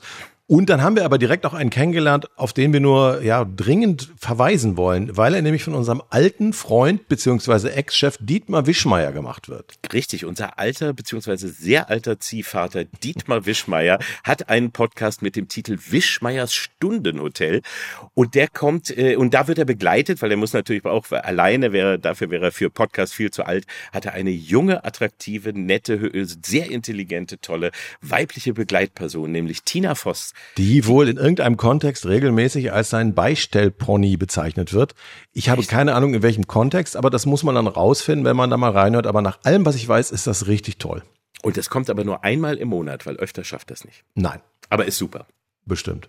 Und 0.51 0.69
dann 0.69 0.83
haben 0.83 0.97
wir 0.97 1.05
aber 1.05 1.19
direkt 1.19 1.47
auch 1.47 1.55
einen 1.55 1.71
kennengelernt, 1.71 2.29
auf 2.35 2.53
den 2.53 2.73
wir 2.73 2.81
nur 2.81 3.23
ja 3.23 3.45
dringend 3.45 4.11
verweisen 4.17 4.77
wollen, 4.77 5.17
weil 5.17 5.33
er 5.35 5.43
nämlich 5.43 5.63
von 5.63 5.75
unserem 5.75 6.03
alten 6.11 6.53
Freund 6.55 7.07
beziehungsweise 7.07 7.73
Ex-Chef 7.73 8.19
Dietmar 8.19 8.67
Wischmeier 8.67 9.13
gemacht 9.13 9.49
wird. 9.49 9.79
Richtig, 9.93 10.25
unser 10.25 10.59
alter 10.59 10.93
beziehungsweise 10.93 11.47
sehr 11.51 11.89
alter 11.89 12.19
Ziehvater 12.19 12.83
Dietmar 12.85 13.47
Wischmeier 13.47 14.01
hat 14.25 14.49
einen 14.49 14.73
Podcast 14.73 15.23
mit 15.23 15.37
dem 15.37 15.47
Titel 15.47 15.79
Wischmeiers 15.89 16.53
Stundenhotel 16.53 17.63
und 18.15 18.35
der 18.35 18.49
kommt 18.49 18.91
äh, 18.99 19.15
und 19.15 19.35
da 19.35 19.47
wird 19.47 19.59
er 19.61 19.67
begleitet, 19.67 20.21
weil 20.21 20.33
er 20.33 20.37
muss 20.37 20.53
natürlich 20.53 20.85
auch 20.85 21.13
alleine 21.13 21.73
wäre, 21.73 22.01
dafür 22.01 22.29
wäre 22.31 22.47
er 22.47 22.53
für 22.53 22.71
Podcast 22.71 23.15
viel 23.15 23.31
zu 23.31 23.45
alt, 23.45 23.69
hat 23.93 24.07
er 24.07 24.15
eine 24.15 24.31
junge, 24.31 24.85
attraktive, 24.85 25.53
nette, 25.53 26.11
sehr 26.43 26.73
intelligente, 26.73 27.39
tolle 27.39 27.71
weibliche 28.01 28.53
Begleitperson, 28.53 29.31
nämlich 29.31 29.63
Tina 29.63 29.95
Voss. 29.95 30.33
Die 30.57 30.87
wohl 30.87 31.09
in 31.09 31.17
irgendeinem 31.17 31.57
Kontext 31.57 32.07
regelmäßig 32.07 32.73
als 32.73 32.91
sein 32.91 33.15
Beistellpony 33.15 34.17
bezeichnet 34.17 34.73
wird. 34.73 34.95
Ich 35.33 35.49
habe 35.49 35.61
Echt? 35.61 35.71
keine 35.71 35.95
Ahnung 35.95 36.15
in 36.15 36.23
welchem 36.23 36.47
Kontext, 36.47 36.97
aber 36.97 37.11
das 37.11 37.27
muss 37.27 37.43
man 37.43 37.55
dann 37.55 37.67
rausfinden, 37.67 38.25
wenn 38.25 38.37
man 38.37 38.51
da 38.51 38.57
mal 38.57 38.73
reinhört. 38.73 39.07
Aber 39.07 39.23
nach 39.23 39.39
allem, 39.45 39.65
was 39.65 39.77
ich 39.77 39.89
weiß, 39.89 40.11
ist 40.11 40.27
das 40.27 40.47
richtig 40.47 40.79
toll. 40.79 41.03
Und 41.43 41.57
das 41.57 41.71
kommt 41.71 41.89
aber 41.89 42.05
nur 42.05 42.25
einmal 42.25 42.57
im 42.57 42.69
Monat, 42.69 43.07
weil 43.07 43.17
öfter 43.17 43.45
schafft 43.45 43.71
das 43.71 43.85
nicht. 43.85 44.05
Nein. 44.15 44.41
Aber 44.69 44.85
ist 44.85 44.99
super. 44.99 45.27
Bestimmt. 45.65 46.09